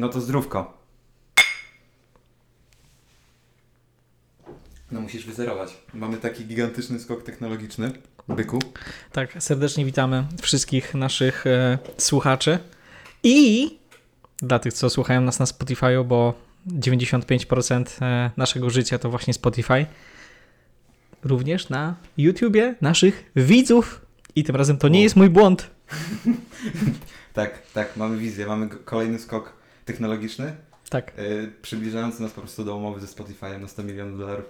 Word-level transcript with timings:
No 0.00 0.08
to 0.08 0.20
zdrówko. 0.20 0.78
No 4.90 5.00
musisz 5.00 5.26
wyzerować. 5.26 5.76
Mamy 5.94 6.16
taki 6.16 6.44
gigantyczny 6.44 7.00
skok 7.00 7.22
technologiczny. 7.22 7.92
Byku. 8.28 8.58
Tak, 9.12 9.42
serdecznie 9.42 9.84
witamy 9.84 10.26
wszystkich 10.42 10.94
naszych 10.94 11.46
e, 11.46 11.78
słuchaczy 11.98 12.58
i 13.22 13.70
dla 14.38 14.58
tych, 14.58 14.72
co 14.72 14.90
słuchają 14.90 15.20
nas 15.20 15.38
na 15.38 15.46
Spotify, 15.46 16.04
bo 16.04 16.34
95% 16.66 17.84
e, 18.02 18.30
naszego 18.36 18.70
życia 18.70 18.98
to 18.98 19.10
właśnie 19.10 19.34
Spotify. 19.34 19.86
Również 21.24 21.68
na 21.68 21.94
YouTubie 22.16 22.74
naszych 22.80 23.30
widzów. 23.36 24.06
I 24.36 24.44
tym 24.44 24.56
razem 24.56 24.78
to 24.78 24.88
nie 24.88 25.02
jest 25.02 25.16
mój 25.16 25.30
błąd. 25.30 25.70
Tak, 27.32 27.62
tak, 27.74 27.96
mamy 27.96 28.18
wizję. 28.18 28.46
Mamy 28.46 28.68
kolejny 28.68 29.18
skok 29.18 29.59
technologiczny, 29.84 30.52
Tak. 30.90 31.12
yy, 31.18 31.52
przybliżający 31.62 32.22
nas 32.22 32.32
po 32.32 32.40
prostu 32.40 32.64
do 32.64 32.76
umowy 32.76 33.00
ze 33.00 33.06
Spotify'em 33.06 33.60
na 33.60 33.68
100 33.68 33.82
milionów 33.82 34.18
dolarów. 34.18 34.44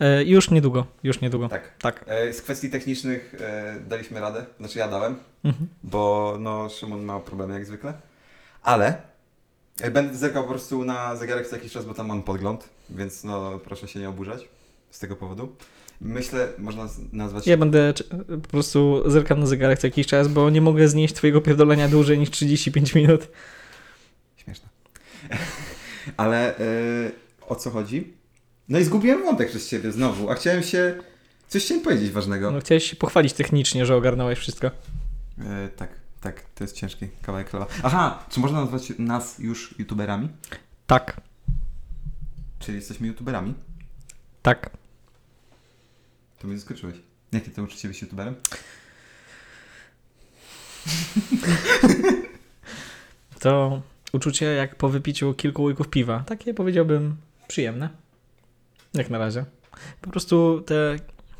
E, 0.00 0.24
już 0.24 0.50
niedługo, 0.50 0.86
już 1.02 1.20
niedługo. 1.20 1.48
Tak. 1.48 1.72
Tak. 1.78 2.04
E, 2.08 2.32
Z 2.32 2.42
kwestii 2.42 2.70
technicznych 2.70 3.34
e, 3.40 3.76
daliśmy 3.88 4.20
radę, 4.20 4.46
znaczy 4.58 4.78
ja 4.78 4.88
dałem, 4.88 5.16
Mhm. 5.44 5.66
bo 5.82 6.36
no 6.40 6.68
Szymon 6.68 7.02
ma 7.04 7.20
problemy 7.20 7.54
jak 7.54 7.66
zwykle, 7.66 7.94
ale 8.62 8.96
e, 9.80 9.90
będę 9.90 10.14
zerkał 10.16 10.42
po 10.42 10.48
prostu 10.50 10.84
na 10.84 11.16
zegarek 11.16 11.46
co 11.46 11.56
jakiś 11.56 11.72
czas, 11.72 11.84
bo 11.84 11.94
tam 11.94 12.06
mam 12.06 12.22
podgląd, 12.22 12.68
więc 12.90 13.24
no 13.24 13.58
proszę 13.64 13.88
się 13.88 14.00
nie 14.00 14.08
oburzać 14.08 14.48
z 14.90 14.98
tego 14.98 15.16
powodu. 15.16 15.56
Myślę, 16.00 16.48
można 16.58 16.88
nazwać... 17.12 17.46
Ja 17.46 17.56
będę 17.56 17.92
po 18.42 18.48
prostu 18.48 19.02
zerkam 19.10 19.40
na 19.40 19.46
zegarek 19.46 19.78
co 19.78 19.86
jakiś 19.86 20.06
czas, 20.06 20.28
bo 20.28 20.50
nie 20.50 20.60
mogę 20.60 20.88
znieść 20.88 21.14
twojego 21.14 21.40
pierdolenia 21.40 21.88
dłużej 21.88 22.18
niż 22.18 22.30
35 22.30 22.94
minut. 22.94 23.28
Ale 26.16 26.58
e, 26.58 26.62
o 27.40 27.56
co 27.56 27.70
chodzi? 27.70 28.12
No 28.68 28.78
i 28.78 28.84
zgubiłem 28.84 29.22
wątek 29.22 29.48
przez 29.48 29.68
ciebie 29.68 29.92
znowu, 29.92 30.30
a 30.30 30.34
chciałem 30.34 30.62
się... 30.62 30.94
Coś 31.48 31.64
chciałem 31.64 31.82
powiedzieć 31.82 32.10
ważnego. 32.10 32.50
No, 32.50 32.60
chciałeś 32.60 32.90
się 32.90 32.96
pochwalić 32.96 33.32
technicznie, 33.32 33.86
że 33.86 33.96
ogarnąłeś 33.96 34.38
wszystko. 34.38 34.66
E, 35.38 35.68
tak, 35.76 35.90
tak, 36.20 36.40
to 36.54 36.64
jest 36.64 36.76
ciężki 36.76 37.08
kawałek 37.22 37.50
chleba. 37.50 37.66
Aha, 37.82 38.24
czy 38.30 38.40
można 38.40 38.60
nazwać 38.60 38.92
nas 38.98 39.38
już 39.38 39.74
youtuberami? 39.78 40.28
Tak, 40.86 41.20
Czyli 42.58 42.76
jesteśmy 42.76 43.06
youtuberami? 43.06 43.54
tak. 44.42 44.70
To 46.38 46.46
mnie 46.48 46.58
zaskoczyłeś. 46.58 46.96
Jakie 47.32 47.50
to 47.50 47.62
uczucie 47.62 47.88
być 47.88 48.02
youtuberem? 48.02 48.34
To 53.40 53.82
uczucie 54.14 54.46
jak 54.46 54.76
po 54.76 54.88
wypiciu 54.88 55.34
kilku 55.34 55.62
łyków 55.62 55.88
piwa. 55.88 56.24
Takie 56.26 56.54
powiedziałbym 56.54 57.16
przyjemne. 57.48 57.88
Jak 58.94 59.10
na 59.10 59.18
razie. 59.18 59.44
Po 60.00 60.10
prostu 60.10 60.62
te 60.66 60.96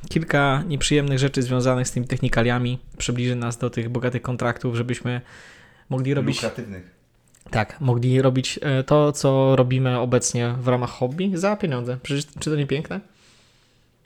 kilka 0.09 0.63
nieprzyjemnych 0.67 1.19
rzeczy 1.19 1.43
związanych 1.43 1.89
z 1.89 1.93
tymi 1.93 2.07
technikaliami 2.07 2.79
przybliży 2.99 3.37
nas 3.37 3.59
do 3.59 3.71
tych 3.71 3.89
bogatych 3.89 4.23
kontraktów, 4.23 4.77
żebyśmy 4.77 5.21
mogli 5.89 6.15
robić 6.15 6.37
Lukratywnych. 6.37 6.91
tak, 7.51 7.81
mogli 7.81 8.23
robić 8.23 8.59
e, 8.63 8.85
to, 8.85 9.13
co 9.13 9.57
robimy 9.57 9.99
obecnie 9.99 10.55
w 10.61 10.69
ramach 10.69 10.91
hobby 10.91 11.33
za 11.35 11.57
pieniądze. 11.57 11.99
Przecież 12.03 12.27
czy 12.39 12.51
to 12.51 12.57
nie 12.57 12.67
piękne? 12.67 13.01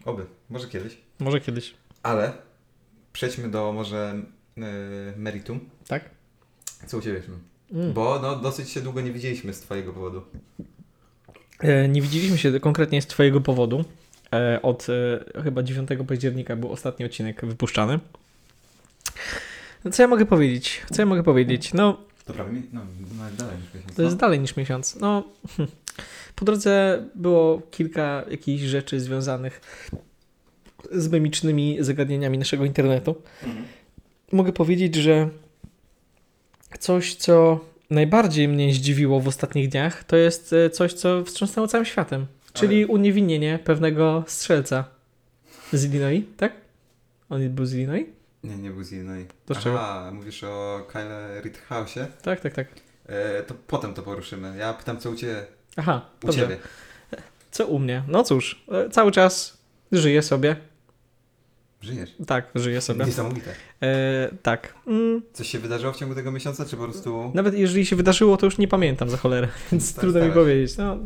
Oby, 0.05 0.27
może 0.51 0.69
kiedyś. 0.69 0.99
Może 1.19 1.41
kiedyś. 1.41 1.75
Ale 2.03 2.33
przejdźmy 3.13 3.51
do 3.51 3.73
może 3.73 4.15
yy, 4.57 4.65
meritum. 5.17 5.61
Tak? 5.89 6.11
Co 6.87 6.99
u 6.99 7.01
Ciebie? 7.01 7.23
Mm. 7.73 7.93
Bo 7.93 8.19
no, 8.23 8.37
dosyć 8.37 8.71
się 8.71 8.81
długo 8.81 9.01
nie 9.01 9.13
widzieliśmy 9.13 9.55
z 9.55 9.61
Twojego 9.61 9.93
powodu. 9.93 10.23
E, 11.61 11.89
Nie 11.89 12.03
widzieliśmy 12.03 12.39
się 12.39 12.61
konkretnie 12.61 13.03
z 13.03 13.07
Twojego 13.07 13.41
powodu. 13.41 13.85
E, 14.35 14.63
Od 14.63 14.87
e, 15.35 15.43
chyba 15.43 15.63
9 15.63 15.89
października 16.09 16.57
był 16.57 16.73
ostatni 16.73 17.05
odcinek 17.07 17.47
wypuszczany. 17.47 17.99
No, 19.85 19.91
co 19.91 20.03
ja 20.03 20.09
mogę 20.09 20.27
powiedzieć? 20.27 20.83
Co 20.93 21.03
ja 21.03 21.07
mogę 21.07 21.23
powiedzieć? 21.23 21.75
No, 21.75 21.99
To 22.25 22.33
prawie 22.33 22.53
mi? 22.53 22.63
No, 22.73 22.81
nawet 23.19 23.35
dalej 23.37 23.57
niż 23.57 23.75
miesiąc. 23.75 23.95
to 23.97 24.03
jest 24.03 24.17
dalej 24.17 24.41
niż 24.41 24.57
miesiąc. 24.57 24.97
No, 24.97 25.25
po 26.37 26.45
drodze 26.45 27.05
było 27.15 27.63
kilka 27.71 28.25
jakichś 28.31 28.63
rzeczy 28.63 29.01
związanych 29.01 29.61
z 30.93 31.09
memicznymi 31.09 31.77
zagadnieniami 31.81 32.39
naszego 32.39 32.65
internetu. 32.65 33.15
Mhm. 33.45 33.65
Mogę 34.33 34.53
powiedzieć, 34.53 34.95
że 34.95 35.29
coś, 36.79 37.15
co 37.15 37.61
najbardziej 37.91 38.49
mnie 38.49 38.75
zdziwiło 38.75 39.21
w 39.21 39.29
ostatnich 39.29 39.69
dniach, 39.69 40.05
to 40.05 40.17
jest 40.17 40.53
e, 40.53 40.71
coś, 40.71 40.93
co 40.93 41.25
wstrząsnęło 41.25 41.69
całym 41.69 41.85
światem. 41.85 42.27
Czyli 42.53 42.87
uniewinnienie 42.87 43.59
pewnego 43.65 44.25
strzelca 44.27 44.85
z 45.73 45.85
Illinois, 45.85 46.25
tak? 46.37 46.53
On 47.31 47.51
był 47.51 47.67
z 47.67 47.75
Illinois? 47.75 48.07
Nie, 48.45 48.57
nie 48.57 48.71
był 48.71 48.85
z 48.85 48.93
Illinois. 48.93 49.27
To 49.47 49.55
z 49.55 49.59
czego? 49.59 49.81
Aha, 49.81 50.11
mówisz 50.15 50.45
o 50.45 50.87
Kyle 50.93 51.43
Rittenhouse'ie? 51.43 52.07
Tak, 52.23 52.41
tak, 52.41 52.55
tak. 52.55 52.67
E, 53.07 53.43
to 53.43 53.55
potem 53.67 53.95
to 53.95 54.03
poruszymy. 54.03 54.57
Ja 54.59 54.73
pytam, 54.73 54.99
co 54.99 55.11
u 55.11 55.17
Ciebie? 55.17 55.47
Aha, 55.77 56.11
U 56.23 56.27
dobrze. 56.27 56.41
Ciebie. 56.43 56.57
Co 57.51 57.67
u 57.67 57.79
mnie? 57.79 58.03
No 58.09 58.25
cóż, 58.25 58.65
e, 58.73 58.91
cały 58.91 59.13
czas 59.13 59.59
żyję 59.93 60.23
sobie. 60.23 60.57
Żyjesz. 61.81 62.11
Tak, 62.27 62.47
żyję 62.55 62.81
sobie. 62.81 63.05
Niesamowite. 63.05 63.51
E, 63.83 64.31
tak. 64.43 64.75
Mm, 64.87 65.23
Coś 65.33 65.49
się 65.49 65.59
wydarzyło 65.59 65.93
w 65.93 65.97
ciągu 65.97 66.15
tego 66.15 66.33
miesiąca, 66.33 66.65
czy 66.65 66.77
po 66.77 66.85
prostu... 66.85 67.31
Nawet 67.35 67.55
jeżeli 67.55 67.87
się 67.87 67.97
wydarzyło, 67.97 68.37
to 68.37 68.47
już 68.47 68.59
nie 68.59 68.69
pamiętam 68.69 69.11
za 69.11 69.17
cholerę, 69.17 69.49
więc 69.73 69.95
Tak, 69.95 70.01
trudno 70.01 70.21
mi 70.21 70.27
starałeś. 70.27 70.35
powiedzieć. 70.47 70.77
No, 70.77 70.97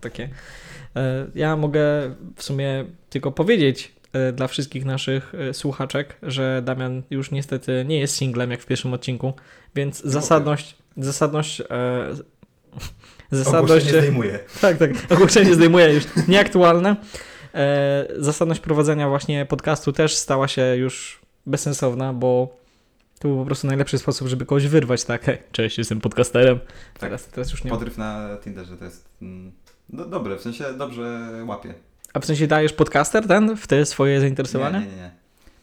takie. 0.00 0.28
E, 0.96 1.26
Ja 1.34 1.56
mogę 1.56 1.80
w 2.36 2.42
sumie 2.42 2.84
tylko 3.10 3.32
powiedzieć 3.32 3.92
e, 4.12 4.32
dla 4.32 4.46
wszystkich 4.48 4.84
naszych 4.84 5.32
e, 5.34 5.54
słuchaczek, 5.54 6.16
że 6.22 6.62
Damian 6.64 7.02
już 7.10 7.30
niestety 7.30 7.84
nie 7.88 8.00
jest 8.00 8.16
singlem 8.16 8.50
jak 8.50 8.60
w 8.62 8.66
pierwszym 8.66 8.92
odcinku, 8.94 9.32
więc 9.74 10.02
zasadność, 10.04 10.76
zasadność, 10.96 11.60
e, 11.60 11.64
zasadność, 13.30 13.70
Ogłoszenie 13.72 13.98
zdejmuję. 14.00 14.38
tak, 14.60 14.78
tak, 14.78 14.90
ogłoszenie 15.10 15.54
zdejmuje 15.54 15.94
już 15.94 16.04
nieaktualne. 16.28 16.96
E, 17.54 18.06
Zasadność 18.18 18.60
prowadzenia 18.60 19.08
właśnie 19.08 19.46
podcastu 19.46 19.92
też 19.92 20.16
stała 20.16 20.48
się 20.48 20.76
już 20.76 21.20
bezsensowna, 21.46 22.12
bo 22.12 22.56
to 23.18 23.28
był 23.28 23.38
po 23.38 23.44
prostu 23.46 23.66
najlepszy 23.66 23.98
sposób, 23.98 24.28
żeby 24.28 24.46
kogoś 24.46 24.66
wyrwać, 24.66 25.04
tak? 25.04 25.24
Hej, 25.24 25.38
cześć, 25.52 25.78
jestem 25.78 26.00
podcasterem. 26.00 26.58
Teraz, 26.98 27.26
teraz 27.26 27.50
już 27.50 27.64
nie. 27.64 27.70
Podryw 27.70 27.98
na 27.98 28.28
Tinderze 28.44 28.76
to 28.76 28.84
jest 28.84 29.08
mm, 29.22 29.52
do, 29.88 30.04
dobre, 30.04 30.36
w 30.36 30.40
sensie 30.40 30.64
dobrze 30.78 31.30
łapie. 31.46 31.74
A 32.14 32.20
w 32.20 32.24
sensie 32.26 32.46
dajesz 32.46 32.72
podcaster 32.72 33.26
ten 33.28 33.56
w 33.56 33.66
te 33.66 33.86
swoje 33.86 34.14
Nie, 34.14 34.20
zainteresowania? 34.20 34.80
nie, 34.80 34.86
nie. 34.86 34.96
nie. 34.96 35.10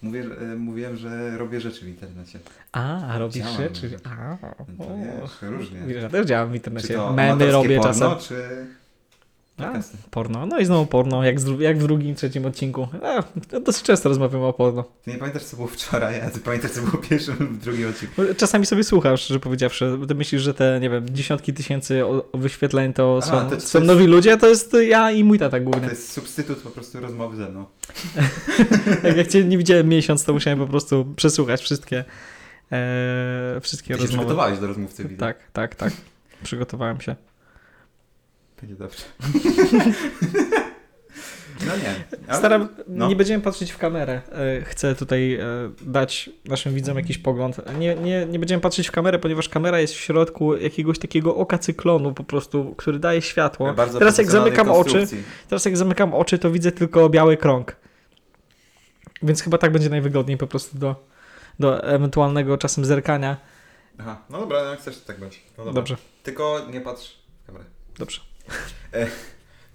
Mówię, 0.01 0.25
e, 0.53 0.55
mówiłem, 0.55 0.95
że 0.95 1.37
robię 1.37 1.61
rzeczy 1.61 1.85
w 1.85 1.87
internecie. 1.87 2.39
A, 2.71 3.15
robisz 3.17 3.35
Działam, 3.37 3.57
rzeczy. 3.57 3.97
A, 4.03 4.37
No 4.77 4.85
to 4.85 4.91
o. 4.93 4.97
wiesz, 5.21 5.31
różnie. 5.41 5.79
Wiesz, 5.87 6.03
ja 6.03 6.09
też 6.09 6.25
działam 6.25 6.47
w 6.47 6.51
Czy 6.51 6.57
internecie. 6.57 6.93
to 6.93 7.13
Memy 7.13 7.51
robię 7.51 7.77
porno, 7.77 7.93
czasem. 7.93 8.19
czy 8.37 8.65
A, 9.57 9.63
podcasty? 9.63 9.97
porno. 10.11 10.45
No 10.45 10.59
i 10.59 10.65
znowu 10.65 10.85
porno, 10.85 11.23
jak, 11.23 11.39
z, 11.39 11.59
jak 11.59 11.77
w 11.77 11.81
drugim, 11.83 12.15
trzecim 12.15 12.45
odcinku. 12.45 12.87
A, 13.03 13.23
to 13.49 13.59
dosyć 13.59 13.83
często 13.83 14.09
rozmawiamy 14.09 14.45
o 14.45 14.53
porno. 14.53 14.83
Ty 15.03 15.11
nie 15.11 15.17
pamiętasz, 15.17 15.43
co 15.43 15.55
było 15.55 15.67
wczoraj, 15.67 16.21
a 16.21 16.29
ty 16.29 16.39
pamiętasz, 16.39 16.71
co 16.71 16.81
było 16.81 17.03
w 17.03 17.07
pierwszym 17.09 17.35
lub 17.39 17.57
drugim 17.57 17.89
odcinku. 17.89 18.21
Czasami 18.37 18.65
sobie 18.65 18.83
słuchasz, 18.83 19.21
szczerze 19.21 19.39
powiedziawszy. 19.39 19.97
Ty 20.07 20.15
myślisz, 20.15 20.41
że 20.41 20.53
te, 20.53 20.79
nie 20.81 20.89
wiem, 20.89 21.05
dziesiątki 21.09 21.53
tysięcy 21.53 22.01
wyświetleń 22.33 22.93
to 22.93 23.19
A, 23.23 23.25
są, 23.25 23.31
to- 23.31 23.55
to 23.55 23.61
są 23.61 23.79
jest- 23.79 23.87
nowi 23.87 24.07
ludzie, 24.07 24.37
to 24.37 24.47
jest 24.47 24.75
ja 24.87 25.11
i 25.11 25.23
mój 25.23 25.39
tata 25.39 25.57
To 25.57 25.63
głównie. 25.63 25.87
jest 25.89 26.11
substytut 26.11 26.57
po 26.59 26.69
prostu 26.69 26.99
rozmowy 26.99 27.37
ze 27.37 27.49
mną. 27.49 27.65
Jak, 29.03 29.17
jak 29.17 29.27
cię 29.27 29.43
nie 29.43 29.57
widziałem 29.57 29.87
miesiąc, 29.89 30.23
to 30.23 30.33
musiałem 30.33 30.59
po 30.59 30.67
prostu 30.67 31.05
przesłuchać 31.15 31.61
wszystkie, 31.61 32.03
e, 32.71 33.59
wszystkie 33.61 33.87
Ty 33.87 33.93
rozmowy. 33.93 34.17
przygotowałeś 34.17 34.59
do 34.59 34.67
rozmówcy, 34.67 35.03
widzę. 35.03 35.17
Tak, 35.19 35.37
tak, 35.53 35.75
tak. 35.75 35.93
Przygotowałem 36.43 37.01
się. 37.01 37.15
Będzie 38.61 38.75
dobrze. 38.75 39.03
no 41.67 41.77
nie. 41.77 41.95
Ale- 42.27 42.37
Staram, 42.37 42.67
no. 42.87 43.07
nie 43.07 43.15
będziemy 43.15 43.43
patrzeć 43.43 43.71
w 43.71 43.77
kamerę. 43.77 44.21
E, 44.31 44.61
Chcę 44.61 44.95
tutaj 44.95 45.33
e, 45.33 45.45
dać 45.81 46.29
naszym 46.45 46.73
widzom 46.73 46.97
jakiś 46.97 47.17
pogląd. 47.17 47.77
Nie, 47.79 47.95
nie, 47.95 48.25
nie 48.25 48.39
będziemy 48.39 48.61
patrzeć 48.61 48.87
w 48.87 48.91
kamerę, 48.91 49.19
ponieważ 49.19 49.49
kamera 49.49 49.79
jest 49.79 49.93
w 49.93 49.97
środku 49.97 50.57
jakiegoś 50.57 50.99
takiego 50.99 51.35
oka 51.35 51.57
cyklonu 51.57 52.13
po 52.13 52.23
prostu, 52.23 52.75
który 52.77 52.99
daje 52.99 53.21
światło. 53.21 53.73
Bardzo 53.73 53.99
Teraz 53.99 54.17
jak 54.17 54.31
zamykam 54.31 54.71
oczy, 54.71 55.07
teraz 55.49 55.65
jak 55.65 55.77
zamykam 55.77 56.13
oczy, 56.13 56.39
to 56.39 56.51
widzę 56.51 56.71
tylko 56.71 57.09
biały 57.09 57.37
krąg. 57.37 57.75
Więc 59.23 59.41
chyba 59.41 59.57
tak 59.57 59.71
będzie 59.71 59.89
najwygodniej 59.89 60.37
po 60.37 60.47
prostu 60.47 60.77
do, 60.77 60.95
do 61.59 61.83
ewentualnego 61.83 62.57
czasem 62.57 62.85
zerkania. 62.85 63.37
Aha, 63.99 64.21
no 64.29 64.39
dobra, 64.39 64.59
jak 64.61 64.79
chcesz, 64.79 64.99
to 64.99 65.07
tak 65.07 65.19
będzie. 65.19 65.37
No 65.57 65.65
dobra. 65.65 65.73
Dobrze, 65.81 65.97
Tylko 66.23 66.65
nie 66.73 66.81
patrz 66.81 67.19
w 67.43 67.45
kamerę. 67.47 67.65
dobrze. 67.97 68.21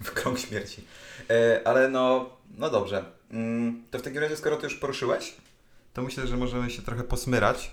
W 0.03 0.11
krąg 0.11 0.39
śmierci. 0.39 0.83
E, 1.29 1.61
ale 1.67 1.89
no, 1.89 2.29
no 2.57 2.69
dobrze. 2.69 3.03
Mm, 3.31 3.83
to 3.91 3.99
w 3.99 4.01
takim 4.01 4.21
razie, 4.21 4.35
skoro 4.37 4.55
to 4.55 4.63
już 4.63 4.75
poruszyłeś, 4.75 5.33
to 5.93 6.01
myślę, 6.01 6.27
że 6.27 6.37
możemy 6.37 6.69
się 6.69 6.81
trochę 6.81 7.03
posmyrać, 7.03 7.71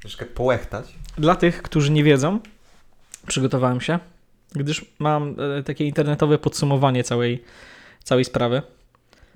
troszkę 0.00 0.26
połechtać. 0.26 0.86
Dla 1.18 1.34
tych, 1.36 1.62
którzy 1.62 1.90
nie 1.90 2.04
wiedzą, 2.04 2.38
przygotowałem 3.26 3.80
się. 3.80 3.98
gdyż 4.54 4.84
mam 4.98 5.36
e, 5.58 5.62
takie 5.62 5.84
internetowe 5.84 6.38
podsumowanie 6.38 7.04
całej, 7.04 7.44
całej 8.04 8.24
sprawy. 8.24 8.62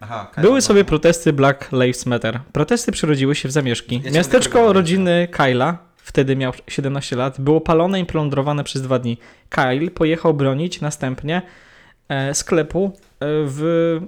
Aha, 0.00 0.30
Były 0.38 0.54
no. 0.54 0.60
sobie 0.60 0.84
protesty 0.84 1.32
Black 1.32 1.72
Lives 1.72 2.06
Matter. 2.06 2.40
Protesty 2.52 2.92
przerodziły 2.92 3.34
się 3.34 3.48
w 3.48 3.52
zamieszki. 3.52 4.02
Ja 4.04 4.10
Miasteczko 4.10 4.72
rodziny 4.72 5.28
Kyla, 5.30 5.78
wtedy 6.06 6.36
miał 6.36 6.52
17 6.68 7.16
lat, 7.16 7.40
było 7.40 7.60
palone 7.60 8.00
i 8.00 8.04
plądrowane 8.04 8.64
przez 8.64 8.82
dwa 8.82 8.98
dni. 8.98 9.18
Kyle 9.48 9.90
pojechał 9.90 10.34
bronić 10.34 10.80
następnie 10.80 11.42
e, 12.08 12.34
sklepu 12.34 12.84
e, 12.84 12.90
w 13.20 14.00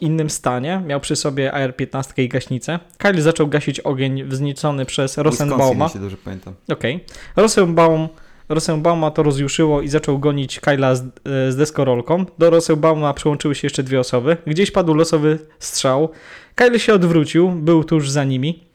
innym 0.00 0.30
stanie. 0.30 0.82
Miał 0.86 1.00
przy 1.00 1.16
sobie 1.16 1.52
AR-15 1.52 2.22
i 2.22 2.28
gaśnicę. 2.28 2.78
Kyle 2.98 3.22
zaczął 3.22 3.46
gasić 3.46 3.80
ogień 3.80 4.24
wzniecony 4.24 4.84
przez 4.84 5.10
Wisconsin, 5.10 5.48
Rosenbauma. 5.48 5.84
jeśli 5.84 6.00
dobrze 6.00 6.16
pamiętam. 6.24 6.54
Okej. 6.72 7.04
Rosenbaum, 7.36 8.08
Rosenbauma 8.48 9.10
to 9.10 9.22
rozjuszyło 9.22 9.82
i 9.82 9.88
zaczął 9.88 10.18
gonić 10.18 10.60
Kyla 10.60 10.94
z, 10.94 11.00
e, 11.02 11.52
z 11.52 11.56
deskorolką. 11.56 12.26
Do 12.38 12.50
Rosenbauma 12.50 13.14
przyłączyły 13.14 13.54
się 13.54 13.66
jeszcze 13.66 13.82
dwie 13.82 14.00
osoby. 14.00 14.36
Gdzieś 14.46 14.70
padł 14.70 14.94
losowy 14.94 15.38
strzał. 15.58 16.10
Kyle 16.54 16.78
się 16.78 16.94
odwrócił, 16.94 17.50
był 17.50 17.84
tuż 17.84 18.10
za 18.10 18.24
nimi 18.24 18.66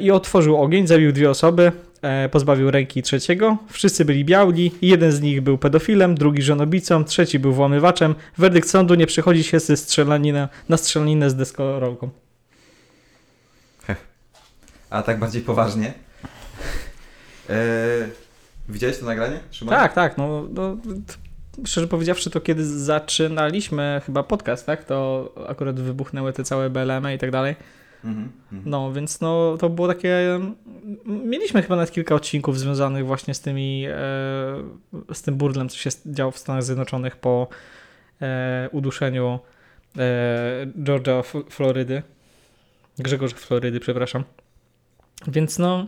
i 0.00 0.10
otworzył 0.10 0.62
ogień, 0.62 0.86
zabił 0.86 1.12
dwie 1.12 1.30
osoby, 1.30 1.72
e, 2.02 2.28
pozbawił 2.28 2.70
ręki 2.70 3.02
trzeciego. 3.02 3.56
Wszyscy 3.70 4.04
byli 4.04 4.24
biali, 4.24 4.72
jeden 4.82 5.12
z 5.12 5.20
nich 5.20 5.40
był 5.40 5.58
pedofilem, 5.58 6.14
drugi 6.14 6.42
żonobicą, 6.42 7.04
trzeci 7.04 7.38
był 7.38 7.52
włamywaczem. 7.52 8.14
Werdykt 8.38 8.68
sądu 8.68 8.94
nie 8.94 9.06
przychodzi 9.06 9.44
się 9.44 9.60
ze 9.60 9.76
strzelanina 9.76 10.48
na 10.68 10.76
strzelaninę 10.76 11.30
z 11.30 11.34
deskorolką. 11.34 12.10
A 14.90 15.02
tak 15.02 15.18
bardziej 15.18 15.42
poważnie. 15.42 15.92
Eee, 17.48 17.56
widziałeś 18.68 18.98
to 18.98 19.06
nagranie? 19.06 19.40
Szymon? 19.50 19.74
Tak, 19.74 19.92
tak. 19.92 20.18
No, 20.18 20.44
no, 20.50 20.76
szczerze 21.66 21.88
powiedziawszy, 21.88 22.30
to 22.30 22.40
kiedy 22.40 22.64
zaczynaliśmy 22.66 24.00
chyba 24.06 24.22
podcast, 24.22 24.66
tak, 24.66 24.84
to 24.84 25.28
akurat 25.48 25.80
wybuchnęły 25.80 26.32
te 26.32 26.44
całe 26.44 26.70
BLM 26.70 27.14
i 27.14 27.18
tak 27.18 27.30
dalej. 27.30 27.56
Mhm, 28.04 28.32
mhm. 28.52 28.70
No, 28.70 28.92
więc 28.92 29.20
no, 29.20 29.56
to 29.60 29.68
było 29.68 29.88
takie. 29.88 30.40
Mieliśmy 31.06 31.62
chyba 31.62 31.76
nawet 31.76 31.90
kilka 31.92 32.14
odcinków 32.14 32.58
związanych 32.58 33.06
właśnie 33.06 33.34
z 33.34 33.40
tymi. 33.40 33.84
E, 33.88 33.94
z 35.14 35.22
tym 35.22 35.34
burdlem, 35.36 35.68
co 35.68 35.76
się 35.76 35.90
działo 36.06 36.30
w 36.32 36.38
Stanach 36.38 36.62
Zjednoczonych 36.62 37.16
po 37.16 37.48
e, 38.22 38.68
uduszeniu 38.72 39.38
e, 39.98 40.66
Georgia 40.82 41.18
F- 41.18 41.44
Florydy. 41.50 42.02
Grzegorza 42.98 43.36
Florydy, 43.36 43.80
przepraszam. 43.80 44.24
Więc 45.26 45.58
no, 45.58 45.86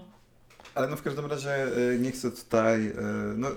Ale 0.74 0.88
no 0.88 0.96
w 0.96 1.02
każdym 1.02 1.26
razie 1.26 1.66
y, 1.78 1.98
nie 2.00 2.10
chcę 2.12 2.30
tutaj. 2.30 2.92
no, 3.36 3.48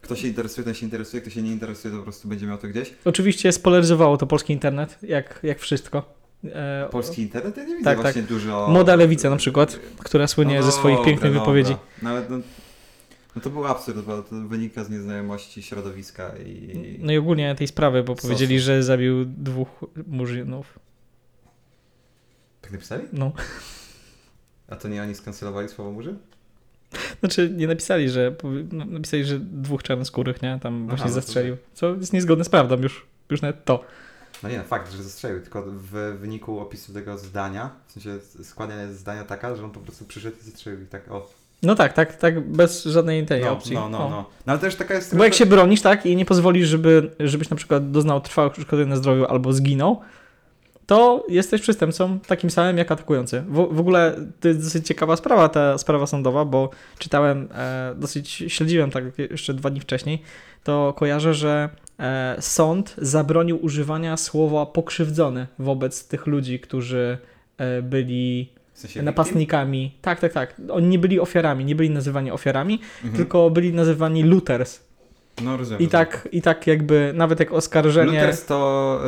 kto 0.00 0.16
się 0.16 0.28
interesuje, 0.28 0.64
ten 0.64 0.74
się 0.74 0.84
interesuje, 0.86 1.20
kto 1.20 1.30
się 1.30 1.42
nie 1.42 1.52
interesuje, 1.52 1.92
to 1.92 1.98
po 1.98 2.04
prostu 2.04 2.28
będzie 2.28 2.46
miał 2.46 2.58
to 2.58 2.68
gdzieś. 2.68 2.94
oczywiście 3.04 3.52
spolaryzowało 3.52 4.16
to 4.16 4.26
polski 4.26 4.52
internet, 4.52 4.98
jak, 5.02 5.40
jak 5.42 5.58
wszystko. 5.58 6.19
E, 6.44 6.88
Polski 6.90 7.22
internet? 7.22 7.56
Ja 7.56 7.64
nie 7.64 7.76
widzę 7.76 7.84
Tak, 7.84 8.00
właśnie 8.00 8.22
dużo. 8.22 8.68
Moda 8.68 8.96
Lewica 8.96 9.30
na 9.30 9.36
przykład, 9.36 9.78
która 9.98 10.26
słynie 10.26 10.56
No 10.56 10.62
ze 10.62 10.72
swoich 10.72 10.96
dobra, 10.96 11.10
pięknych 11.10 11.32
dobra. 11.32 11.40
wypowiedzi. 11.40 11.76
Nawet 12.02 12.30
no, 12.30 12.38
no 13.36 13.42
to 13.42 13.50
był 13.50 13.66
absurd, 13.66 13.98
bo 14.04 14.22
to 14.22 14.36
wynika 14.36 14.84
z 14.84 14.90
nieznajomości 14.90 15.62
środowiska 15.62 16.32
i. 16.46 16.98
No 17.02 17.12
i 17.12 17.16
ogólnie 17.18 17.54
tej 17.54 17.66
sprawy, 17.66 18.02
bo 18.02 18.14
Sosu. 18.14 18.26
powiedzieli, 18.26 18.60
że 18.60 18.82
zabił 18.82 19.24
dwóch 19.24 19.68
murzynów. 20.06 20.78
Tak 22.60 22.72
napisali? 22.72 23.04
No. 23.12 23.32
A 24.68 24.76
to 24.76 24.88
nie 24.88 25.02
oni 25.02 25.14
skancelowali 25.14 25.68
słowo 25.68 25.90
murzyn? 25.92 26.18
Znaczy 27.20 27.50
nie 27.56 27.66
napisali, 27.66 28.10
że 28.10 28.34
no, 28.72 28.84
napisali, 28.84 29.24
że 29.24 29.38
dwóch 29.40 29.82
czarnoskórych, 29.82 30.42
nie? 30.42 30.58
Tam 30.62 30.86
właśnie 30.86 31.04
no 31.04 31.10
to 31.10 31.14
zastrzelił. 31.14 31.56
Co 31.74 31.94
jest 31.94 32.12
niezgodne 32.12 32.44
z 32.44 32.48
prawdą 32.48 32.76
już, 32.82 33.06
już 33.30 33.42
nawet 33.42 33.64
to. 33.64 33.84
No 34.42 34.48
nie, 34.48 34.62
fakt, 34.62 34.92
że 34.92 35.02
zastrzelił, 35.02 35.40
tylko 35.40 35.62
w 35.66 36.16
wyniku 36.20 36.60
opisu 36.60 36.92
tego 36.92 37.18
zdania, 37.18 37.70
w 37.86 37.92
sensie 37.92 38.18
składania 38.42 38.82
jest 38.82 38.98
zdania 38.98 39.24
taka, 39.24 39.56
że 39.56 39.64
on 39.64 39.70
po 39.70 39.80
prostu 39.80 40.04
przyszedł 40.04 40.36
i 40.40 40.44
zastrzelił 40.44 40.82
i 40.82 40.86
tak 40.86 41.10
o. 41.10 41.30
No 41.62 41.74
tak, 41.74 41.92
tak, 41.92 42.16
tak, 42.16 42.40
bez 42.40 42.84
żadnej 42.84 43.26
tej 43.26 43.42
no, 43.42 43.52
opcji. 43.52 43.74
no, 43.74 43.88
no, 43.88 44.06
O. 44.06 44.10
no. 44.10 44.24
No 44.46 44.52
ale 44.52 44.58
też 44.58 44.74
taka 44.74 44.94
jest 44.94 45.16
Bo 45.16 45.24
jak 45.24 45.34
się 45.34 45.46
bronisz, 45.46 45.82
tak, 45.82 46.06
i 46.06 46.16
nie 46.16 46.24
pozwolisz, 46.24 46.68
żeby, 46.68 47.10
żebyś 47.20 47.50
na 47.50 47.56
przykład 47.56 47.90
doznał 47.90 48.20
trwałych 48.20 48.58
uszkodzeń 48.58 48.88
na 48.88 48.96
zdrowiu 48.96 49.26
albo 49.26 49.52
zginął, 49.52 50.00
to 50.86 51.26
jesteś 51.28 51.60
przestępcą 51.60 52.18
takim 52.18 52.50
samym 52.50 52.78
jak 52.78 52.92
atakujący. 52.92 53.40
W, 53.48 53.54
w 53.54 53.80
ogóle 53.80 54.16
to 54.40 54.48
jest 54.48 54.60
dosyć 54.60 54.86
ciekawa 54.86 55.16
sprawa, 55.16 55.48
ta 55.48 55.78
sprawa 55.78 56.06
sądowa, 56.06 56.44
bo 56.44 56.70
czytałem, 56.98 57.48
e, 57.54 57.94
dosyć 57.96 58.44
śledziłem 58.48 58.90
tak 58.90 59.04
jeszcze 59.18 59.54
dwa 59.54 59.70
dni 59.70 59.80
wcześniej, 59.80 60.22
to 60.64 60.94
kojarzę, 60.96 61.34
że 61.34 61.68
sąd 62.40 62.94
zabronił 62.98 63.64
używania 63.64 64.16
słowa 64.16 64.66
pokrzywdzony 64.66 65.46
wobec 65.58 66.08
tych 66.08 66.26
ludzi, 66.26 66.60
którzy 66.60 67.18
e, 67.58 67.82
byli 67.82 68.52
w 68.74 68.78
sensie 68.78 69.02
napastnikami. 69.02 69.94
Tak, 70.02 70.20
tak, 70.20 70.32
tak. 70.32 70.54
Oni 70.70 70.86
nie 70.88 70.98
byli 70.98 71.20
ofiarami, 71.20 71.64
nie 71.64 71.74
byli 71.74 71.90
nazywani 71.90 72.30
ofiarami, 72.30 72.80
Mhm. 73.04 73.16
tylko 73.16 73.50
byli 73.50 73.72
nazywani 73.72 74.22
looters. 74.22 74.80
No 75.42 75.56
rozumiem. 75.56 75.80
I 75.82 75.88
tak, 75.88 76.28
I 76.32 76.42
tak 76.42 76.66
jakby 76.66 77.12
nawet 77.14 77.40
jak 77.40 77.52
oskarżenie. 77.52 78.12
Luters 78.20 78.44
to 78.46 79.00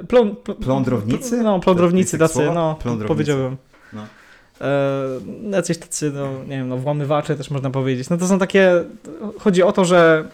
y, 0.00 0.04
Plą, 0.08 0.36
pl- 0.36 0.54
Plądrownicy? 0.54 1.42
No, 1.42 1.60
plądrownicy 1.60 2.18
tacy, 2.18 2.34
słowo? 2.34 2.52
no, 2.54 2.74
Plądrownicy. 2.74 3.08
powiedziałbym. 3.08 3.56
No. 3.92 4.02
E, 4.60 5.50
jacyś 5.50 5.78
tacy, 5.78 6.10
no, 6.14 6.28
nie 6.44 6.56
wiem, 6.56 6.68
no, 6.68 6.76
włamywacze 6.76 7.36
też 7.36 7.50
można 7.50 7.70
powiedzieć. 7.70 8.10
No 8.10 8.16
to 8.16 8.26
są 8.26 8.38
takie, 8.38 8.84
chodzi 9.40 9.62
o 9.62 9.72
to, 9.72 9.84
że, 9.84 10.28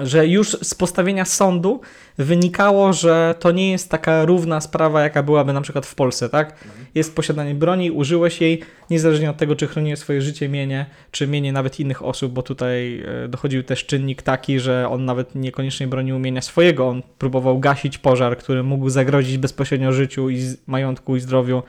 że 0.00 0.26
już 0.26 0.48
z 0.48 0.74
postawienia 0.74 1.24
sądu 1.24 1.80
wynikało, 2.18 2.92
że 2.92 3.34
to 3.38 3.52
nie 3.52 3.70
jest 3.70 3.90
taka 3.90 4.24
równa 4.24 4.60
sprawa, 4.60 5.02
jaka 5.02 5.22
byłaby 5.22 5.52
na 5.52 5.60
przykład 5.60 5.86
w 5.86 5.94
Polsce, 5.94 6.28
tak? 6.28 6.54
Jest 6.94 7.16
posiadanie 7.16 7.54
broni, 7.54 7.90
użyłeś 7.90 8.40
jej, 8.40 8.62
niezależnie 8.90 9.30
od 9.30 9.36
tego, 9.36 9.56
czy 9.56 9.66
chroniłeś 9.66 9.98
swoje 9.98 10.22
życie, 10.22 10.48
mienie, 10.48 10.86
czy 11.10 11.26
mienie 11.26 11.52
nawet 11.52 11.80
innych 11.80 12.04
osób, 12.04 12.32
bo 12.32 12.42
tutaj 12.42 13.04
e, 13.24 13.28
dochodził 13.28 13.62
też 13.62 13.86
czynnik 13.86 14.22
taki, 14.22 14.60
że 14.60 14.88
on 14.88 15.04
nawet 15.04 15.34
niekoniecznie 15.34 15.86
bronił 15.86 16.18
mienia 16.18 16.40
swojego, 16.40 16.88
on 16.88 17.02
próbował 17.18 17.58
gasić 17.58 17.98
pożar, 17.98 18.38
który 18.38 18.62
mógł 18.62 18.88
zagrozić 18.88 19.38
bezpośrednio 19.38 19.92
życiu 19.92 20.30
i 20.30 20.40
majątku 20.66 21.16
i 21.16 21.20
zdrowiu 21.20 21.62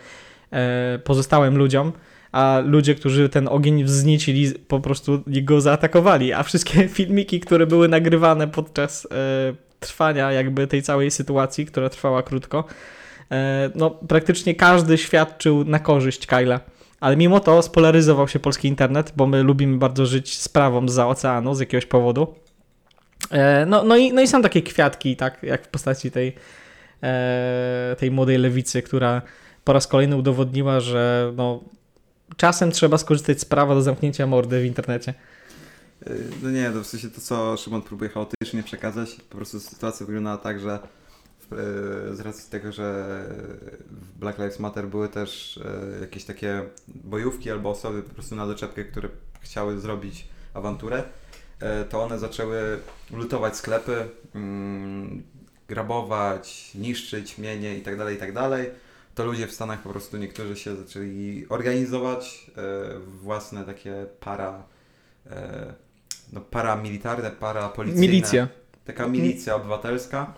e, 0.51 0.99
pozostałym 1.03 1.57
ludziom, 1.57 1.91
a 2.33 2.61
ludzie, 2.65 2.95
którzy 2.95 3.29
ten 3.29 3.47
ogień 3.47 3.83
wzniecili, 3.83 4.51
po 4.67 4.79
prostu 4.79 5.23
go 5.27 5.61
zaatakowali, 5.61 6.33
a 6.33 6.43
wszystkie 6.43 6.87
filmiki, 6.97 7.39
które 7.39 7.67
były 7.67 7.87
nagrywane 7.87 8.47
podczas 8.47 9.05
e, 9.05 9.07
trwania 9.79 10.31
jakby 10.31 10.67
tej 10.67 10.81
całej 10.81 11.11
sytuacji, 11.11 11.65
która 11.65 11.89
trwała 11.89 12.23
krótko, 12.23 12.65
e, 13.31 13.69
no 13.75 13.89
praktycznie 13.89 14.55
każdy 14.55 14.97
świadczył 14.97 15.63
na 15.65 15.79
korzyść 15.79 16.27
Kyla. 16.27 16.59
Ale 16.99 17.17
mimo 17.17 17.39
to 17.39 17.61
spolaryzował 17.61 18.27
się 18.27 18.39
polski 18.39 18.67
internet, 18.67 19.13
bo 19.15 19.27
my 19.27 19.43
lubimy 19.43 19.77
bardzo 19.77 20.05
żyć 20.05 20.39
sprawą 20.39 20.89
za 20.89 21.07
oceanu 21.07 21.55
z 21.55 21.59
jakiegoś 21.59 21.85
powodu. 21.85 22.35
E, 23.31 23.65
no, 23.65 23.83
no, 23.83 23.97
i, 23.97 24.13
no 24.13 24.21
i 24.21 24.27
są 24.27 24.41
takie 24.41 24.61
kwiatki, 24.61 25.15
tak, 25.15 25.43
jak 25.43 25.65
w 25.65 25.67
postaci 25.67 26.11
tej, 26.11 26.35
tej 27.97 28.11
młodej 28.11 28.37
lewicy, 28.37 28.81
która 28.81 29.21
po 29.63 29.73
raz 29.73 29.87
kolejny 29.87 30.15
udowodniła, 30.15 30.79
że 30.79 31.33
no, 31.35 31.63
czasem 32.37 32.71
trzeba 32.71 32.97
skorzystać 32.97 33.41
z 33.41 33.45
prawa 33.45 33.75
do 33.75 33.81
zamknięcia 33.81 34.27
mordy 34.27 34.61
w 34.61 34.65
internecie. 34.65 35.13
Y, 36.07 36.29
No 36.43 36.51
nie, 36.51 36.71
to 36.71 36.83
w 36.83 36.87
sensie 36.87 37.09
to, 37.09 37.21
co 37.21 37.57
Szymon 37.57 37.81
próbuje 37.81 38.09
chaotycznie 38.09 38.63
przekazać, 38.63 39.15
po 39.29 39.35
prostu 39.37 39.59
sytuacja 39.59 40.05
wyglądała 40.05 40.37
tak, 40.37 40.59
że 40.59 40.79
y, 40.81 42.15
z 42.15 42.19
racji 42.19 42.51
tego, 42.51 42.71
że 42.71 43.05
w 43.91 44.19
Black 44.19 44.39
Lives 44.39 44.59
Matter 44.59 44.87
były 44.87 45.09
też 45.09 45.57
y, 45.57 46.01
jakieś 46.01 46.25
takie 46.25 46.63
bojówki 46.87 47.51
albo 47.51 47.69
osoby 47.69 48.03
po 48.03 48.13
prostu 48.13 48.35
na 48.35 48.47
doczepkę, 48.47 48.83
które 48.83 49.09
chciały 49.41 49.79
zrobić 49.79 50.27
awanturę, 50.53 51.03
to 51.89 52.03
one 52.03 52.19
zaczęły 52.19 52.79
lutować 53.11 53.55
sklepy, 53.55 54.07
mm, 54.35 55.23
grabować, 55.67 56.71
niszczyć 56.75 57.37
mienie 57.37 57.77
itd., 57.77 58.13
itd. 58.13 58.65
To 59.15 59.25
ludzie 59.25 59.47
w 59.47 59.51
Stanach 59.51 59.81
po 59.81 59.89
prostu 59.89 60.17
niektórzy 60.17 60.55
się 60.55 60.75
zaczęli 60.75 61.45
organizować 61.49 62.51
y, 62.95 62.99
własne 62.99 63.63
takie 63.65 64.05
para 64.19 64.63
e, 65.29 65.73
no, 66.33 66.41
paramilitarne, 66.41 67.31
parapolicyjne. 67.31 68.07
Milicja. 68.07 68.47
Taka 68.85 69.07
milicja 69.07 69.55
obywatelska. 69.55 70.33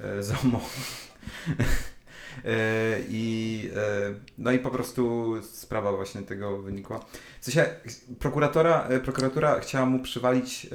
E, 0.00 0.22
ZOMO. 0.22 0.60
E, 2.44 3.00
I, 3.08 3.70
e, 3.76 4.14
no 4.38 4.52
i 4.52 4.58
po 4.58 4.70
prostu 4.70 5.32
sprawa 5.42 5.92
właśnie 5.92 6.22
tego 6.22 6.58
wynikła. 6.58 7.00
W 7.40 7.44
sensie 7.44 7.74
prokuratora, 8.18 8.86
e, 8.88 9.00
prokuratura 9.00 9.60
chciała 9.60 9.86
mu 9.86 9.98
przywalić 9.98 10.66
e, 10.66 10.68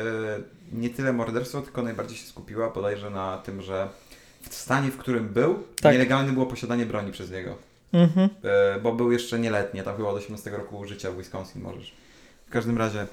nie 0.71 0.89
tyle 0.89 1.13
morderstwo, 1.13 1.61
tylko 1.61 1.81
najbardziej 1.81 2.17
się 2.17 2.27
skupiła 2.27 2.69
bodajże 2.69 3.09
na 3.09 3.38
tym, 3.38 3.61
że 3.61 3.89
w 4.50 4.53
stanie, 4.55 4.91
w 4.91 4.98
którym 4.98 5.29
był, 5.29 5.63
Tak. 5.81 5.93
nielegalne 5.93 6.33
było 6.33 6.45
posiadanie 6.45 6.86
broni 6.86 7.12
przez 7.12 7.31
niego. 7.31 7.57
Mhm. 7.93 8.29
E, 8.43 8.79
bo 8.79 8.93
był 8.93 9.12
jeszcze 9.12 9.39
nieletni, 9.39 9.83
tam 9.83 9.98
chyba 9.98 10.10
od 10.10 10.17
18 10.17 10.51
roku 10.51 10.86
życia 10.86 11.12
w 11.12 11.17
Wisconsin 11.17 11.62
możesz. 11.62 11.95
W 12.48 12.51
każdym 12.51 12.77
razie 12.77 13.07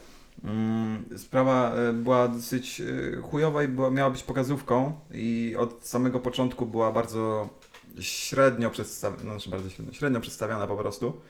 Mm, 0.44 1.04
Sprawa 1.16 1.72
e, 1.74 1.92
była 1.92 2.28
dosyć 2.28 2.80
e, 2.80 3.16
chujowa 3.22 3.62
i 3.62 3.68
była, 3.68 3.90
miała 3.90 4.10
być 4.10 4.22
pokazówką 4.22 5.00
i 5.10 5.56
od 5.58 5.86
samego 5.86 6.20
początku 6.20 6.66
była 6.66 6.92
bardzo 6.92 7.48
średnio 8.00 8.70
przedstawiona, 8.70 9.22
no, 9.24 9.30
znaczy 9.30 9.50
bardzo 9.50 9.70
średnio, 9.70 9.92
średnio 9.92 10.20
przedstawiana 10.20 10.66
po 10.66 10.76
prostu. 10.76 11.20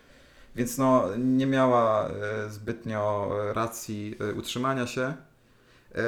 Więc 0.56 0.78
no, 0.78 1.04
nie 1.18 1.46
miała 1.46 2.08
e, 2.08 2.50
zbytnio 2.50 3.30
racji 3.52 4.14
e, 4.20 4.34
utrzymania 4.34 4.86
się. 4.86 5.02
E, 5.02 6.02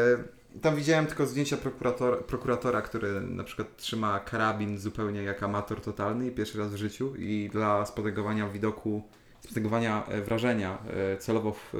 Tam 0.62 0.76
widziałem 0.76 1.06
tylko 1.06 1.26
zdjęcia 1.26 1.56
prokuratora, 1.56 2.16
prokuratora, 2.16 2.82
który 2.82 3.20
na 3.20 3.44
przykład 3.44 3.76
trzyma 3.76 4.20
karabin 4.20 4.78
zupełnie 4.78 5.22
jak 5.22 5.42
amator 5.42 5.80
totalny 5.80 6.26
i 6.26 6.30
pierwszy 6.30 6.58
raz 6.58 6.72
w 6.72 6.76
życiu 6.76 7.14
i 7.16 7.50
dla 7.52 7.86
spodegowania 7.86 8.48
widoku, 8.48 9.02
spodegowania 9.40 10.06
e, 10.06 10.20
wrażenia 10.20 10.78
e, 11.12 11.16
celowo 11.16 11.52
w 11.52 11.74
e, 11.74 11.78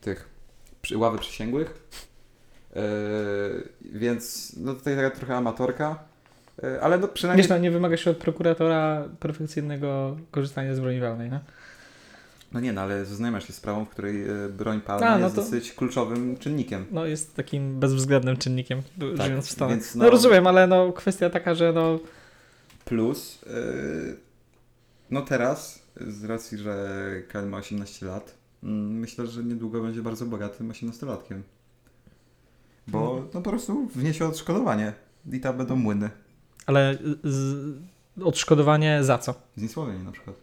tych 0.00 0.28
przy, 0.82 0.98
ławy 0.98 1.18
przysięgłych. 1.18 1.90
Więc 3.80 4.52
no 4.56 4.74
tutaj 4.74 4.96
taka 4.96 5.10
trochę 5.10 5.36
amatorka, 5.36 5.98
ale 6.80 6.98
no 6.98 7.08
przynajmniej... 7.08 7.42
Wiesz, 7.42 7.50
no, 7.50 7.58
nie 7.58 7.70
wymaga 7.70 7.96
się 7.96 8.10
od 8.10 8.16
prokuratora 8.16 9.08
perfekcyjnego 9.20 10.16
korzystania 10.30 10.74
z 10.74 10.80
broni 10.80 11.00
palnej, 11.00 11.30
nie? 11.30 11.40
No 12.52 12.60
nie, 12.60 12.72
no 12.72 12.80
ale 12.80 13.04
zaznajmasz 13.04 13.46
się 13.46 13.52
z 13.52 13.56
sprawą, 13.56 13.84
w 13.84 13.88
której 13.88 14.22
e, 14.28 14.48
broń 14.48 14.80
palna 14.80 15.06
A, 15.08 15.18
no 15.18 15.24
jest 15.24 15.36
to- 15.36 15.42
dosyć 15.42 15.72
kluczowym 15.72 16.36
czynnikiem. 16.36 16.86
No 16.90 17.06
jest 17.06 17.34
takim 17.36 17.80
bezwzględnym 17.80 18.36
czynnikiem, 18.36 18.82
Tak, 19.16 19.26
żyjąc 19.26 19.46
w 19.46 19.50
Stanach. 19.50 19.74
więc 19.74 19.94
no... 19.94 20.04
no- 20.04 20.10
rozumiem, 20.10 20.46
ale 20.46 20.66
no 20.66 20.92
kwestia 20.92 21.30
taka, 21.30 21.54
że 21.54 21.72
no 21.72 21.98
Plus, 22.84 23.38
yy, 23.46 24.16
no 25.10 25.22
teraz, 25.22 25.82
z 26.00 26.24
racji, 26.24 26.58
że 26.58 27.00
Kyle 27.28 27.46
ma 27.46 27.56
18 27.58 28.06
lat, 28.06 28.34
mm, 28.62 28.98
myślę, 28.98 29.26
że 29.26 29.44
niedługo 29.44 29.82
będzie 29.82 30.02
bardzo 30.02 30.26
bogatym 30.26 30.68
18-latkiem. 30.72 31.40
Bo 32.86 33.24
no 33.34 33.42
po 33.42 33.50
prostu 33.50 33.86
wniesie 33.86 34.26
odszkodowanie 34.26 34.92
i 35.32 35.40
tam 35.40 35.56
będą 35.56 35.76
młyny. 35.76 36.10
ale 36.66 36.98
z... 37.24 37.56
odszkodowanie 38.22 39.04
za 39.04 39.18
co? 39.18 39.34
Zniesławienie 39.56 40.04
na 40.04 40.12
przykład. 40.12 40.36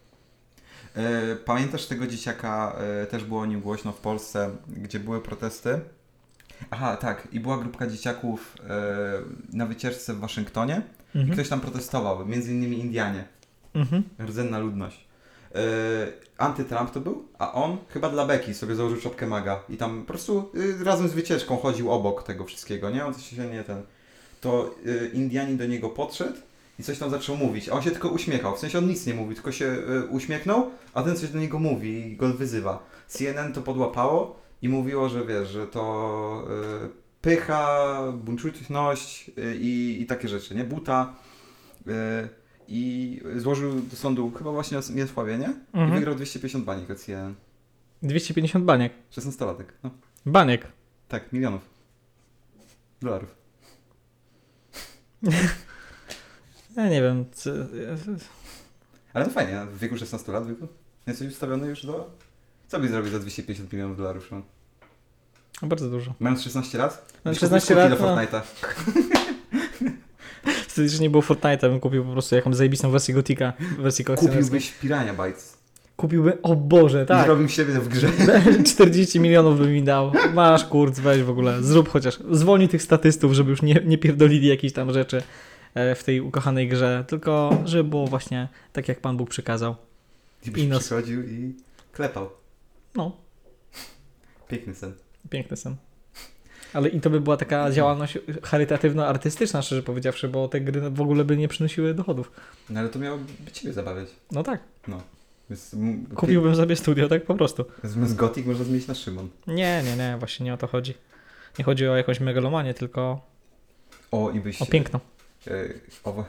E, 0.98 1.36
Pamiętasz 1.36 1.86
tego 1.86 2.08
dzieciaka, 2.08 2.76
e, 3.04 3.06
też 3.06 3.24
było 3.24 3.42
o 3.42 3.46
nim 3.46 3.62
głośno 3.62 3.92
w 3.92 4.00
Polsce, 4.00 4.50
gdzie 4.68 5.00
były 5.00 5.22
protesty? 5.22 5.80
Aha, 6.72 6.98
tak. 6.98 7.28
I 7.32 7.40
była 7.40 7.58
grupka 7.58 7.88
dzieciaków 7.88 8.56
e, 8.70 9.58
na 9.58 9.66
wycieczce 9.66 10.14
w 10.14 10.20
Waszyngtonie. 10.20 10.82
Mhm. 11.16 11.34
Ktoś 11.34 11.50
tam 11.50 11.60
protestował, 11.62 12.26
między 12.26 12.54
innymi 12.54 12.80
Indianie. 12.80 13.24
Mhm. 13.74 14.04
rdzenna 14.20 14.60
ludność. 14.60 15.08
Yy, 15.56 15.62
Anty-Trump 16.38 16.92
to 16.92 17.00
był, 17.00 17.28
a 17.40 17.54
on 17.54 17.78
chyba 17.90 18.10
dla 18.10 18.26
Beki 18.26 18.54
sobie 18.54 18.76
założył 18.76 19.02
czapkę 19.02 19.28
maga 19.28 19.64
i 19.70 19.78
tam 19.78 20.02
po 20.02 20.08
prostu 20.08 20.52
yy, 20.54 20.84
razem 20.84 21.08
z 21.08 21.14
wycieczką 21.14 21.58
chodził 21.58 21.92
obok 21.92 22.24
tego 22.24 22.46
wszystkiego, 22.46 22.90
nie? 22.90 23.06
On 23.06 23.14
coś 23.14 23.30
się 23.30 23.48
nie 23.48 23.64
ten. 23.64 23.84
To 24.42 24.76
yy, 24.86 25.12
Indianin 25.14 25.58
do 25.58 25.66
niego 25.66 25.90
podszedł 25.90 26.38
i 26.80 26.84
coś 26.84 27.00
tam 27.00 27.10
zaczął 27.10 27.38
mówić, 27.38 27.70
a 27.70 27.72
on 27.74 27.82
się 27.82 27.92
tylko 27.92 28.10
uśmiechał. 28.10 28.56
W 28.56 28.60
sensie 28.60 28.78
on 28.78 28.88
nic 28.88 29.06
nie 29.06 29.14
mówił, 29.14 29.34
tylko 29.36 29.52
się 29.52 29.66
yy, 29.66 30.06
uśmiechnął, 30.10 30.72
a 30.94 31.04
ten 31.04 31.16
coś 31.16 31.30
do 31.30 31.40
niego 31.40 31.60
mówi 31.60 32.12
i 32.12 32.16
go 32.18 32.34
wyzywa. 32.34 32.86
CNN 33.08 33.54
to 33.54 33.62
podłapało 33.62 34.40
i 34.62 34.70
mówiło, 34.70 35.10
że 35.10 35.26
wiesz, 35.26 35.50
że 35.50 35.68
to 35.68 36.48
yy, 36.82 36.90
pycha, 37.22 37.98
buńczuczność 38.14 39.28
yy, 39.28 39.58
i, 39.60 40.02
i 40.02 40.06
takie 40.06 40.28
rzeczy, 40.28 40.56
nie? 40.56 40.64
Buta. 40.64 41.14
Yy, 41.86 41.94
i 42.70 43.22
złożył 43.36 43.74
do 43.82 43.96
sądu 43.96 44.32
chyba 44.38 44.52
właśnie 44.52 44.80
niesławienie 44.96 45.54
i 45.74 45.78
Mhm. 45.78 45.94
wygrał 46.00 46.16
250 46.16 46.66
baniek 46.66 46.92
od 46.92 46.98
CNN. 47.00 47.36
250 48.04 48.66
baniek. 48.66 48.94
16-latek. 49.12 49.64
No. 49.84 49.90
Baniek. 50.26 50.68
Tak, 51.08 51.34
milionów. 51.34 51.62
Dolarów. 53.02 53.36
Ja 56.78 56.90
nie 56.90 57.02
wiem. 57.02 57.26
Co... 57.32 57.52
Ale 59.14 59.26
to 59.26 59.32
fajnie, 59.32 59.66
w 59.72 59.80
wieku 59.80 59.98
16 59.98 60.32
lat 60.32 60.48
wieku 60.48 60.68
jesteś 61.08 61.28
ustawiony 61.28 61.68
już 61.68 61.86
do... 61.86 62.10
Co 62.68 62.80
byś 62.80 62.90
zrobił 62.90 63.12
za 63.12 63.20
250 63.20 63.74
milionów 63.74 63.98
dolarów, 63.98 64.26
Szymon? 64.26 64.44
Bardzo 65.62 65.90
dużo. 65.90 66.14
Mając 66.20 66.42
16 66.42 66.78
lat? 66.78 67.14
Byś 67.26 67.40
16 67.40 67.76
kupił 67.76 67.90
lat, 67.90 68.00
skórki 68.00 68.04
no. 68.04 68.16
do 68.16 68.22
Fortnite'a. 68.22 68.42
Wtedy 70.68 70.84
jeszcze 70.84 71.00
nie 71.00 71.10
było 71.10 71.24
Fortnite'a, 71.24 71.62
bym 71.70 71.80
kupił 71.80 72.06
po 72.06 72.12
prostu 72.12 72.36
jakąś 72.36 72.56
zajebistą 72.56 72.92
wersję 72.92 73.14
Gotika, 73.14 73.54
wersję 73.80 74.06
kolekcjonerską. 74.06 74.46
Kupiłbyś 74.46 74.72
Pirania 74.72 75.14
Bytes. 75.14 75.58
Kupiłbym, 75.96 76.34
o 76.44 76.56
Boże, 76.56 77.06
tak. 77.06 77.26
zrobił 77.26 77.50
siebie 77.50 77.74
w 77.74 77.88
grze. 77.88 78.10
40 78.76 79.20
milionów 79.20 79.60
by 79.60 79.68
mi 79.68 79.84
dał. 79.84 80.12
Masz 80.34 80.66
kurc, 80.66 81.00
weź 81.00 81.24
w 81.24 81.30
ogóle. 81.30 81.64
Zrób 81.64 81.90
chociaż. 81.90 82.20
Zwolnij 82.32 82.68
tych 82.68 82.84
statystów, 82.84 83.34
żeby 83.34 83.50
już 83.50 83.62
nie, 83.62 83.82
nie 83.86 83.98
pierdolili 83.98 84.48
jakichś 84.48 84.74
tam 84.74 84.94
rzeczy 84.94 85.22
w 85.96 86.04
tej 86.04 86.22
ukochanej 86.22 86.68
grze. 86.70 87.06
Tylko, 87.08 87.62
żeby 87.66 87.90
było 87.90 88.08
właśnie 88.08 88.48
tak, 88.74 88.88
jak 88.88 89.00
Pan 89.00 89.18
Bóg 89.18 89.30
przykazał. 89.30 89.76
I 90.48 90.52
byś 90.52 90.64
I 90.64 90.68
nos. 90.68 90.84
przychodził 90.86 91.24
i 91.24 91.56
klepał. 91.92 92.30
No, 92.96 93.12
Piękny 94.48 94.76
sen. 94.76 94.94
piękny 95.30 95.58
sen. 95.58 95.76
Ale 96.74 96.90
i 96.90 97.02
to 97.02 97.10
by 97.10 97.22
była 97.22 97.38
taka 97.38 97.72
działalność 97.72 98.18
charytatywno-artystyczna, 98.42 99.62
szczerze 99.62 99.84
powiedziawszy, 99.84 100.28
bo 100.30 100.48
te 100.48 100.62
gry 100.62 100.90
w 100.90 101.02
ogóle 101.02 101.26
by 101.26 101.38
nie 101.38 101.48
przynosiły 101.48 101.94
dochodów. 101.94 102.32
No 102.70 102.80
ale 102.80 102.90
to 102.90 103.00
miało 103.00 103.18
by 103.40 103.52
Ciebie 103.52 103.74
zabawiać. 103.74 104.08
No 104.32 104.44
tak. 104.44 104.60
Więc, 105.50 105.74
m- 105.74 106.06
Kupiłbym 106.16 106.56
sobie 106.56 106.76
studio, 106.76 107.08
tak 107.08 107.26
po 107.26 107.36
prostu. 107.36 107.66
Zamiast 107.84 108.16
Gothic 108.16 108.46
można 108.46 108.64
zmienić 108.66 108.88
na 108.88 108.94
Szymon. 108.96 109.30
Nie, 109.48 109.82
nie, 109.86 109.96
nie, 109.96 110.16
właśnie 110.20 110.44
nie 110.46 110.54
o 110.54 110.58
to 110.58 110.68
chodzi. 110.68 110.94
Nie 111.60 111.66
chodzi 111.66 111.88
o 111.88 111.96
jakąś 111.98 112.20
megalomanię, 112.20 112.74
tylko 112.74 113.22
O, 114.12 114.32
i 114.32 114.40
byś... 114.40 114.62
o 114.62 114.66
piękno. 114.66 115.00
Yy, 115.50 115.80
owo... 116.04 116.26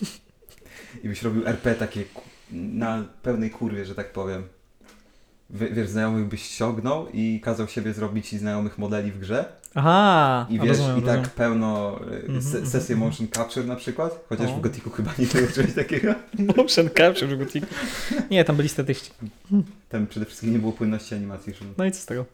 I 1.04 1.08
byś 1.08 1.22
robił 1.22 1.46
RP 1.46 1.74
takie 1.74 2.04
na 2.52 3.04
pełnej 3.22 3.50
kurwie, 3.50 3.84
że 3.84 3.94
tak 3.94 4.12
powiem. 4.12 4.42
Wie- 5.50 5.70
Wiesz, 5.70 5.88
znajomych 5.88 6.28
byś 6.28 6.42
ściągnął 6.42 7.08
i 7.12 7.40
kazał 7.44 7.68
siebie 7.68 7.92
zrobić 7.92 8.32
i 8.32 8.38
znajomych 8.38 8.78
modeli 8.78 9.12
w 9.12 9.18
grze. 9.18 9.44
Aha, 9.74 10.46
I 10.50 10.58
wiesz, 10.60 10.68
rozumiem, 10.68 10.98
i 10.98 11.00
tak 11.00 11.08
rozumiem. 11.08 11.30
pełno 11.36 12.00
y, 12.12 12.14
Mhm, 12.16 12.42
se 12.42 12.48
mhm, 12.48 12.66
sesję 12.66 12.94
mhm. 12.94 13.10
motion 13.10 13.28
capture 13.28 13.66
na 13.66 13.76
przykład. 13.76 14.24
Chociaż 14.28 14.50
O. 14.50 14.56
w 14.56 14.60
Gothicu 14.60 14.90
chyba 14.90 15.10
nie 15.18 15.26
było 15.26 15.48
czegoś 15.54 15.74
takiego. 15.74 16.14
Motion 16.56 16.88
capture 16.96 17.28
w 17.28 17.38
Gothicu. 17.38 17.66
Nie, 18.30 18.44
tam 18.44 18.56
byli 18.56 18.68
statyści. 18.68 19.10
Tam 19.88 20.06
przede 20.06 20.26
wszystkim 20.26 20.52
nie 20.52 20.58
było 20.58 20.72
płynności 20.72 21.14
animacji. 21.14 21.54
Że... 21.54 21.64
No 21.78 21.84
i 21.84 21.92
co 21.92 22.00
z 22.00 22.06
tego? 22.06 22.24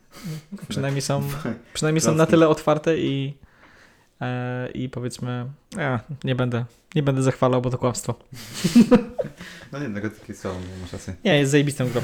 Przynajmniej 0.68 1.02
są, 1.02 1.22
przynajmniej 1.74 2.00
są 2.00 2.14
na 2.14 2.26
tyle 2.26 2.48
otwarte 2.48 2.98
i, 2.98 3.34
e, 3.42 3.47
i 4.74 4.88
powiedzmy, 4.88 5.46
ja 5.76 6.00
nie 6.24 6.34
będę, 6.34 6.64
nie 6.94 7.02
będę 7.02 7.22
zachwalał, 7.22 7.62
bo 7.62 7.70
to 7.70 7.78
kłamstwo. 7.78 8.14
No 9.72 9.78
nie, 9.78 9.88
no 9.88 10.00
Gothic 10.00 10.28
jest 10.28 10.40
słabo, 10.40 10.56
masz 10.82 10.92
rację. 10.92 11.14
Nie, 11.24 11.38
jest 11.38 11.50
zajebistą 11.52 11.88
grą. 11.88 12.00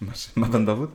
Masz, 0.00 0.36
ma 0.36 0.46
pan 0.48 0.64
dowód? 0.64 0.90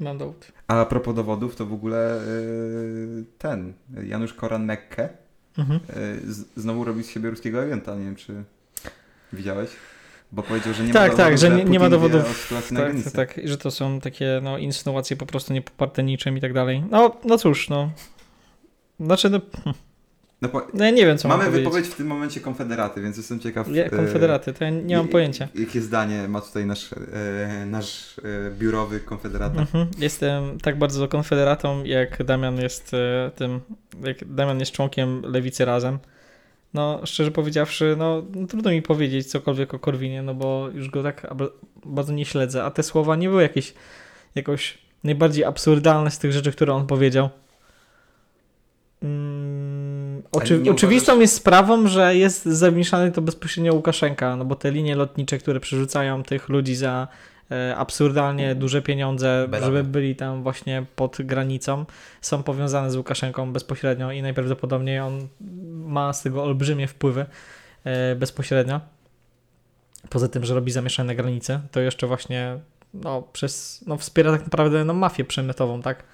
Mam 0.00 0.18
dowód. 0.18 0.52
A 0.68 0.84
propos 0.84 1.14
dowodów, 1.14 1.56
to 1.56 1.66
w 1.66 1.72
ogóle 1.72 2.20
y, 2.22 3.24
ten, 3.38 3.72
Janusz 4.04 4.34
Koran-Mekke 4.34 5.08
Mhm. 5.58 5.80
y, 6.26 6.32
z, 6.32 6.44
znowu 6.56 6.84
robi 6.84 7.04
z 7.04 7.10
siebie 7.10 7.30
ruskiego 7.30 7.62
agenta, 7.62 7.94
nie 7.94 8.04
wiem 8.04 8.16
czy 8.16 8.44
widziałeś? 9.32 9.70
Bo 10.32 10.42
powiedział, 10.42 10.74
że 10.74 10.84
nie 10.84 10.92
Tak, 10.92 11.10
ma 11.12 11.16
tak, 11.16 11.34
dowodów, 11.34 11.40
że 11.40 11.50
nie- 11.50 11.64
nie 11.64 11.78
ma 11.78 11.88
dowodów. 11.90 12.48
Tak, 12.50 12.78
tak, 13.12 13.12
tak, 13.12 13.40
że 13.48 13.58
to 13.58 13.70
są 13.70 14.00
takie 14.00 14.40
no, 14.42 14.58
insynuacje 14.58 15.16
po 15.16 15.26
prostu 15.26 15.52
niepoparte 15.52 16.02
niczym 16.02 16.38
i 16.38 16.40
tak 16.40 16.52
dalej. 16.52 16.84
No, 16.90 17.16
no 17.24 17.38
cóż, 17.38 17.68
no. 17.68 17.90
Znaczy, 19.00 19.30
no, 19.30 19.40
No, 20.42 20.48
po, 20.48 20.66
no 20.74 20.84
ja 20.84 20.90
nie 20.90 21.06
wiem, 21.06 21.18
co 21.18 21.28
mamy 21.28 21.44
mam 21.44 21.52
wypowiedź 21.52 21.86
w 21.86 21.94
tym 21.94 22.06
momencie 22.06 22.40
Konfederaty, 22.40 23.02
więc 23.02 23.16
jestem 23.16 23.40
ciekaw. 23.40 23.68
Ja, 23.68 23.86
y, 23.86 23.90
Konfederaty, 23.90 24.52
to 24.52 24.64
ja 24.64 24.70
nie 24.70 24.96
mam 24.96 25.08
pojęcia. 25.08 25.48
Jakie 25.54 25.80
zdanie 25.80 26.28
ma 26.28 26.40
tutaj 26.40 26.66
nasz, 26.66 26.92
e, 26.92 27.66
nasz 27.66 28.18
e, 28.18 28.50
biurowy 28.50 29.00
konfederata? 29.00 29.60
Mhm. 29.60 29.86
Jestem 29.98 30.60
tak 30.60 30.78
bardzo 30.78 31.08
konfederatą, 31.08 31.84
jak 31.84 32.24
Damian 32.24 32.60
jest 32.60 32.94
e, 32.94 33.30
tym, 33.34 33.60
jak 34.04 34.34
Damian 34.34 34.60
jest 34.60 34.72
członkiem 34.72 35.22
Lewicy 35.22 35.64
Razem. 35.64 35.98
No, 36.74 37.00
szczerze 37.04 37.30
powiedziawszy, 37.30 37.94
no, 37.98 38.22
no 38.34 38.46
trudno 38.46 38.70
mi 38.70 38.82
powiedzieć 38.82 39.26
cokolwiek 39.26 39.74
o 39.74 39.78
Korwinie, 39.78 40.22
no 40.22 40.34
bo 40.34 40.68
już 40.74 40.90
go 40.90 41.02
tak 41.02 41.34
bardzo 41.84 42.12
nie 42.12 42.24
śledzę, 42.24 42.64
a 42.64 42.70
te 42.70 42.82
słowa 42.82 43.16
nie 43.16 43.28
były 43.28 43.42
jakieś 43.42 43.74
jakoś 44.34 44.78
najbardziej 45.04 45.44
absurdalne 45.44 46.10
z 46.10 46.18
tych 46.18 46.32
rzeczy, 46.32 46.52
które 46.52 46.74
on 46.74 46.86
powiedział. 46.86 47.28
Oczy- 50.36 50.70
oczywistą 50.70 51.20
jest 51.20 51.34
sprawą, 51.34 51.86
że 51.88 52.16
jest 52.16 52.44
zamieszany 52.44 53.12
to 53.12 53.22
bezpośrednio 53.22 53.74
Łukaszenka, 53.74 54.36
no 54.36 54.44
bo 54.44 54.56
te 54.56 54.70
linie 54.70 54.96
lotnicze, 54.96 55.38
które 55.38 55.60
przerzucają 55.60 56.22
tych 56.22 56.48
ludzi 56.48 56.74
za 56.74 57.08
e, 57.50 57.76
absurdalnie 57.76 58.54
duże 58.54 58.82
pieniądze, 58.82 59.46
Belamy. 59.48 59.66
żeby 59.66 59.88
byli 59.88 60.16
tam 60.16 60.42
właśnie 60.42 60.86
pod 60.96 61.16
granicą, 61.20 61.84
są 62.20 62.42
powiązane 62.42 62.90
z 62.90 62.96
Łukaszenką 62.96 63.52
bezpośrednio 63.52 64.12
i 64.12 64.22
najprawdopodobniej 64.22 65.00
on 65.00 65.28
ma 65.70 66.12
z 66.12 66.22
tego 66.22 66.42
olbrzymie 66.42 66.88
wpływy 66.88 67.26
e, 67.84 68.16
bezpośrednio. 68.16 68.80
Poza 70.10 70.28
tym, 70.28 70.44
że 70.44 70.54
robi 70.54 70.72
zamieszane 70.72 71.14
granice, 71.16 71.60
to 71.70 71.80
jeszcze 71.80 72.06
właśnie 72.06 72.58
no, 72.94 73.22
przez, 73.22 73.84
no, 73.86 73.96
wspiera 73.96 74.32
tak 74.32 74.42
naprawdę 74.42 74.84
no, 74.84 74.94
mafię 74.94 75.24
przemytową, 75.24 75.82
tak? 75.82 76.04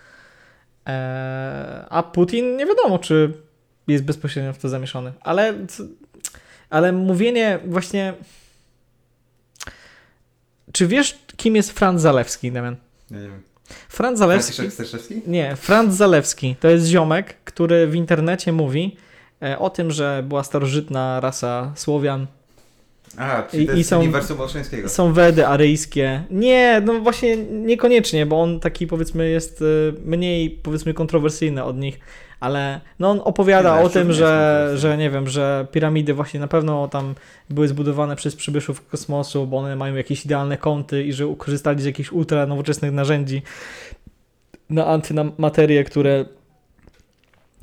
Eee, 0.87 1.85
a 1.91 2.03
Putin 2.03 2.57
nie 2.57 2.67
wiadomo, 2.67 2.99
czy 2.99 3.33
jest 3.89 4.05
bezpośrednio 4.05 4.53
w 4.53 4.59
to 4.59 4.69
zamieszany. 4.69 5.13
Ale, 5.21 5.55
ale 6.71 6.93
mówienie 6.93 7.59
właśnie... 7.67 8.15
Czy 10.73 10.87
wiesz, 10.87 11.19
kim 11.37 11.57
jest 11.57 11.73
Franz 11.73 12.03
Zalewski, 12.03 12.53
Damian? 12.53 12.77
Nie, 13.11 13.17
nie 13.19 13.29
wiem. 13.29 13.43
Franz 13.89 14.19
Zalewski... 14.19 14.71
Sterczewski? 14.71 15.23
Nie, 15.27 15.57
Franz 15.57 15.95
Zalewski 15.95 16.57
to 16.61 16.69
jest 16.69 16.87
ziomek, 16.87 17.37
który 17.45 17.87
w 17.87 17.95
internecie 17.95 18.53
mówi 18.53 18.97
e, 19.43 19.59
o 19.59 19.71
tym, 19.71 19.91
że 19.91 20.25
była 20.29 20.45
starożytna 20.45 21.21
rasa 21.21 21.73
Słowian, 21.75 22.27
A, 23.17 23.43
czyli 23.43 23.65
I- 23.67 23.79
i 23.79 23.85
są- 23.85 24.01
uniwersum 24.01 24.41
Olszańskiego. 24.41 24.89
są 24.89 25.13
Wedy 25.13 25.47
aryjskie. 25.47 26.25
Nie, 26.31 26.83
no 26.85 27.01
właśnie 27.01 27.37
niekoniecznie, 27.37 28.27
bo 28.27 28.43
on 28.43 28.61
taki 28.61 28.87
powiedzmy 28.87 29.31
jest 29.31 29.63
e, 29.63 29.65
mniej 30.05 30.51
powiedzmy 30.51 30.95
kontrowersyjny 30.95 31.65
od 31.65 31.79
nich, 31.79 31.99
ale 32.43 32.81
no 32.99 33.11
on 33.11 33.21
opowiada 33.25 33.75
Nie, 33.75 33.81
no, 33.81 33.87
o 33.87 33.89
tym, 33.89 34.13
że, 34.13 34.73
że 34.77 34.97
nie 34.97 35.11
wiem, 35.11 35.29
że 35.29 35.67
piramidy 35.73 36.15
właśnie 36.15 36.41
na 36.41 36.49
pewno 36.49 36.89
tam 36.89 37.15
były 37.51 37.69
zbudowane 37.69 38.17
przez 38.17 38.37
przybyszów 38.37 38.87
kosmosu, 38.87 39.47
bo 39.47 39.59
one 39.59 39.77
mają 39.77 39.95
jakieś 39.95 40.25
idealne 40.25 40.57
kąty 40.57 41.05
i 41.05 41.13
że 41.13 41.35
korzystali 41.39 41.83
z 41.83 41.85
jakichś 41.85 42.13
ultra 42.13 42.47
nowoczesnych 42.47 42.93
narzędzi 42.93 43.43
na 44.71 44.87
antymaterię, 44.87 45.85
które 45.85 46.25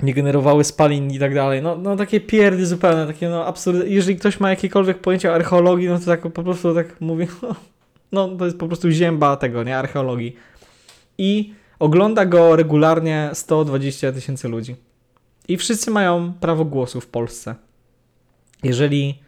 nie 0.02 0.14
generowały 0.14 0.64
spalin 0.64 1.10
i 1.10 1.18
tak 1.18 1.34
dalej. 1.34 1.62
No, 1.62 1.76
no 1.76 1.96
takie 1.96 2.20
pierdy 2.20 2.66
zupełne, 2.66 3.06
takie 3.06 3.28
no 3.28 3.46
absurdy. 3.46 3.88
Jeżeli 3.88 4.18
ktoś 4.18 4.40
ma 4.40 4.50
jakiekolwiek 4.50 4.98
pojęcie 4.98 5.30
o 5.30 5.34
archeologii, 5.34 5.88
no 5.88 5.98
to 5.98 6.06
tak 6.06 6.20
po 6.20 6.42
prostu 6.42 6.74
tak 6.74 7.00
mówi, 7.00 7.26
no 8.12 8.28
to 8.28 8.44
jest 8.44 8.58
po 8.58 8.66
prostu 8.66 8.90
zięba 8.90 9.36
tego, 9.36 9.62
nie, 9.62 9.78
archeologii. 9.78 10.36
I 11.18 11.59
ogląda 11.80 12.26
go 12.26 12.56
regularnie 12.56 13.30
120 13.32 14.12
tysięcy 14.12 14.48
ludzi. 14.48 14.76
I 15.48 15.56
wszyscy 15.56 15.90
mają 15.90 16.32
prawo 16.40 16.64
głosu 16.64 17.00
w 17.00 17.06
Polsce. 17.06 17.54
Jeżeli 18.62 19.18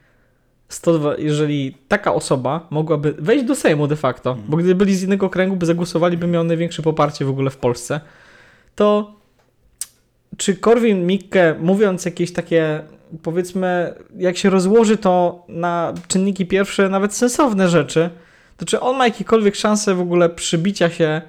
102, 0.69 1.17
jeżeli 1.19 1.77
taka 1.89 2.15
osoba 2.15 2.67
mogłaby 2.71 3.13
wejść 3.19 3.45
do 3.45 3.55
Sejmu 3.55 3.87
de 3.87 3.97
facto, 3.97 4.31
Mhm. 4.31 4.51
bo 4.51 4.57
gdyby 4.57 4.75
byli 4.75 4.95
z 4.95 5.03
innego 5.03 5.31
kręgu, 5.31 5.57
by 5.57 5.67
zagłosowali, 5.67 6.17
by 6.17 6.27
miał 6.27 6.45
największe 6.45 6.83
poparcie 6.83 7.25
w 7.25 7.29
ogóle 7.29 7.51
w 7.51 7.57
Polsce, 7.57 8.01
to 8.75 9.15
czy 10.37 10.57
Korwin 10.57 11.07
Mikke, 11.07 11.55
mówiąc 11.61 12.05
jakieś 12.05 12.33
takie, 12.33 12.81
powiedzmy, 13.23 13.95
jak 14.17 14.37
się 14.37 14.51
rozłoży 14.51 14.97
to 14.97 15.45
na 15.49 15.95
czynniki 16.09 16.47
pierwsze, 16.47 16.89
nawet 16.89 17.15
sensowne 17.15 17.69
rzeczy, 17.69 18.11
to 18.57 18.65
czy 18.67 18.81
on 18.81 18.97
ma 18.97 19.05
jakiekolwiek 19.05 19.55
szanse 19.57 19.95
w 19.95 20.01
ogóle 20.01 20.29
przybicia 20.29 20.91
się 20.91 21.23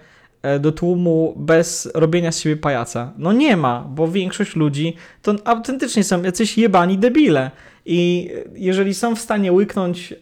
do 0.60 0.72
tłumu 0.72 1.34
bez 1.38 1.92
robienia 1.94 2.32
z 2.32 2.40
siebie 2.40 2.58
pajaca? 2.58 3.14
No 3.18 3.34
nie 3.34 3.58
ma, 3.58 3.88
bo 3.96 4.08
większość 4.08 4.56
ludzi 4.56 4.96
to 5.22 5.36
autentycznie 5.44 6.04
są 6.04 6.24
jacyś 6.24 6.58
jebani 6.58 6.98
debile. 6.98 7.52
I 7.86 8.30
jeżeli 8.56 8.94
są 8.94 9.16
w 9.16 9.20
stanie 9.20 9.52
łyknąć 9.52 10.12
e, 10.14 10.18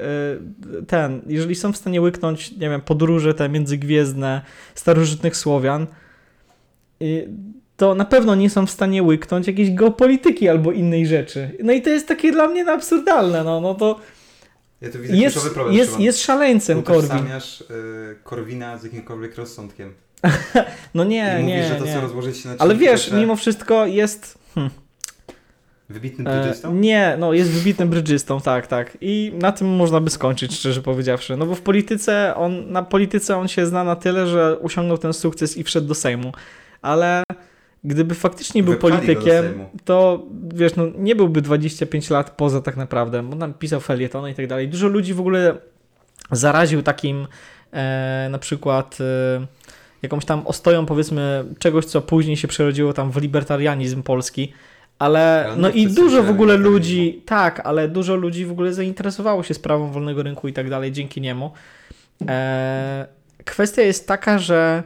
ten, 0.87 1.21
jeżeli 1.27 1.55
są 1.55 1.73
w 1.73 1.77
stanie 1.77 2.01
łyknąć, 2.01 2.51
nie 2.51 2.69
wiem, 2.69 2.81
podróże 2.81 3.33
te 3.33 3.49
międzygwiezdne 3.49 4.41
starożytnych 4.75 5.37
Słowian, 5.37 5.87
to 7.77 7.95
na 7.95 8.05
pewno 8.05 8.35
nie 8.35 8.49
są 8.49 8.65
w 8.65 8.71
stanie 8.71 9.03
łyknąć 9.03 9.47
jakiejś 9.47 9.71
geopolityki 9.71 10.49
albo 10.49 10.71
innej 10.71 11.07
rzeczy. 11.07 11.51
No 11.63 11.73
i 11.73 11.81
to 11.81 11.89
jest 11.89 12.07
takie 12.07 12.31
dla 12.31 12.47
mnie 12.47 12.71
absurdalne, 12.71 13.43
no, 13.43 13.61
no 13.61 13.75
to 13.75 13.99
Ja 14.81 14.89
tu 14.89 14.99
widzę 14.99 15.15
jest, 15.15 15.35
kluczowy 15.35 15.55
problem. 15.55 15.75
jest, 15.75 15.99
jest 15.99 16.21
szaleńcem 16.21 16.83
Korwin. 16.83 17.05
Utożsamiasz 17.05 17.61
y, 17.61 17.65
Korwina 18.23 18.77
z 18.77 18.83
jakimkolwiek 18.83 19.35
rozsądkiem. 19.35 19.93
No 20.93 21.03
nie, 21.03 21.37
I 21.41 21.43
nie, 21.43 21.55
mówisz, 21.55 21.69
że 21.69 21.75
to 21.75 21.85
nie. 21.85 21.93
co 21.93 22.01
rozłożyć 22.01 22.37
się 22.37 22.49
na 22.49 22.55
Ale 22.59 22.75
wiesz, 22.75 22.89
pierwsze, 22.89 23.15
mimo 23.15 23.35
wszystko 23.35 23.85
jest... 23.85 24.37
Hmm, 24.55 24.71
Wybitnym 25.89 26.27
e, 26.27 26.41
brydżystą? 26.41 26.75
nie, 26.75 27.15
no 27.19 27.33
jest 27.33 27.51
wybitnym 27.51 27.89
brydżystą, 27.89 28.41
tak, 28.41 28.67
tak. 28.67 28.97
I 29.01 29.31
na 29.35 29.51
tym 29.51 29.75
można 29.75 30.01
by 30.01 30.09
skończyć, 30.09 30.55
szczerze 30.55 30.81
powiedziawszy. 30.81 31.37
No 31.37 31.45
bo 31.45 31.55
w 31.55 31.61
polityce, 31.61 32.35
on, 32.35 32.71
na 32.71 32.83
polityce 32.83 33.37
on 33.37 33.47
się 33.47 33.65
zna 33.65 33.83
na 33.83 33.95
tyle, 33.95 34.27
że 34.27 34.59
osiągnął 34.61 34.97
ten 34.97 35.13
sukces 35.13 35.57
i 35.57 35.63
wszedł 35.63 35.87
do 35.87 35.95
Sejmu. 35.95 36.31
Ale 36.81 37.23
gdyby 37.83 38.15
faktycznie 38.15 38.63
był 38.63 38.75
politykiem, 38.75 39.65
to 39.85 40.25
wiesz, 40.53 40.75
no 40.75 40.83
nie 40.97 41.15
byłby 41.15 41.41
25 41.41 42.09
lat 42.09 42.29
poza 42.29 42.61
tak 42.61 42.77
naprawdę, 42.77 43.23
bo 43.23 43.35
tam 43.35 43.53
pisał 43.53 43.79
felietony 43.79 44.31
i 44.31 44.35
tak 44.35 44.47
dalej. 44.47 44.67
Dużo 44.67 44.87
ludzi 44.87 45.13
w 45.13 45.19
ogóle 45.19 45.57
zaraził 46.31 46.83
takim 46.83 47.27
e, 47.73 48.27
na 48.31 48.39
przykład 48.39 48.97
e, 49.01 49.47
jakąś 50.01 50.25
tam 50.25 50.47
ostoją 50.47 50.85
powiedzmy 50.85 51.45
czegoś, 51.59 51.85
co 51.85 52.01
później 52.01 52.37
się 52.37 52.47
przerodziło 52.47 52.93
tam 52.93 53.11
w 53.11 53.17
libertarianizm 53.17 54.03
polski, 54.03 54.53
ale 54.99 55.45
Ale 55.45 55.57
no 55.57 55.69
i 55.69 55.87
dużo 55.87 56.23
w 56.23 56.29
ogóle 56.29 56.57
ludzi, 56.57 57.23
tak, 57.25 57.59
ale 57.59 57.87
dużo 57.87 58.15
ludzi 58.15 58.45
w 58.45 58.51
ogóle 58.51 58.73
zainteresowało 58.73 59.43
się 59.43 59.53
sprawą 59.53 59.91
wolnego 59.91 60.23
rynku 60.23 60.47
i 60.47 60.53
tak 60.53 60.69
dalej 60.69 60.91
dzięki 60.91 61.21
niemu. 61.21 61.51
E, 62.27 63.07
kwestia 63.45 63.81
jest 63.81 64.07
taka, 64.07 64.39
że 64.39 64.83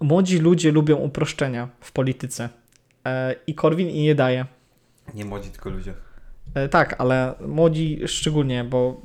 młodzi 0.00 0.38
ludzie 0.38 0.72
lubią 0.72 0.96
uproszczenia 0.96 1.68
w 1.80 1.92
polityce 1.92 2.48
e, 3.04 3.34
i 3.46 3.54
Korwin 3.54 3.88
i 3.88 4.04
je 4.04 4.14
daje. 4.14 4.46
Nie 5.14 5.24
młodzi, 5.24 5.50
tylko 5.50 5.70
ludzie. 5.70 5.94
E, 6.54 6.68
Tak, 6.68 6.94
ale 6.98 7.34
młodzi 7.46 8.00
szczególnie, 8.06 8.64
bo 8.64 9.00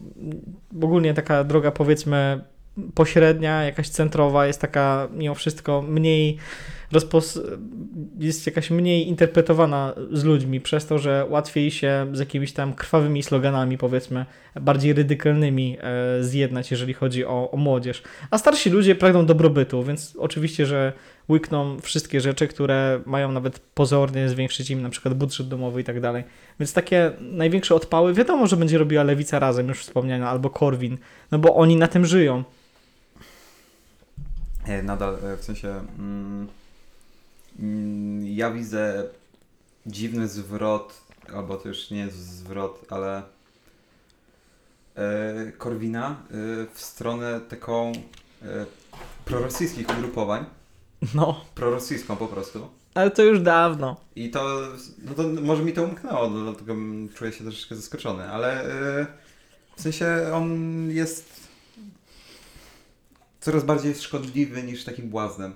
ogólnie 0.81 1.13
taka 1.13 1.43
droga 1.43 1.71
powiedzmy 1.71 2.41
pośrednia, 2.95 3.63
jakaś 3.63 3.89
centrowa 3.89 4.47
jest 4.47 4.61
taka 4.61 5.07
mimo 5.13 5.35
wszystko 5.35 5.81
mniej. 5.81 6.37
Jest 8.19 8.45
jakaś 8.45 8.69
mniej 8.69 9.07
interpretowana 9.07 9.93
z 10.11 10.23
ludźmi 10.23 10.61
przez 10.61 10.85
to, 10.85 10.99
że 10.99 11.25
łatwiej 11.29 11.71
się 11.71 12.07
z 12.13 12.19
jakimiś 12.19 12.53
tam 12.53 12.73
krwawymi 12.73 13.23
sloganami 13.23 13.77
powiedzmy 13.77 14.25
bardziej 14.61 14.93
radykalnymi 14.93 15.77
e, 15.81 16.23
zjednać, 16.23 16.71
jeżeli 16.71 16.93
chodzi 16.93 17.25
o, 17.25 17.51
o 17.51 17.57
młodzież. 17.57 18.03
A 18.31 18.37
starsi 18.37 18.69
ludzie 18.69 18.95
pragną 18.95 19.25
dobrobytu, 19.25 19.83
więc 19.83 20.15
oczywiście, 20.19 20.65
że 20.65 20.93
łykną 21.29 21.79
wszystkie 21.79 22.21
rzeczy, 22.21 22.47
które 22.47 23.01
mają 23.05 23.31
nawet 23.31 23.59
pozornie 23.59 24.29
zwiększyć 24.29 24.69
im 24.69 24.81
na 24.81 24.89
przykład 24.89 25.13
budżet 25.13 25.47
domowy 25.47 25.81
i 25.81 25.83
tak 25.83 26.01
dalej. 26.01 26.23
Więc 26.59 26.73
takie 26.73 27.11
największe 27.19 27.75
odpały 27.75 28.13
wiadomo, 28.13 28.47
że 28.47 28.57
będzie 28.57 28.77
robiła 28.77 29.03
Lewica 29.03 29.39
razem, 29.39 29.67
już 29.67 29.79
wspomniana, 29.79 30.29
albo 30.29 30.49
Korwin, 30.49 30.97
no 31.31 31.39
bo 31.39 31.55
oni 31.55 31.75
na 31.75 31.87
tym 31.87 32.05
żyją. 32.05 32.43
E, 34.65 34.83
Nadal, 34.83 35.17
e, 35.25 35.37
w 35.37 35.43
sensie... 35.43 35.69
Mm, 35.99 36.47
ja 38.23 38.51
widzę 38.51 39.03
dziwny 39.85 40.27
zwrot, 40.27 41.01
albo 41.33 41.57
to 41.57 41.67
już 41.67 41.91
nie 41.91 41.99
jest 41.99 42.17
zwrot, 42.17 42.85
ale 42.89 43.23
e, 44.95 45.51
Korwina 45.57 46.09
e, 46.09 46.15
w 46.73 46.81
stronę 46.81 47.41
taką 47.49 47.91
e, 48.41 48.65
prorosyjskich 49.25 49.89
ugrupowań. 49.89 50.45
No, 51.15 51.45
Prorosyjską 51.55 52.15
po 52.15 52.27
prostu. 52.27 52.69
ale 52.93 53.11
to 53.11 53.23
już 53.23 53.41
dawno. 53.41 53.97
I 54.15 54.31
to, 54.31 54.59
no 55.05 55.13
to 55.13 55.23
może 55.23 55.63
mi 55.63 55.73
to 55.73 55.83
umknęło, 55.83 56.29
no, 56.29 56.43
dlatego 56.43 56.73
mm, 56.73 57.09
czuję 57.09 57.31
się 57.31 57.43
troszeczkę 57.43 57.75
zaskoczony, 57.75 58.31
ale 58.31 58.65
w 59.75 59.81
sensie 59.81 60.07
on 60.33 60.51
jest 60.91 61.47
coraz 63.39 63.63
bardziej 63.63 63.95
szkodliwy 63.95 64.63
niż 64.63 64.83
takim 64.83 65.09
błaznem. 65.09 65.53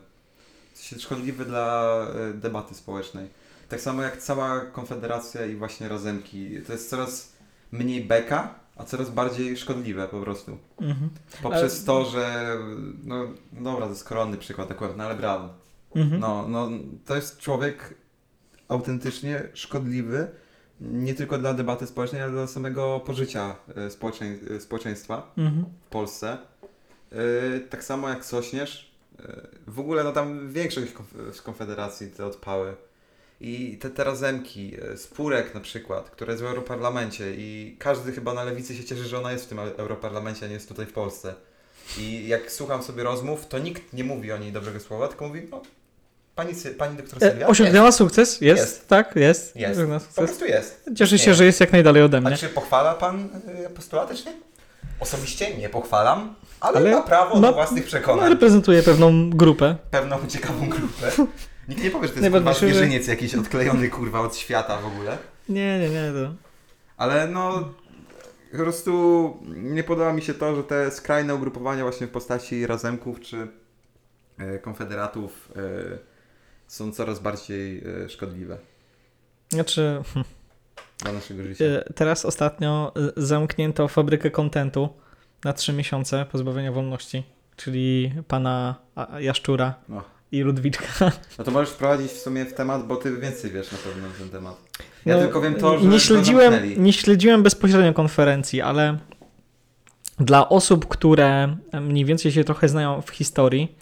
Szkodliwy 0.99 1.45
dla 1.45 1.97
y, 2.29 2.33
debaty 2.33 2.75
społecznej. 2.75 3.27
Tak 3.69 3.81
samo 3.81 4.01
jak 4.01 4.17
cała 4.17 4.59
Konfederacja 4.61 5.45
i 5.45 5.55
właśnie 5.55 5.87
Razemki. 5.89 6.61
To 6.67 6.71
jest 6.73 6.89
coraz 6.89 7.33
mniej 7.71 8.03
beka, 8.05 8.55
a 8.75 8.83
coraz 8.83 9.09
bardziej 9.09 9.57
szkodliwe 9.57 10.07
po 10.07 10.21
prostu. 10.21 10.57
Mhm. 10.81 11.09
Poprzez 11.43 11.77
Ale- 11.77 11.85
to, 11.85 12.05
że 12.05 12.57
no 13.03 13.15
dobra, 13.51 13.85
to 13.85 13.91
jest 13.91 14.03
koronny 14.03 14.37
przykład 14.37 14.71
akurat, 14.71 14.97
no 14.97 15.03
ale 15.03 15.15
Brown. 15.15 15.49
Mhm. 15.95 16.21
No, 16.21 16.45
no, 16.47 16.69
to 17.05 17.15
jest 17.15 17.37
człowiek 17.39 17.93
autentycznie 18.67 19.43
szkodliwy, 19.53 20.27
nie 20.81 21.13
tylko 21.13 21.37
dla 21.37 21.53
debaty 21.53 21.87
społecznej, 21.87 22.21
ale 22.21 22.31
dla 22.31 22.47
samego 22.47 22.99
pożycia 22.99 23.55
e, 23.77 23.85
e, 24.55 24.59
społeczeństwa 24.59 25.31
Mhm. 25.37 25.65
w 25.85 25.89
Polsce. 25.89 26.37
E, 27.11 27.59
Tak 27.59 27.83
samo 27.83 28.09
jak 28.09 28.25
Sośnierz. 28.25 28.90
E, 29.29 29.47
W 29.67 29.79
ogóle 29.79 30.03
no 30.03 30.11
tam 30.11 30.49
większość 30.53 30.87
z 31.33 31.41
Konfederacji 31.41 32.07
te 32.07 32.25
odpały. 32.25 32.75
I 33.41 33.77
te, 33.81 33.89
te 33.89 34.03
razemki, 34.03 34.73
e, 34.93 34.97
Spurek 34.97 35.53
na 35.55 35.59
przykład, 35.61 36.09
która 36.09 36.31
jest 36.31 36.43
w 36.43 36.45
Europarlamencie 36.45 37.33
i 37.35 37.75
każdy 37.79 38.11
chyba 38.11 38.33
na 38.33 38.43
lewicy 38.43 38.75
się 38.75 38.83
cieszy, 38.83 39.03
że 39.03 39.17
ona 39.19 39.31
jest 39.31 39.45
w 39.45 39.47
tym 39.47 39.57
Eu- 39.59 39.75
Europarlamencie, 39.77 40.45
a 40.45 40.47
nie 40.47 40.53
jest 40.53 40.67
tutaj 40.67 40.85
w 40.85 40.93
Polsce. 40.93 41.33
I 41.97 42.27
jak 42.27 42.51
słucham 42.51 42.83
sobie 42.83 43.03
rozmów, 43.03 43.47
to 43.47 43.59
nikt 43.59 43.93
nie 43.93 44.03
mówi 44.03 44.31
o 44.31 44.37
niej 44.37 44.51
dobrego 44.51 44.79
słowa, 44.79 45.07
tylko 45.07 45.27
mówi, 45.27 45.41
no, 45.51 45.61
pani, 46.35 46.53
pani 46.77 46.97
doktor 46.97 47.19
Sylwia 47.19 47.45
E, 47.45 47.49
osiągnęła 47.49 47.91
sukces? 47.91 48.41
Jest, 48.41 48.61
Jest. 48.61 48.87
tak, 48.87 49.15
jest. 49.15 49.55
Jest. 49.55 49.81
Po 50.15 50.21
prostu 50.21 50.45
jest. 50.45 50.89
Cieszę 50.95 51.19
się, 51.19 51.29
Nie. 51.31 51.35
że 51.35 51.45
jest 51.45 51.59
jak 51.59 51.71
najdalej 51.71 52.03
ode 52.03 52.17
A 52.17 52.21
mnie. 52.21 52.37
czy 52.37 52.49
pochwala 52.49 52.93
pan 52.93 53.29
y, 53.65 53.69
postulaty, 53.69 54.15
czy 54.15 54.25
nie? 54.25 54.33
Osobiście 55.01 55.57
nie 55.57 55.69
pochwalam, 55.69 56.35
ale, 56.59 56.77
Ale 56.77 56.91
ma 56.91 57.01
prawo 57.01 57.35
ma- 57.39 57.47
do 57.47 57.53
własnych 57.53 57.83
No, 57.83 57.87
przekonań. 57.87 58.29
reprezentuje 58.29 58.83
pewną 58.83 59.29
grupę. 59.29 59.75
Pewną 59.91 60.27
ciekawą 60.27 60.69
grupę. 60.69 61.11
Nikt 61.67 61.83
nie 61.83 61.91
powie, 61.91 62.07
że 62.07 62.13
to 62.13 62.19
jest 62.19 62.31
kurwa 62.31 62.39
Najważniejsze, 62.39 62.67
że- 62.67 62.73
zwierzyniec 62.75 63.07
jakiś 63.07 63.35
odklejony 63.35 63.89
kurwa 63.89 64.19
od 64.19 64.35
świata 64.35 64.77
w 64.77 64.85
ogóle. 64.85 65.17
Nie, 65.49 65.79
nie, 65.79 65.89
nie. 65.89 66.11
To... 66.13 66.33
Ale 66.97 67.27
no, 67.27 67.69
po 68.51 68.57
prostu 68.57 69.37
nie 69.47 69.83
podoba 69.83 70.13
mi 70.13 70.21
się 70.21 70.33
to, 70.33 70.55
że 70.55 70.63
te 70.63 70.91
skrajne 70.91 71.35
ugrupowania 71.35 71.83
właśnie 71.83 72.07
w 72.07 72.11
postaci 72.11 72.67
razemków 72.67 73.19
czy 73.21 73.47
e, 74.37 74.59
konfederatów 74.59 75.51
e, 75.55 75.61
są 76.67 76.91
coraz 76.91 77.19
bardziej 77.19 77.83
e, 78.05 78.09
szkodliwe 78.09 78.57
Znaczy, 79.49 80.01
dla 81.01 81.11
naszego 81.13 81.43
życia. 81.43 81.65
e, 81.65 81.93
teraz 81.95 82.25
ostatnio 82.25 82.91
e, 82.95 83.21
zamknięto 83.21 83.87
fabrykę 83.87 84.31
kontentu 84.31 84.89
na 85.43 85.53
trzy 85.53 85.73
miesiące 85.73 86.25
pozbawienia 86.31 86.71
wolności, 86.71 87.23
czyli 87.55 88.11
pana 88.27 88.75
Jaszczura 89.19 89.73
No. 89.89 90.03
i 90.31 90.41
Ludwiczka. 90.41 90.85
no 91.37 91.43
to 91.43 91.51
możesz 91.51 91.69
wprowadzić 91.69 92.11
w 92.11 92.17
sumie 92.17 92.45
w 92.45 92.53
temat, 92.53 92.87
bo 92.87 92.95
ty 92.95 93.17
więcej 93.17 93.51
wiesz 93.51 93.71
na 93.71 93.77
pewno 93.77 94.07
na 94.07 94.13
ten 94.13 94.29
temat. 94.29 94.55
Ja 95.05 95.15
No, 95.15 95.21
tylko 95.21 95.41
wiem 95.41 95.55
to, 95.55 95.79
że 95.79 95.85
nie 95.87 95.99
śledziłem, 95.99 96.53
nie 96.83 96.93
śledziłem 96.93 97.43
bezpośrednio 97.43 97.93
konferencji, 97.93 98.61
ale 98.61 98.97
dla 100.19 100.49
osób, 100.49 100.87
które 100.87 101.57
mniej 101.81 102.05
więcej 102.05 102.31
się 102.31 102.43
trochę 102.43 102.69
znają 102.69 103.01
w 103.01 103.09
historii, 103.09 103.75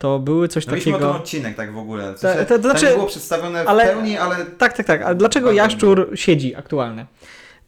to 0.00 0.18
były 0.18 0.48
coś 0.48 0.66
No 0.66 0.72
mieliśmy 0.72 0.92
o 0.92 0.98
tym 0.98 1.02
takiego. 1.06 1.18
odcinek 1.22 1.56
tak 1.56 1.72
w 1.72 1.78
ogóle. 1.78 2.12
W 2.12 2.20
Ta- 2.20 2.32
sensie, 2.34 2.46
to- 2.46 2.58
znaczy- 2.62 2.86
było 2.94 3.06
przedstawione 3.06 3.64
ale- 3.64 3.84
w 3.86 3.88
pełni, 3.90 4.16
ale 4.18 4.36
Tak, 4.46 4.72
tak, 4.76 4.86
tak. 4.86 5.02
Ale 5.02 5.14
dlaczego 5.14 5.52
Jaszczur 5.52 6.10
siedzi 6.14 6.54
aktualnie? 6.54 7.06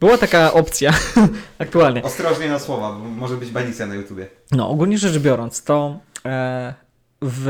Była 0.00 0.18
taka 0.18 0.52
opcja 0.52 0.92
aktualnie. 1.58 2.02
ostrożnie 2.02 2.48
na 2.48 2.58
słowa, 2.58 2.92
bo 2.92 2.98
może 3.08 3.36
być 3.36 3.50
banicja 3.50 3.86
na 3.86 3.94
YouTubie. 3.94 4.26
No, 4.52 4.68
ogólnie 4.68 4.98
rzecz 4.98 5.18
biorąc, 5.18 5.64
to 5.64 5.98
e, 6.26 6.74
w, 7.22 7.46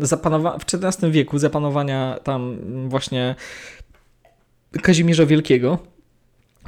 zapanowa- 0.00 0.58
w 0.58 0.64
XIV 0.84 1.10
wieku 1.10 1.38
zapanowania 1.38 2.18
tam 2.24 2.58
właśnie 2.88 3.34
Kazimierza 4.82 5.26
Wielkiego 5.26 5.78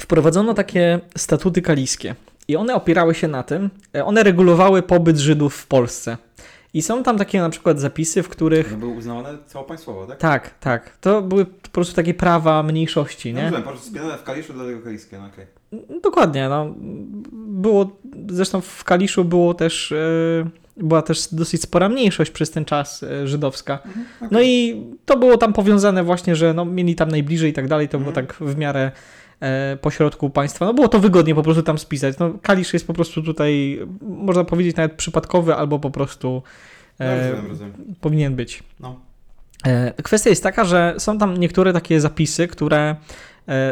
wprowadzono 0.00 0.54
takie 0.54 1.00
statuty 1.16 1.62
kaliskie. 1.62 2.14
I 2.48 2.56
one 2.56 2.74
opierały 2.74 3.14
się 3.14 3.28
na 3.28 3.42
tym, 3.42 3.70
e, 3.96 4.04
one 4.04 4.22
regulowały 4.22 4.82
pobyt 4.82 5.16
Żydów 5.18 5.54
w 5.56 5.66
Polsce. 5.66 6.16
I 6.74 6.82
są 6.82 7.02
tam 7.02 7.18
takie 7.18 7.40
na 7.40 7.50
przykład 7.50 7.80
zapisy, 7.80 8.22
w 8.22 8.28
których. 8.28 8.72
No 8.72 8.78
były 8.78 8.92
uznawane 8.92 9.38
całopaństwowo, 9.46 10.06
tak? 10.06 10.18
Tak, 10.18 10.58
tak. 10.58 10.96
To 11.00 11.22
były 11.22 11.44
po 11.44 11.68
prostu 11.68 11.94
takie 11.94 12.14
prawa 12.14 12.62
mniejszości, 12.62 13.34
Nie? 13.34 13.34
nie? 13.34 13.40
No, 13.42 13.44
rozumiem, 13.50 13.62
po 13.64 13.70
prostu 13.70 13.88
spienione 13.90 14.18
w 14.18 14.22
Kaliszu 14.22 14.52
dlatego 14.52 14.80
kaliskie, 14.80 15.18
no 15.18 15.26
okej. 15.26 15.46
Dokładnie, 16.02 16.48
no. 16.48 16.74
Było, 17.32 17.96
zresztą 18.28 18.60
w 18.60 18.84
Kaliszu 18.84 19.24
było 19.24 19.54
też, 19.54 19.92
e, 19.92 19.96
była 20.76 21.02
też 21.02 21.28
dosyć 21.34 21.62
spora 21.62 21.88
mniejszość 21.88 22.30
przez 22.30 22.50
ten 22.50 22.64
czas 22.64 23.02
e, 23.02 23.28
żydowska. 23.28 23.78
No 24.30 24.40
i 24.42 24.82
to 25.04 25.16
było 25.16 25.36
tam 25.36 25.52
powiązane 25.52 26.04
właśnie, 26.04 26.36
że 26.36 26.54
no, 26.54 26.64
mieli 26.64 26.94
tam 26.94 27.08
najbliżej 27.08 27.50
i 27.50 27.52
tak 27.54 27.68
dalej, 27.68 27.88
to 27.88 27.98
było 27.98 28.10
Mhm. 28.10 28.26
tak 28.26 28.36
w 28.36 28.56
miarę 28.56 28.90
pośrodku 29.80 30.30
państwa. 30.30 30.66
No 30.66 30.74
było 30.74 30.88
to 30.88 30.98
wygodnie 30.98 31.34
po 31.34 31.42
prostu 31.42 31.62
tam 31.62 31.78
spisać. 31.78 32.18
No 32.18 32.32
Kalisz 32.42 32.72
jest 32.72 32.86
po 32.86 32.92
prostu 32.92 33.22
tutaj, 33.22 33.80
można 34.00 34.44
powiedzieć 34.44 34.76
nawet 34.76 34.92
przypadkowy, 34.92 35.54
albo 35.54 35.78
po 35.78 35.90
prostu 35.90 36.42
e, 36.98 37.30
rozumiem, 37.30 37.50
rozumiem. 37.50 37.72
powinien 38.00 38.36
być. 38.36 38.62
No. 38.80 39.00
E, 39.66 40.02
Kwestia 40.02 40.30
jest 40.30 40.42
taka, 40.42 40.64
że 40.64 40.94
są 40.98 41.18
tam 41.18 41.36
niektóre 41.36 41.72
takie 41.72 42.00
zapisy, 42.00 42.48
które 42.48 42.80
e, 42.80 42.96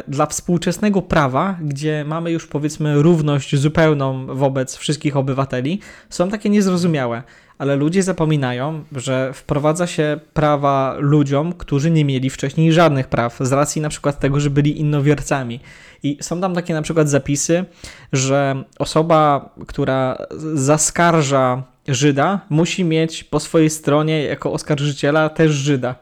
dla 0.08 0.26
współczesnego 0.26 1.02
prawa, 1.02 1.58
gdzie 1.62 2.04
mamy 2.06 2.30
już 2.30 2.46
powiedzmy 2.46 3.02
równość 3.02 3.56
zupełną 3.56 4.26
wobec 4.26 4.76
wszystkich 4.76 5.16
obywateli, 5.16 5.80
są 6.10 6.30
takie 6.30 6.50
niezrozumiałe. 6.50 7.22
Ale 7.58 7.76
ludzie 7.76 8.02
zapominają, 8.02 8.84
że 8.92 9.32
wprowadza 9.32 9.86
się 9.86 10.20
prawa 10.34 10.96
ludziom, 10.98 11.52
którzy 11.52 11.90
nie 11.90 12.04
mieli 12.04 12.30
wcześniej 12.30 12.72
żadnych 12.72 13.08
praw, 13.08 13.38
z 13.40 13.52
racji 13.52 13.82
na 13.82 13.88
przykład 13.88 14.20
tego, 14.20 14.40
że 14.40 14.50
byli 14.50 14.80
innowiercami. 14.80 15.60
I 16.02 16.18
są 16.20 16.40
tam 16.40 16.54
takie 16.54 16.74
na 16.74 16.82
przykład 16.82 17.08
zapisy, 17.08 17.64
że 18.12 18.64
osoba, 18.78 19.54
która 19.66 20.18
zaskarża 20.54 21.62
Żyda, 21.88 22.40
musi 22.50 22.84
mieć 22.84 23.24
po 23.24 23.40
swojej 23.40 23.70
stronie 23.70 24.22
jako 24.22 24.52
oskarżyciela 24.52 25.28
też 25.28 25.52
Żyda. 25.52 25.94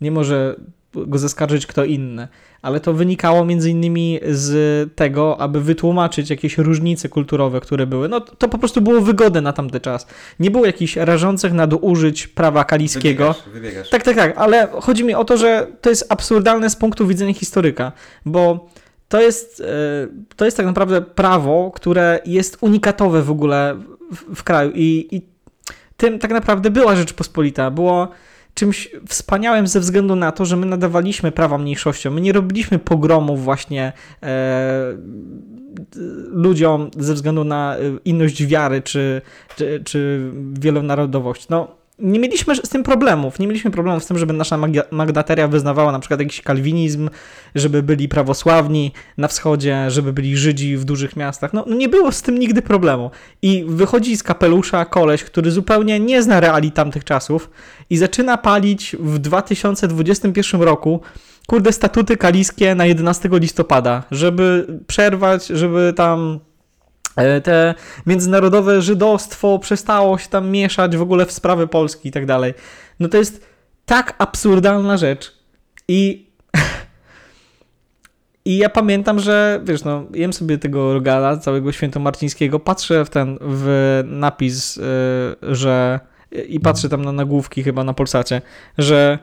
Nie 0.00 0.10
może 0.10 0.56
go 0.94 1.18
zaskarżyć 1.18 1.66
kto 1.66 1.84
inny. 1.84 2.28
Ale 2.62 2.80
to 2.80 2.92
wynikało 2.92 3.44
między 3.44 3.70
innymi 3.70 4.20
z 4.30 4.94
tego, 4.94 5.40
aby 5.40 5.60
wytłumaczyć 5.60 6.30
jakieś 6.30 6.58
różnice 6.58 7.08
kulturowe, 7.08 7.60
które 7.60 7.86
były. 7.86 8.08
No 8.08 8.20
to 8.20 8.48
po 8.48 8.58
prostu 8.58 8.80
było 8.80 9.00
wygodne 9.00 9.40
na 9.40 9.52
tamty 9.52 9.80
czas. 9.80 10.06
Nie 10.40 10.50
było 10.50 10.66
jakichś 10.66 10.96
rażących 10.96 11.52
nadużyć 11.52 12.26
prawa 12.26 12.64
kaliskiego. 12.64 13.24
Wybiegasz, 13.24 13.52
wybiegasz. 13.52 13.90
Tak, 13.90 14.02
tak, 14.02 14.16
tak, 14.16 14.38
ale 14.38 14.68
chodzi 14.80 15.04
mi 15.04 15.14
o 15.14 15.24
to, 15.24 15.36
że 15.36 15.66
to 15.80 15.90
jest 15.90 16.12
absurdalne 16.12 16.70
z 16.70 16.76
punktu 16.76 17.06
widzenia 17.06 17.34
historyka, 17.34 17.92
bo 18.26 18.68
to 19.08 19.20
jest, 19.20 19.60
e, 19.60 19.64
to 20.36 20.44
jest 20.44 20.56
tak 20.56 20.66
naprawdę 20.66 21.02
prawo, 21.02 21.70
które 21.74 22.20
jest 22.26 22.58
unikatowe 22.60 23.22
w 23.22 23.30
ogóle 23.30 23.76
w, 24.12 24.36
w 24.36 24.42
kraju 24.42 24.72
i, 24.74 25.08
i 25.10 25.22
tym 25.96 26.18
tak 26.18 26.30
naprawdę 26.30 26.70
była 26.70 26.96
Rzeczpospolita. 26.96 27.70
Było 27.70 28.08
czymś 28.54 28.88
wspaniałym 29.08 29.66
ze 29.66 29.80
względu 29.80 30.16
na 30.16 30.32
to, 30.32 30.44
że 30.44 30.56
my 30.56 30.66
nadawaliśmy 30.66 31.32
prawa 31.32 31.58
mniejszościom. 31.58 32.14
My 32.14 32.20
nie 32.20 32.32
robiliśmy 32.32 32.78
pogromów 32.78 33.44
właśnie 33.44 33.92
e, 34.22 34.96
ludziom 36.30 36.90
ze 36.98 37.14
względu 37.14 37.44
na 37.44 37.76
e, 37.76 37.80
inność 38.04 38.46
wiary 38.46 38.82
czy, 38.82 39.22
czy, 39.56 39.82
czy 39.84 40.30
wielonarodowość. 40.60 41.48
No, 41.48 41.79
nie 42.00 42.18
mieliśmy 42.18 42.56
z 42.56 42.68
tym 42.68 42.82
problemów. 42.82 43.38
Nie 43.38 43.46
mieliśmy 43.46 43.70
problemów 43.70 44.04
z 44.04 44.06
tym, 44.06 44.18
żeby 44.18 44.32
nasza 44.32 44.58
magnateria 44.90 45.48
wyznawała 45.48 45.92
na 45.92 45.98
przykład 45.98 46.20
jakiś 46.20 46.42
kalwinizm, 46.42 47.10
żeby 47.54 47.82
byli 47.82 48.08
prawosławni 48.08 48.92
na 49.18 49.28
wschodzie, 49.28 49.90
żeby 49.90 50.12
byli 50.12 50.36
Żydzi 50.36 50.76
w 50.76 50.84
dużych 50.84 51.16
miastach. 51.16 51.52
No, 51.52 51.64
nie 51.68 51.88
było 51.88 52.12
z 52.12 52.22
tym 52.22 52.38
nigdy 52.38 52.62
problemu. 52.62 53.10
I 53.42 53.64
wychodzi 53.68 54.16
z 54.16 54.22
kapelusza 54.22 54.84
koleś, 54.84 55.24
który 55.24 55.50
zupełnie 55.50 56.00
nie 56.00 56.22
zna 56.22 56.40
reali 56.40 56.72
tamtych 56.72 57.04
czasów 57.04 57.50
i 57.90 57.96
zaczyna 57.96 58.36
palić 58.36 58.96
w 59.00 59.18
2021 59.18 60.62
roku 60.62 61.00
kurde 61.46 61.72
statuty 61.72 62.16
kaliskie 62.16 62.74
na 62.74 62.86
11 62.86 63.28
listopada, 63.32 64.02
żeby 64.10 64.66
przerwać, 64.86 65.46
żeby 65.46 65.92
tam 65.96 66.40
te 67.44 67.74
międzynarodowe 68.06 68.82
żydostwo 68.82 69.58
przestało 69.58 70.18
się 70.18 70.28
tam 70.28 70.50
mieszać 70.50 70.96
w 70.96 71.02
ogóle 71.02 71.26
w 71.26 71.32
sprawy 71.32 71.66
Polski 71.66 72.08
i 72.08 72.12
tak 72.12 72.26
dalej. 72.26 72.54
No 73.00 73.08
to 73.08 73.16
jest 73.16 73.46
tak 73.86 74.14
absurdalna 74.18 74.96
rzecz. 74.96 75.38
I 75.88 76.30
i 78.44 78.56
ja 78.56 78.68
pamiętam, 78.68 79.18
że 79.18 79.60
wiesz, 79.64 79.84
no, 79.84 80.04
jem 80.14 80.32
sobie 80.32 80.58
tego 80.58 80.94
rogala 80.94 81.36
całego 81.36 81.72
świętomarcińskiego, 81.72 82.60
patrzę 82.60 83.04
w 83.04 83.10
ten 83.10 83.38
w 83.40 84.02
napis, 84.06 84.76
y, 84.76 84.82
że 85.42 86.00
i 86.48 86.60
patrzę 86.60 86.88
tam 86.88 87.04
na 87.04 87.12
nagłówki 87.12 87.62
chyba 87.62 87.84
na 87.84 87.94
Polsacie, 87.94 88.42
że 88.78 89.18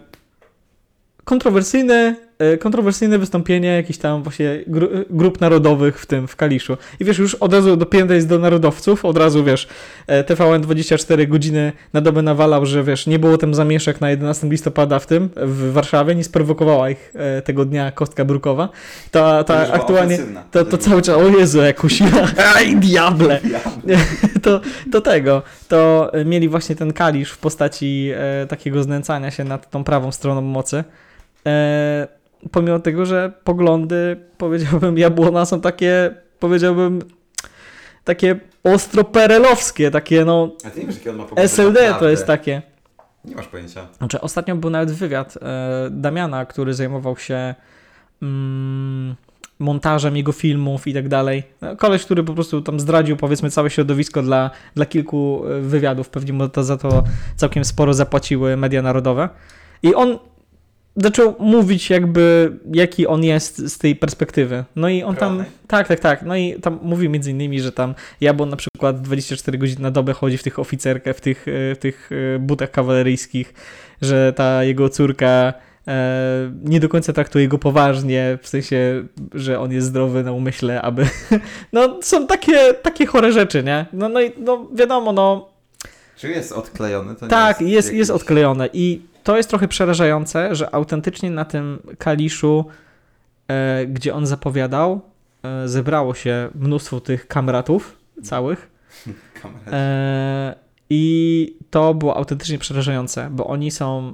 kontrowersyjne, 1.23 1.95
e, 1.95 2.26
kontrowersyjne 2.59 3.17
wystąpienie 3.17 3.67
jakichś 3.67 3.99
tam 3.99 4.23
właśnie 4.23 4.59
gru, 4.67 4.87
grup 5.09 5.41
narodowych 5.41 6.01
w 6.01 6.05
tym, 6.05 6.27
w 6.27 6.35
Kaliszu. 6.35 6.77
I 6.99 7.05
wiesz, 7.05 7.17
już 7.17 7.35
od 7.35 7.53
razu 7.53 7.77
dopięte 7.77 8.15
jest 8.15 8.27
do 8.27 8.39
narodowców, 8.39 9.05
od 9.05 9.17
razu 9.17 9.43
wiesz, 9.43 9.67
e, 10.07 10.23
TVN 10.23 10.61
24 10.61 11.27
godziny 11.27 11.71
na 11.93 12.01
dobę 12.01 12.21
nawalał, 12.21 12.65
że 12.65 12.83
wiesz, 12.83 13.07
nie 13.07 13.19
było 13.19 13.37
tam 13.37 13.53
zamieszek 13.53 14.01
na 14.01 14.09
11 14.09 14.47
listopada 14.47 14.99
w 14.99 15.05
tym, 15.05 15.29
w 15.35 15.71
Warszawie, 15.71 16.15
nie 16.15 16.23
sprowokowała 16.23 16.89
ich 16.89 17.13
e, 17.15 17.41
tego 17.41 17.65
dnia 17.65 17.91
kostka 17.91 18.25
brukowa. 18.25 18.69
Ta, 19.11 19.43
To 19.43 19.43
ta 19.43 19.65
była 19.65 19.75
aktualnie, 19.75 20.19
to, 20.51 20.65
to 20.65 20.77
cały 20.77 21.01
czas, 21.01 21.17
o 21.17 21.27
Jezu, 21.27 21.61
jak 21.61 21.79
kusiła, 21.79 22.27
aj 22.55 22.75
diable! 22.75 23.39
to, 24.43 24.61
to 24.91 25.01
tego, 25.01 25.41
to 25.67 26.09
e, 26.13 26.25
mieli 26.25 26.49
właśnie 26.49 26.75
ten 26.75 26.93
kalisz 26.93 27.31
w 27.31 27.37
postaci 27.37 28.11
e, 28.15 28.47
takiego 28.47 28.83
znęcania 28.83 29.31
się 29.31 29.43
nad 29.43 29.69
tą 29.69 29.83
prawą 29.83 30.11
stroną 30.11 30.41
mocy. 30.41 30.83
E, 31.45 32.07
pomimo 32.51 32.79
tego, 32.79 33.05
że 33.05 33.33
poglądy, 33.43 34.17
powiedziałbym, 34.37 34.97
jabłona 34.97 35.45
są 35.45 35.61
takie, 35.61 36.15
powiedziałbym, 36.39 37.01
takie 38.03 38.39
ostro 38.63 39.03
perelowskie, 39.03 39.91
takie 39.91 40.25
no, 40.25 40.51
A 40.65 40.69
ty 40.69 40.79
nie 40.79 40.85
wiesz, 40.85 40.95
jakie 40.95 41.09
on 41.09 41.15
ma 41.15 41.23
poglądy 41.23 41.41
SLD 41.41 41.95
to 41.99 42.09
jest 42.09 42.25
takie. 42.25 42.61
Nie 43.25 43.35
masz 43.35 43.47
pojęcia. 43.47 43.87
Znaczy, 43.97 44.21
ostatnio 44.21 44.55
był 44.55 44.69
nawet 44.69 44.91
wywiad 44.91 45.37
e, 45.41 45.89
Damiana, 45.91 46.45
który 46.45 46.73
zajmował 46.73 47.17
się 47.17 47.55
mm, 48.21 49.15
montażem 49.59 50.17
jego 50.17 50.31
filmów 50.31 50.87
i 50.87 50.93
tak 50.93 51.07
dalej. 51.07 51.43
No, 51.61 51.75
Koleś, 51.75 52.05
który 52.05 52.23
po 52.23 52.33
prostu 52.33 52.61
tam 52.61 52.79
zdradził, 52.79 53.17
powiedzmy, 53.17 53.51
całe 53.51 53.69
środowisko 53.69 54.21
dla, 54.21 54.51
dla 54.75 54.85
kilku 54.85 55.43
e, 55.45 55.61
wywiadów. 55.61 56.09
Pewnie 56.09 56.33
mu 56.33 56.49
to 56.49 56.63
za 56.63 56.77
to 56.77 57.03
całkiem 57.35 57.65
sporo 57.65 57.93
zapłaciły 57.93 58.57
media 58.57 58.81
narodowe. 58.81 59.29
I 59.83 59.95
on 59.95 60.19
zaczął 60.97 61.35
mówić 61.39 61.89
jakby, 61.89 62.57
jaki 62.73 63.07
on 63.07 63.23
jest 63.23 63.73
z 63.73 63.77
tej 63.77 63.95
perspektywy. 63.95 64.63
No 64.75 64.89
i 64.89 65.03
on 65.03 65.15
tam, 65.15 65.43
tak, 65.67 65.87
tak, 65.87 65.99
tak, 65.99 66.21
no 66.21 66.35
i 66.35 66.59
tam 66.61 66.79
mówi 66.81 67.09
między 67.09 67.31
innymi, 67.31 67.59
że 67.59 67.71
tam 67.71 67.95
Jabłon 68.21 68.49
na 68.49 68.55
przykład 68.55 69.01
24 69.01 69.57
godziny 69.57 69.81
na 69.81 69.91
dobę 69.91 70.13
chodzi 70.13 70.37
w 70.37 70.43
tych 70.43 70.59
oficerkach, 70.59 71.15
w 71.15 71.21
tych, 71.21 71.47
e, 71.47 71.75
w 71.75 71.77
tych 71.79 72.09
e, 72.35 72.39
butach 72.39 72.71
kawaleryjskich, 72.71 73.53
że 74.01 74.33
ta 74.33 74.63
jego 74.63 74.89
córka 74.89 75.53
e, 75.87 76.51
nie 76.63 76.79
do 76.79 76.89
końca 76.89 77.13
traktuje 77.13 77.47
go 77.47 77.57
poważnie, 77.57 78.37
w 78.41 78.47
sensie, 78.47 79.03
że 79.33 79.59
on 79.59 79.71
jest 79.71 79.87
zdrowy 79.87 80.23
na 80.23 80.31
umyśle, 80.31 80.81
aby... 80.81 81.05
No 81.73 81.99
są 82.01 82.27
takie, 82.27 82.73
takie 82.73 83.05
chore 83.05 83.31
rzeczy, 83.31 83.63
nie? 83.63 83.85
No, 83.93 84.09
no 84.09 84.21
i 84.21 84.31
no, 84.37 84.67
wiadomo, 84.73 85.13
no 85.13 85.56
Czy 86.17 86.29
jest 86.29 86.51
odklejony? 86.51 87.15
To 87.15 87.27
tak, 87.27 87.61
jest, 87.61 87.71
jest, 87.71 87.93
jakiś- 87.93 88.09
odklejone 88.09 88.69
i 88.73 89.01
to 89.23 89.37
jest 89.37 89.49
trochę 89.49 89.67
przerażające, 89.67 90.55
że 90.55 90.75
autentycznie 90.75 91.31
na 91.31 91.45
tym 91.45 91.79
Kaliszu, 91.97 92.65
e, 93.47 93.85
gdzie 93.85 94.13
on 94.13 94.25
zapowiadał, 94.25 95.01
e, 95.43 95.67
zebrało 95.67 96.13
się 96.13 96.49
mnóstwo 96.55 96.99
tych 96.99 97.27
kamratów 97.27 97.97
całych 98.23 98.69
e, 99.67 100.55
i 100.89 101.55
to 101.69 101.93
było 101.93 102.17
autentycznie 102.17 102.57
przerażające, 102.57 103.29
bo 103.31 103.47
oni 103.47 103.71
są, 103.71 104.13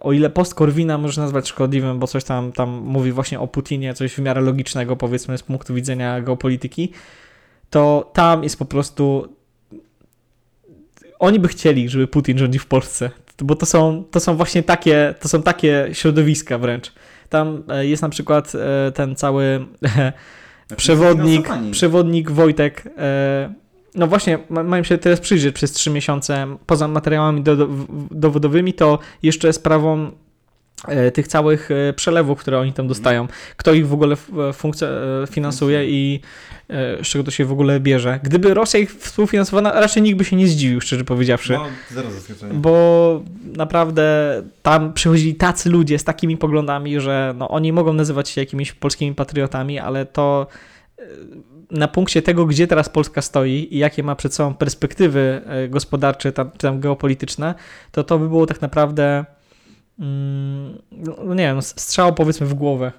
o 0.00 0.12
ile 0.12 0.30
post 0.30 0.54
Korwina 0.54 0.98
można 0.98 1.22
nazwać 1.22 1.48
szkodliwym, 1.48 1.98
bo 1.98 2.06
coś 2.06 2.24
tam, 2.24 2.52
tam 2.52 2.68
mówi 2.70 3.12
właśnie 3.12 3.40
o 3.40 3.46
Putinie, 3.46 3.94
coś 3.94 4.14
w 4.14 4.18
miarę 4.18 4.40
logicznego 4.40 4.96
powiedzmy 4.96 5.38
z 5.38 5.42
punktu 5.42 5.74
widzenia 5.74 6.20
geopolityki, 6.20 6.92
to 7.70 8.10
tam 8.12 8.42
jest 8.42 8.58
po 8.58 8.64
prostu 8.64 9.35
oni 11.18 11.40
by 11.40 11.48
chcieli, 11.48 11.88
żeby 11.88 12.06
Putin 12.06 12.38
rządził 12.38 12.60
w 12.60 12.66
Polsce, 12.66 13.10
bo 13.42 13.54
to 13.54 13.66
są, 13.66 14.04
to 14.10 14.20
są 14.20 14.36
właśnie 14.36 14.62
takie, 14.62 15.14
to 15.20 15.28
są 15.28 15.42
takie 15.42 15.88
środowiska 15.92 16.58
wręcz. 16.58 16.92
Tam 17.28 17.62
e, 17.68 17.86
jest 17.86 18.02
na 18.02 18.08
przykład 18.08 18.52
e, 18.54 18.92
ten 18.92 19.16
cały 19.16 19.66
Znaczy, 19.80 20.76
przewodnik, 20.76 21.48
przewodnik 21.70 22.30
Wojtek. 22.30 22.88
E, 22.98 23.52
no 23.94 24.06
właśnie, 24.06 24.38
ma- 24.50 24.62
mają 24.62 24.82
się 24.82 24.98
teraz 24.98 25.20
przyjrzeć 25.20 25.54
przez 25.54 25.72
trzy 25.72 25.90
miesiące. 25.90 26.56
Poza 26.66 26.88
materiałami 26.88 27.42
do, 27.42 27.56
do, 27.56 27.68
dowodowymi, 28.10 28.74
to 28.74 28.98
jeszcze 29.22 29.52
sprawą 29.52 30.06
e, 30.06 30.10
tych 31.14 31.28
całych 31.28 31.70
e, 31.70 31.92
przelewów, 31.92 32.40
które 32.40 32.58
oni 32.58 32.72
tam 32.72 32.88
dostają. 32.88 33.28
Kto 33.56 33.72
ich 33.72 33.88
w 33.88 33.92
ogóle 33.92 34.16
e, 34.82 35.26
finansuje 35.26 35.90
i 35.90 36.20
e, 36.70 37.04
z 37.04 37.06
czego 37.06 37.24
to 37.24 37.30
się 37.30 37.44
w 37.44 37.52
ogóle 37.52 37.80
bierze. 37.80 38.20
Gdyby 38.22 38.54
Rosja 38.54 38.80
ich 38.80 38.94
współfinansowała, 38.94 39.80
raczej 39.80 40.02
nikt 40.02 40.18
by 40.18 40.24
się 40.24 40.36
nie 40.36 40.48
zdziwił, 40.48 40.80
szczerze 40.80 41.04
powiedziawszy. 41.04 41.52
No, 41.52 41.66
zero 41.90 42.10
zaskoczenia. 42.10 42.54
Bo 42.54 43.22
naprawdę 43.44 44.42
tam 44.62 44.92
przychodzili 44.92 45.34
tacy 45.34 45.70
ludzie 45.70 45.98
z 45.98 46.04
takimi 46.04 46.36
poglądami, 46.36 47.00
że 47.00 47.34
no, 47.38 47.48
oni 47.48 47.72
mogą 47.72 47.92
nazywać 47.92 48.28
się 48.28 48.40
jakimiś 48.40 48.72
polskimi 48.72 49.14
patriotami, 49.14 49.78
ale 49.78 50.06
to 50.06 50.46
e, 50.98 51.02
na 51.70 51.88
punkcie 51.88 52.22
tego, 52.22 52.46
gdzie 52.46 52.66
teraz 52.66 52.88
Polska 52.88 53.22
stoi 53.22 53.68
i 53.70 53.78
jakie 53.78 54.02
ma 54.02 54.16
przed 54.16 54.34
sobą 54.34 54.54
perspektywy 54.54 55.42
e, 55.46 55.68
gospodarcze, 55.68 56.32
tam, 56.32 56.50
czy 56.50 56.58
tam 56.58 56.80
geopolityczne, 56.80 57.54
to 57.92 58.04
to 58.04 58.18
by 58.18 58.28
było 58.28 58.46
tak 58.46 58.62
naprawdę 58.62 59.24
no 59.98 61.34
nie 61.34 61.44
wiem, 61.44 61.62
strzał 61.62 62.14
powiedzmy 62.14 62.46
w 62.46 62.54
głowę. 62.54 62.92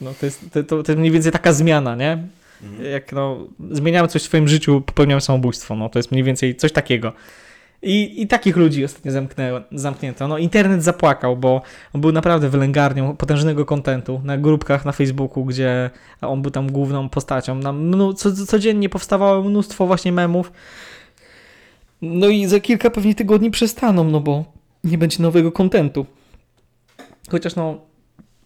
No, 0.00 0.14
to, 0.20 0.26
jest, 0.26 0.40
to, 0.52 0.62
to, 0.64 0.82
to 0.82 0.92
jest 0.92 0.98
mniej 0.98 1.10
więcej 1.10 1.32
taka 1.32 1.52
zmiana, 1.52 1.96
nie? 1.96 2.26
Mhm. 2.62 2.90
jak 2.90 3.12
no, 3.12 3.46
zmieniamy 3.70 4.08
coś 4.08 4.22
w 4.22 4.24
swoim 4.24 4.48
życiu, 4.48 4.80
popełniamy 4.80 5.20
samobójstwo. 5.20 5.76
No, 5.76 5.88
to 5.88 5.98
jest 5.98 6.12
mniej 6.12 6.24
więcej 6.24 6.56
coś 6.56 6.72
takiego. 6.72 7.12
I, 7.82 8.22
I 8.22 8.26
takich 8.26 8.56
ludzi 8.56 8.84
ostatnio 8.84 9.12
zamknę, 9.12 9.62
zamknięto. 9.72 10.28
No, 10.28 10.38
internet 10.38 10.82
zapłakał, 10.82 11.36
bo 11.36 11.62
on 11.92 12.00
był 12.00 12.12
naprawdę 12.12 12.48
wylęgarnią 12.48 13.16
potężnego 13.16 13.64
kontentu 13.64 14.20
na 14.24 14.38
grupkach 14.38 14.84
na 14.84 14.92
Facebooku, 14.92 15.44
gdzie 15.44 15.90
on 16.20 16.42
był 16.42 16.50
tam 16.50 16.72
główną 16.72 17.08
postacią. 17.08 17.54
Mnu, 17.72 18.14
co, 18.14 18.32
codziennie 18.32 18.88
powstawało 18.88 19.42
mnóstwo 19.42 19.86
właśnie 19.86 20.12
memów. 20.12 20.52
No 22.02 22.28
i 22.28 22.46
za 22.46 22.60
kilka 22.60 22.90
pewnie 22.90 23.14
tygodni 23.14 23.50
przestaną, 23.50 24.04
no 24.04 24.20
bo 24.20 24.44
nie 24.84 24.98
będzie 24.98 25.22
nowego 25.22 25.52
kontentu. 25.52 26.06
Chociaż 27.30 27.56
no, 27.56 27.80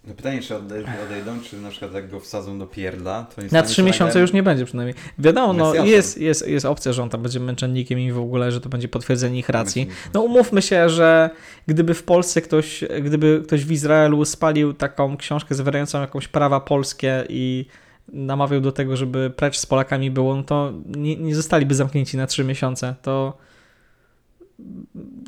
No 0.06 0.14
pytanie, 0.14 0.40
czy 0.42 0.54
odej- 0.54 0.84
odejdą, 1.06 1.40
czy 1.40 1.56
na 1.56 1.70
przykład 1.70 1.94
jak 1.94 2.10
go 2.10 2.20
wsadzą 2.20 2.58
do 2.58 2.66
pierdla, 2.66 3.26
to 3.36 3.42
Na 3.52 3.62
trzy 3.62 3.82
miesiące 3.82 4.04
nagle- 4.04 4.20
już 4.20 4.32
nie 4.32 4.42
będzie 4.42 4.64
przynajmniej. 4.64 4.94
Wiadomo, 5.18 5.52
no, 5.52 5.74
jest, 5.74 6.18
jest, 6.18 6.48
jest 6.48 6.66
opcja, 6.66 6.92
że 6.92 7.02
on 7.02 7.08
tam 7.08 7.22
będzie 7.22 7.40
męczennikiem 7.40 7.98
i 7.98 8.12
w 8.12 8.18
ogóle, 8.18 8.52
że 8.52 8.60
to 8.60 8.68
będzie 8.68 8.88
potwierdzenie 8.88 9.38
ich 9.38 9.48
racji. 9.48 9.88
No 10.14 10.20
umówmy 10.22 10.62
się, 10.62 10.88
że 10.88 11.30
gdyby 11.66 11.94
w 11.94 12.02
Polsce 12.02 12.40
ktoś, 12.42 12.84
gdyby 13.02 13.42
ktoś 13.46 13.64
w 13.64 13.72
Izraelu 13.72 14.24
spalił 14.24 14.74
taką 14.74 15.16
książkę 15.16 15.54
zawierającą 15.54 16.00
jakąś 16.00 16.28
prawa 16.28 16.60
polskie 16.60 17.24
i 17.28 17.66
namawiał 18.12 18.60
do 18.60 18.72
tego, 18.72 18.96
żeby 18.96 19.30
precz 19.36 19.58
z 19.58 19.66
Polakami 19.66 20.10
było, 20.10 20.36
no 20.36 20.42
to 20.42 20.72
nie, 20.86 21.16
nie 21.16 21.34
zostaliby 21.34 21.74
zamknięci 21.74 22.16
na 22.16 22.26
trzy 22.26 22.44
miesiące. 22.44 22.94
To 23.02 23.38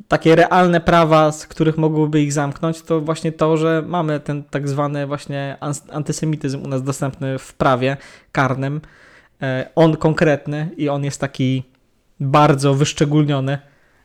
takie 0.08 0.36
realne 0.36 0.80
prawa, 0.80 1.32
z 1.32 1.46
których 1.46 1.78
mogłoby 1.78 2.22
ich 2.22 2.32
zamknąć, 2.32 2.82
to 2.82 3.00
właśnie 3.00 3.32
to, 3.32 3.56
że 3.56 3.84
mamy 3.86 4.20
ten 4.20 4.42
tak 4.42 4.68
zwany 4.68 5.06
właśnie 5.06 5.56
antysemityzm 5.90 6.62
u 6.62 6.68
nas 6.68 6.82
dostępny 6.82 7.38
w 7.38 7.54
prawie 7.54 7.96
karnym. 8.32 8.80
E, 9.42 9.70
On 9.74 9.96
konkretny 9.96 10.70
i 10.76 10.88
on 10.88 11.04
jest 11.04 11.20
taki 11.20 11.62
bardzo 12.20 12.74
wyszczególniony, 12.74 13.58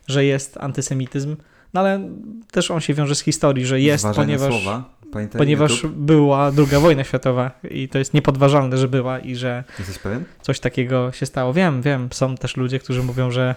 że 0.06 0.24
jest 0.24 0.56
antysemityzm, 0.56 1.36
no 1.74 1.80
ale 1.80 2.10
też 2.50 2.70
on 2.70 2.80
się 2.80 2.94
wiąże 2.94 3.14
z 3.14 3.20
historii, 3.20 3.66
że 3.66 3.80
jest, 3.80 4.06
ponieważ, 4.16 4.54
Słowa. 4.54 4.84
Pamiętaj, 5.12 5.38
ponieważ 5.38 5.70
YouTube. 5.70 5.92
była 5.92 6.52
druga 6.52 6.80
wojna 6.80 7.04
światowa 7.04 7.50
i 7.70 7.88
to 7.88 7.98
jest 7.98 8.14
niepodważalne, 8.14 8.78
że 8.78 8.88
była 8.88 9.18
i 9.18 9.36
że 9.36 9.64
Jesteś 9.78 9.98
pewien? 9.98 10.24
coś 10.42 10.60
takiego 10.60 11.12
się 11.12 11.26
stało. 11.26 11.52
Wiem, 11.52 11.82
wiem, 11.82 12.08
są 12.12 12.36
też 12.36 12.56
ludzie, 12.56 12.78
którzy 12.78 13.02
mówią, 13.02 13.30
że, 13.30 13.54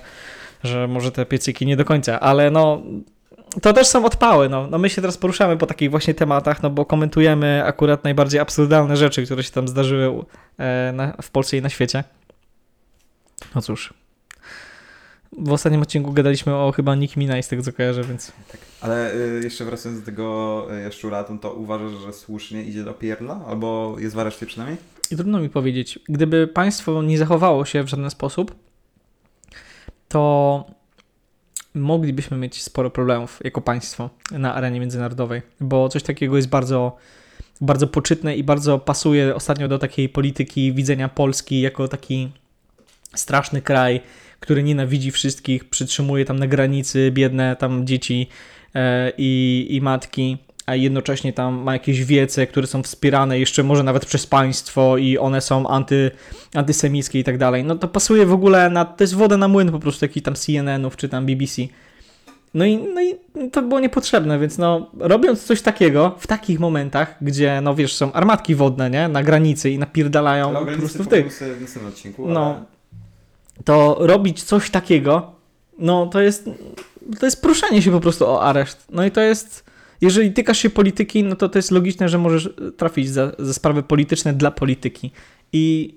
że 0.63 0.87
może 0.87 1.11
te 1.11 1.25
piecyki 1.25 1.65
nie 1.65 1.77
do 1.77 1.85
końca, 1.85 2.19
ale 2.19 2.51
no 2.51 2.81
to 3.61 3.73
też 3.73 3.87
są 3.87 4.05
odpały. 4.05 4.49
No. 4.49 4.67
no 4.67 4.77
my 4.77 4.89
się 4.89 5.01
teraz 5.01 5.17
poruszamy 5.17 5.57
po 5.57 5.65
takich 5.65 5.91
właśnie 5.91 6.13
tematach, 6.13 6.63
no 6.63 6.69
bo 6.69 6.85
komentujemy 6.85 7.63
akurat 7.65 8.03
najbardziej 8.03 8.39
absurdalne 8.39 8.97
rzeczy, 8.97 9.25
które 9.25 9.43
się 9.43 9.51
tam 9.51 9.67
zdarzyły 9.67 10.25
e, 10.57 10.91
na, 10.95 11.17
w 11.21 11.31
Polsce 11.31 11.57
i 11.57 11.61
na 11.61 11.69
świecie. 11.69 12.03
No 13.55 13.61
cóż. 13.61 13.93
W 15.37 15.51
ostatnim 15.51 15.81
odcinku 15.81 16.11
gadaliśmy 16.11 16.55
o 16.55 16.71
chyba 16.71 16.95
Nick 16.95 17.17
Minaj 17.17 17.43
z 17.43 17.47
tego 17.47 17.63
co 17.63 17.73
kojarzę, 17.73 18.03
więc 18.03 18.31
Ale 18.81 19.15
y, 19.15 19.41
jeszcze 19.43 19.65
wracając 19.65 19.99
do 19.99 20.05
tego 20.05 20.67
y, 20.77 20.81
jaszczura, 20.81 21.23
to, 21.23 21.37
to 21.37 21.53
uważasz, 21.53 21.91
że 21.91 22.13
słusznie 22.13 22.63
idzie 22.63 22.83
do 22.83 22.93
pierdla? 22.93 23.45
Albo 23.47 23.95
jest 23.99 24.15
w 24.15 24.19
areszcie 24.19 24.45
przynajmniej? 24.45 24.77
I 25.11 25.15
trudno 25.15 25.39
mi 25.39 25.49
powiedzieć, 25.49 25.99
gdyby 26.09 26.47
państwo 26.47 27.03
nie 27.03 27.17
zachowało 27.17 27.65
się 27.65 27.83
w 27.83 27.87
żaden 27.87 28.09
sposób, 28.09 28.55
to 30.11 30.65
moglibyśmy 31.75 32.37
mieć 32.37 32.63
sporo 32.63 32.89
problemów 32.89 33.39
jako 33.43 33.61
państwo 33.61 34.09
na 34.31 34.55
arenie 34.55 34.79
międzynarodowej, 34.79 35.41
bo 35.59 35.89
coś 35.89 36.03
takiego 36.03 36.35
jest 36.35 36.49
bardzo, 36.49 36.97
bardzo 37.61 37.87
poczytne 37.87 38.35
i 38.35 38.43
bardzo 38.43 38.79
pasuje 38.79 39.35
ostatnio 39.35 39.67
do 39.67 39.79
takiej 39.79 40.09
polityki 40.09 40.73
widzenia 40.73 41.09
Polski 41.09 41.61
jako 41.61 41.87
taki 41.87 42.29
straszny 43.15 43.61
kraj, 43.61 44.01
który 44.39 44.63
nienawidzi 44.63 45.11
wszystkich, 45.11 45.69
przytrzymuje 45.69 46.25
tam 46.25 46.39
na 46.39 46.47
granicy 46.47 47.11
biedne 47.11 47.55
tam 47.55 47.87
dzieci 47.87 48.27
e, 48.75 49.11
i, 49.17 49.67
i 49.69 49.81
matki, 49.81 50.37
a 50.71 50.75
jednocześnie 50.75 51.33
tam 51.33 51.63
ma 51.63 51.73
jakieś 51.73 52.05
wiece, 52.05 52.47
które 52.47 52.67
są 52.67 52.83
wspierane 52.83 53.39
jeszcze 53.39 53.63
może 53.63 53.83
nawet 53.83 54.05
przez 54.05 54.27
państwo 54.27 54.97
i 54.97 55.17
one 55.17 55.41
są 55.41 55.67
anty, 55.67 56.11
antysemickie 56.53 57.19
i 57.19 57.23
tak 57.23 57.37
dalej. 57.37 57.63
No 57.63 57.75
to 57.75 57.87
pasuje 57.87 58.25
w 58.25 58.33
ogóle 58.33 58.69
na, 58.69 58.85
to 58.85 59.03
jest 59.03 59.15
woda 59.15 59.37
na 59.37 59.47
młyn 59.47 59.71
po 59.71 59.79
prostu 59.79 59.99
takich 59.99 60.23
tam 60.23 60.35
CNN-ów 60.35 60.97
czy 60.97 61.09
tam 61.09 61.25
BBC. 61.25 61.61
No 62.53 62.65
i, 62.65 62.77
no 62.77 63.01
i 63.01 63.15
to 63.49 63.61
było 63.61 63.79
niepotrzebne, 63.79 64.39
więc 64.39 64.57
no 64.57 64.91
robiąc 64.99 65.43
coś 65.43 65.61
takiego 65.61 66.15
w 66.19 66.27
takich 66.27 66.59
momentach, 66.59 67.15
gdzie 67.21 67.61
no 67.61 67.75
wiesz, 67.75 67.95
są 67.95 68.13
armatki 68.13 68.55
wodne, 68.55 68.89
nie, 68.89 69.07
na 69.07 69.23
granicy 69.23 69.69
i 69.69 69.77
napierdalają 69.77 70.53
po 70.53 70.65
prostu 70.65 71.03
w 71.03 71.07
tych 71.07 71.09
powiemy 71.09 71.31
sobie 71.31 71.53
w 71.53 71.61
następnym 71.61 71.93
odcinku. 71.93 72.27
No. 72.27 72.45
ale- 72.45 72.65
to 73.65 73.97
robić 73.99 74.43
coś 74.43 74.69
takiego, 74.69 75.31
no 75.79 76.07
to 76.07 76.21
jest, 76.21 76.49
to 77.19 77.25
jest 77.25 77.41
proszenie 77.41 77.81
się 77.81 77.91
po 77.91 77.99
prostu 77.99 78.27
o 78.27 78.43
areszt. 78.43 78.87
No 78.91 79.05
i 79.05 79.11
to 79.11 79.21
jest, 79.21 79.70
jeżeli 80.01 80.33
tykasz 80.33 80.57
się 80.57 80.69
polityki, 80.69 81.23
no 81.23 81.35
to 81.35 81.49
to 81.49 81.59
jest 81.59 81.71
logiczne, 81.71 82.09
że 82.09 82.17
możesz 82.17 82.49
trafić 82.77 83.09
za, 83.09 83.31
za 83.39 83.53
sprawy 83.53 83.83
polityczne 83.83 84.33
dla 84.33 84.51
polityki. 84.51 85.11
I 85.53 85.95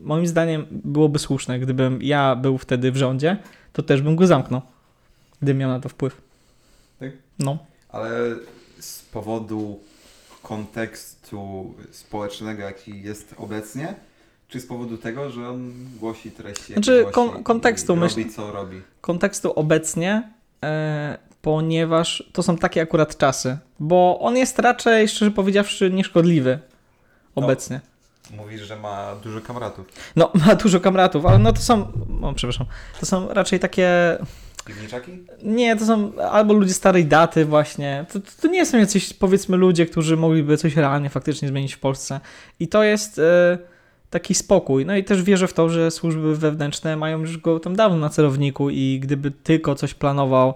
moim 0.00 0.26
zdaniem 0.26 0.66
byłoby 0.70 1.18
słuszne, 1.18 1.58
gdybym 1.60 1.98
ja 2.02 2.36
był 2.36 2.58
wtedy 2.58 2.92
w 2.92 2.96
rządzie, 2.96 3.36
to 3.72 3.82
też 3.82 4.02
bym 4.02 4.16
go 4.16 4.26
zamknął, 4.26 4.60
gdybym 5.42 5.58
miał 5.58 5.70
na 5.70 5.80
to 5.80 5.88
wpływ. 5.88 6.20
Tak? 7.00 7.10
No. 7.38 7.58
Ale 7.88 8.10
z 8.80 9.02
powodu 9.02 9.80
kontekstu 10.42 11.74
społecznego, 11.90 12.62
jaki 12.62 13.02
jest 13.02 13.34
obecnie, 13.38 13.94
czy 14.48 14.60
z 14.60 14.66
powodu 14.66 14.98
tego, 14.98 15.30
że 15.30 15.48
on 15.48 15.72
głosi 16.00 16.30
treści, 16.30 16.72
Znaczy, 16.72 17.00
głosi 17.02 17.14
kon- 17.14 17.42
kontekstu 17.42 17.94
i 17.94 17.96
myśl- 17.96 18.18
robi, 18.18 18.30
co 18.30 18.52
robi? 18.52 18.80
kontekstu 19.00 19.52
obecnie 19.52 20.30
e, 20.64 21.18
ponieważ 21.44 22.24
to 22.32 22.42
są 22.42 22.56
takie 22.56 22.82
akurat 22.82 23.16
czasy, 23.16 23.58
bo 23.80 24.18
on 24.20 24.36
jest 24.36 24.58
raczej, 24.58 25.08
szczerze 25.08 25.30
powiedziawszy, 25.30 25.90
nieszkodliwy 25.90 26.58
obecnie. 27.34 27.80
Mówisz, 28.36 28.60
że 28.60 28.76
ma 28.76 29.16
dużo 29.22 29.40
kamratów. 29.40 29.86
No, 30.16 30.30
ma 30.34 30.54
dużo 30.54 30.80
kamratów, 30.80 31.26
ale 31.26 31.38
no 31.38 31.52
to 31.52 31.60
są, 31.60 31.92
o, 32.22 32.32
przepraszam, 32.32 32.66
to 33.00 33.06
są 33.06 33.28
raczej 33.28 33.60
takie, 33.60 34.18
Piwniczaki? 34.66 35.12
nie, 35.42 35.76
to 35.76 35.86
są 35.86 36.12
albo 36.30 36.54
ludzie 36.54 36.74
starej 36.74 37.04
daty 37.04 37.44
właśnie, 37.44 38.04
to, 38.12 38.20
to, 38.20 38.30
to 38.42 38.48
nie 38.48 38.66
są 38.66 38.78
jacyś, 38.78 39.14
powiedzmy, 39.14 39.56
ludzie, 39.56 39.86
którzy 39.86 40.16
mogliby 40.16 40.56
coś 40.56 40.76
realnie 40.76 41.10
faktycznie 41.10 41.48
zmienić 41.48 41.74
w 41.74 41.80
Polsce 41.80 42.20
i 42.60 42.68
to 42.68 42.82
jest 42.82 43.18
e, 43.18 43.58
taki 44.10 44.34
spokój, 44.34 44.86
no 44.86 44.96
i 44.96 45.04
też 45.04 45.22
wierzę 45.22 45.48
w 45.48 45.52
to, 45.52 45.68
że 45.68 45.90
służby 45.90 46.36
wewnętrzne 46.36 46.96
mają 46.96 47.20
już 47.20 47.38
go 47.38 47.60
tam 47.60 47.76
dawno 47.76 47.98
na 47.98 48.08
celowniku 48.08 48.70
i 48.70 49.00
gdyby 49.02 49.30
tylko 49.30 49.74
coś 49.74 49.94
planował 49.94 50.54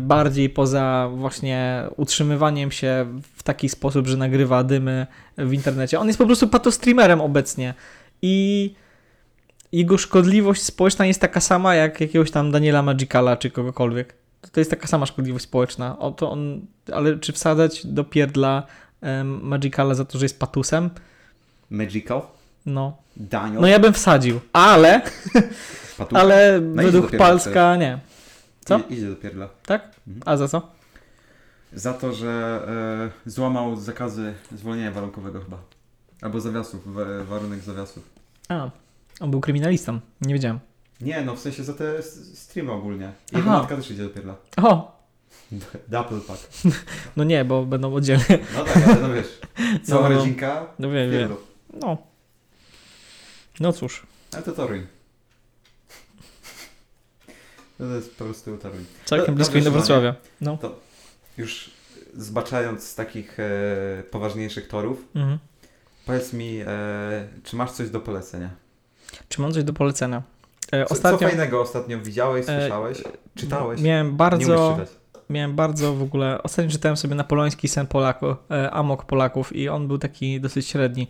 bardziej 0.00 0.50
poza 0.50 1.10
właśnie 1.14 1.84
utrzymywaniem 1.96 2.70
się 2.70 3.06
w 3.36 3.42
taki 3.42 3.68
sposób, 3.68 4.06
że 4.06 4.16
nagrywa 4.16 4.64
dymy 4.64 5.06
w 5.38 5.52
internecie, 5.52 6.00
on 6.00 6.06
jest 6.06 6.18
po 6.18 6.26
prostu 6.26 6.48
patostreamerem 6.48 7.20
obecnie 7.20 7.74
i 8.22 8.74
jego 9.72 9.98
szkodliwość 9.98 10.62
społeczna 10.62 11.06
jest 11.06 11.20
taka 11.20 11.40
sama 11.40 11.74
jak 11.74 12.00
jakiegoś 12.00 12.30
tam 12.30 12.50
Daniela 12.50 12.82
Magicala 12.82 13.36
czy 13.36 13.50
kogokolwiek. 13.50 14.14
To, 14.52 14.60
jest 14.60 14.70
taka 14.70 14.86
sama 14.86 15.06
szkodliwość 15.06 15.44
społeczna. 15.44 15.98
O 15.98 16.10
to 16.10 16.30
on, 16.30 16.60
ale 16.92 17.18
czy 17.18 17.32
wsadzać 17.32 17.86
do 17.86 18.04
pierdla 18.04 18.66
Magicala 19.24 19.94
za 19.94 20.04
to, 20.04 20.18
że 20.18 20.24
jest 20.24 20.38
patusem? 20.38 20.90
Magical? 21.70 22.22
No. 22.66 22.96
Daniel? 23.16 23.60
No 23.60 23.66
ja 23.66 23.78
bym 23.78 23.92
wsadził, 23.92 24.40
ale, 24.52 25.00
ale 26.12 26.60
No 26.60 26.82
według 26.82 27.16
Palska 27.16 27.76
nie. 27.76 27.98
Co? 28.70 28.78
I, 28.88 28.92
idzie 28.94 29.08
do 29.10 29.16
pierdla. 29.16 29.48
Tak? 29.66 29.82
Mhm. 30.08 30.22
A 30.26 30.36
za 30.36 30.48
co? 30.48 30.68
Za 31.72 31.92
to, 31.94 32.12
że 32.12 32.60
e, 33.26 33.30
złamał 33.30 33.76
zakazy 33.76 34.34
zwolnienia 34.52 34.90
warunkowego 34.90 35.40
chyba. 35.40 35.58
Albo 36.22 36.40
zawiasów, 36.40 36.94
wa- 36.94 37.24
warunek 37.24 37.60
zawiasów. 37.60 38.10
A, 38.48 38.70
on 39.20 39.30
był 39.30 39.40
kryminalistą, 39.40 40.00
nie 40.20 40.34
wiedziałem. 40.34 40.58
Nie, 41.00 41.22
no 41.22 41.36
w 41.36 41.40
sensie 41.40 41.64
za 41.64 41.74
te 41.74 42.02
streamy 42.34 42.72
ogólnie. 42.72 43.12
I 43.32 43.36
jego 43.36 43.50
Aha. 43.50 43.58
matka 43.58 43.76
też 43.76 43.90
idzie 43.90 44.02
do 44.02 44.10
pierdla. 44.10 44.34
O, 44.56 45.00
Double 45.88 46.20
pack. 46.20 46.48
no 47.16 47.24
nie, 47.24 47.44
bo 47.44 47.64
będą 47.66 47.94
oddzielnie. 47.94 48.38
No 48.56 48.64
tak, 48.64 48.76
ale 48.88 49.00
no 49.08 49.14
wiesz. 49.14 49.40
Cała 49.88 50.02
No, 50.02 50.08
no. 50.08 50.14
rodzinka 50.16 50.66
No 50.78 50.90
wiem, 50.90 51.10
wiem. 51.10 51.34
No. 51.80 51.96
No 53.60 53.72
cóż, 53.72 54.06
Ale 54.32 54.42
to 54.42 54.52
Toruń. 54.52 54.86
No 57.80 57.86
to 57.88 57.94
jest 57.94 58.16
po 58.18 58.24
prostu 58.24 58.56
Toruń. 58.56 58.84
całkiem 59.04 59.26
Do- 59.26 59.32
blisko 59.32 59.54
dobrze, 59.54 59.68
Inowrocławia. 59.68 60.14
No. 60.40 60.58
Już 61.38 61.70
zbaczając 62.14 62.82
z 62.88 62.94
takich 62.94 63.40
e, 63.40 64.02
poważniejszych 64.10 64.68
torów, 64.68 65.04
Mhm. 65.14 65.38
powiedz 66.06 66.32
mi, 66.32 66.60
e, 66.66 66.66
czy 67.44 67.56
masz 67.56 67.70
coś 67.70 67.90
do 67.90 68.00
polecenia? 68.00 68.50
Czy 69.28 69.40
mam 69.40 69.52
coś 69.52 69.64
do 69.64 69.72
polecenia? 69.72 70.22
E, 70.72 70.84
Co, 70.86 70.92
ostatnio 70.92 71.18
co 71.18 71.24
fajnego 71.24 71.60
ostatnio 71.60 71.98
widziałeś, 72.00 72.46
E, 72.48 72.60
słyszałeś, 72.60 72.98
czytałeś? 73.34 73.80
miałem 73.80 74.16
bardzo, 74.16 74.78
miałem 75.30 75.54
bardzo 75.56 75.94
w 75.94 76.02
ogóle, 76.02 76.42
ostatnio 76.42 76.70
czytałem 76.72 76.96
sobie 76.96 77.14
napoleoński 77.14 77.68
sen 77.68 77.86
Polaków, 77.86 78.36
e, 78.50 78.70
Amok 78.70 79.04
Polaków 79.04 79.56
i 79.56 79.68
on 79.68 79.88
był 79.88 79.98
taki 79.98 80.40
dosyć 80.40 80.68
średni. 80.68 81.08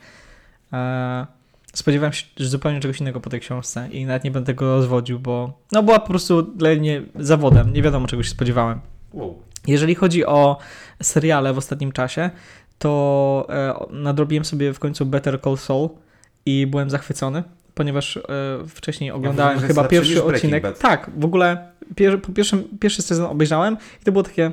E, 0.72 1.26
spodziewałem 1.72 2.12
się 2.12 2.26
zupełnie 2.36 2.80
czegoś 2.80 3.00
innego 3.00 3.20
po 3.20 3.30
tej 3.30 3.40
książce 3.40 3.88
i 3.92 4.06
nawet 4.06 4.24
nie 4.24 4.30
będę 4.30 4.46
tego 4.46 4.76
rozwodził, 4.76 5.20
bo 5.20 5.58
no 5.72 5.82
była 5.82 5.98
po 5.98 6.08
prostu 6.08 6.42
dla 6.42 6.70
mnie 6.74 7.02
zawodem, 7.18 7.72
nie 7.72 7.82
wiadomo 7.82 8.06
czego 8.06 8.22
się 8.22 8.30
spodziewałem. 8.30 8.80
Wow. 9.12 9.42
Jeżeli 9.66 9.94
chodzi 9.94 10.26
o 10.26 10.58
seriale 11.02 11.52
w 11.52 11.58
ostatnim 11.58 11.92
czasie, 11.92 12.30
to 12.78 13.46
e, 13.48 13.74
nadrobiłem 13.90 14.44
sobie 14.44 14.72
w 14.72 14.78
końcu 14.78 15.06
Better 15.06 15.40
Call 15.40 15.56
Saul 15.56 15.88
i 16.46 16.66
byłem 16.66 16.90
zachwycony, 16.90 17.42
ponieważ 17.74 18.16
e, 18.16 18.22
wcześniej 18.68 19.10
oglądałem 19.10 19.54
jest 19.54 19.66
chyba 19.66 19.84
pierwszy 19.84 20.24
odcinek. 20.24 20.62
Bad. 20.62 20.78
Tak, 20.78 21.10
w 21.16 21.24
ogóle 21.24 21.68
pier, 21.96 22.22
po 22.22 22.32
pierwszym, 22.32 22.64
pierwszy 22.80 23.02
sezon 23.02 23.26
obejrzałem 23.26 23.76
i 24.02 24.04
to 24.04 24.12
było 24.12 24.24
takie. 24.24 24.52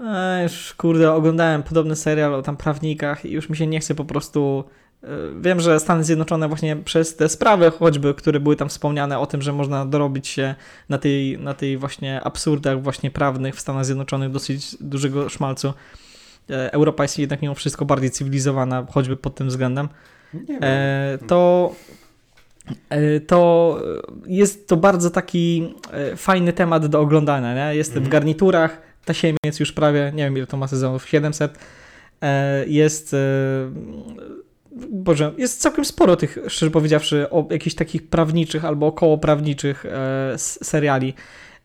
E, 0.00 0.42
już 0.42 0.74
kurde, 0.74 1.12
oglądałem 1.12 1.62
podobny 1.62 1.96
serial 1.96 2.34
o 2.34 2.42
tam 2.42 2.56
prawnikach 2.56 3.24
i 3.24 3.30
już 3.30 3.48
mi 3.48 3.56
się 3.56 3.66
nie 3.66 3.80
chce 3.80 3.94
po 3.94 4.04
prostu. 4.04 4.64
Wiem, 5.40 5.60
że 5.60 5.80
Stany 5.80 6.04
Zjednoczone 6.04 6.48
właśnie 6.48 6.76
przez 6.76 7.16
te 7.16 7.28
sprawy 7.28 7.70
choćby, 7.70 8.14
które 8.14 8.40
były 8.40 8.56
tam 8.56 8.68
wspomniane 8.68 9.18
o 9.18 9.26
tym, 9.26 9.42
że 9.42 9.52
można 9.52 9.86
dorobić 9.86 10.28
się 10.28 10.54
na 10.88 10.98
tej, 10.98 11.38
na 11.38 11.54
tej 11.54 11.76
właśnie 11.78 12.20
absurdach 12.20 12.82
właśnie 12.82 13.10
prawnych 13.10 13.54
w 13.56 13.60
Stanach 13.60 13.84
Zjednoczonych 13.84 14.30
dosyć 14.30 14.76
dużego 14.80 15.28
szmalcu. 15.28 15.72
E, 16.50 16.72
Europa 16.72 17.04
jest 17.04 17.18
jednak 17.18 17.42
mimo 17.42 17.54
wszystko 17.54 17.84
bardziej 17.84 18.10
cywilizowana, 18.10 18.86
choćby 18.90 19.16
pod 19.16 19.34
tym 19.34 19.48
względem. 19.48 19.88
E, 20.62 21.18
to, 21.26 21.72
e, 22.88 23.20
to 23.20 23.78
jest 24.26 24.68
to 24.68 24.76
bardzo 24.76 25.10
taki 25.10 25.74
fajny 26.16 26.52
temat 26.52 26.86
do 26.86 27.00
oglądania. 27.00 27.54
Nie? 27.54 27.76
Jest 27.76 27.90
Mhm. 27.90 28.06
w 28.06 28.08
garniturach, 28.08 28.82
tasiemiec 29.04 29.60
już 29.60 29.72
prawie, 29.72 30.12
nie 30.14 30.24
wiem 30.24 30.36
ile 30.36 30.46
to 30.46 30.56
ma 30.56 30.68
sezonów, 30.68 31.08
700. 31.08 31.58
E, 32.22 32.64
Jest, 32.66 33.16
Boże, 34.90 35.32
jest 35.38 35.60
całkiem 35.60 35.84
sporo 35.84 36.16
tych, 36.16 36.38
szczerze 36.48 36.70
powiedziawszy, 36.70 37.30
o 37.30 37.46
jakichś 37.50 37.76
takich 37.76 38.08
prawniczych 38.08 38.64
albo 38.64 38.86
okołoprawniczych 38.86 39.86
e, 39.86 40.34
seriali. 40.38 41.14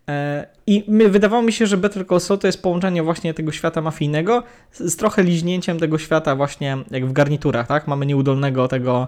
E, 0.10 0.48
I 0.68 0.84
my, 0.88 1.10
wydawało 1.10 1.42
mi 1.42 1.52
się, 1.52 1.68
że 1.68 1.78
Better 1.78 2.08
Call 2.08 2.20
Saul 2.20 2.40
to 2.40 2.48
jest 2.48 2.62
połączenie 2.62 3.04
właśnie 3.04 3.34
tego 3.34 3.52
świata 3.52 3.82
mafijnego 3.82 4.44
z, 4.72 4.94
z 4.94 4.96
trochę 4.96 5.24
liźnięciem 5.24 5.80
tego 5.80 5.98
świata 5.98 6.36
właśnie 6.36 6.78
jak 6.92 7.06
w 7.06 7.14
garniturach, 7.14 7.68
tak? 7.68 7.88
Mamy 7.88 8.06
nieudolnego 8.06 8.68
tego 8.68 9.08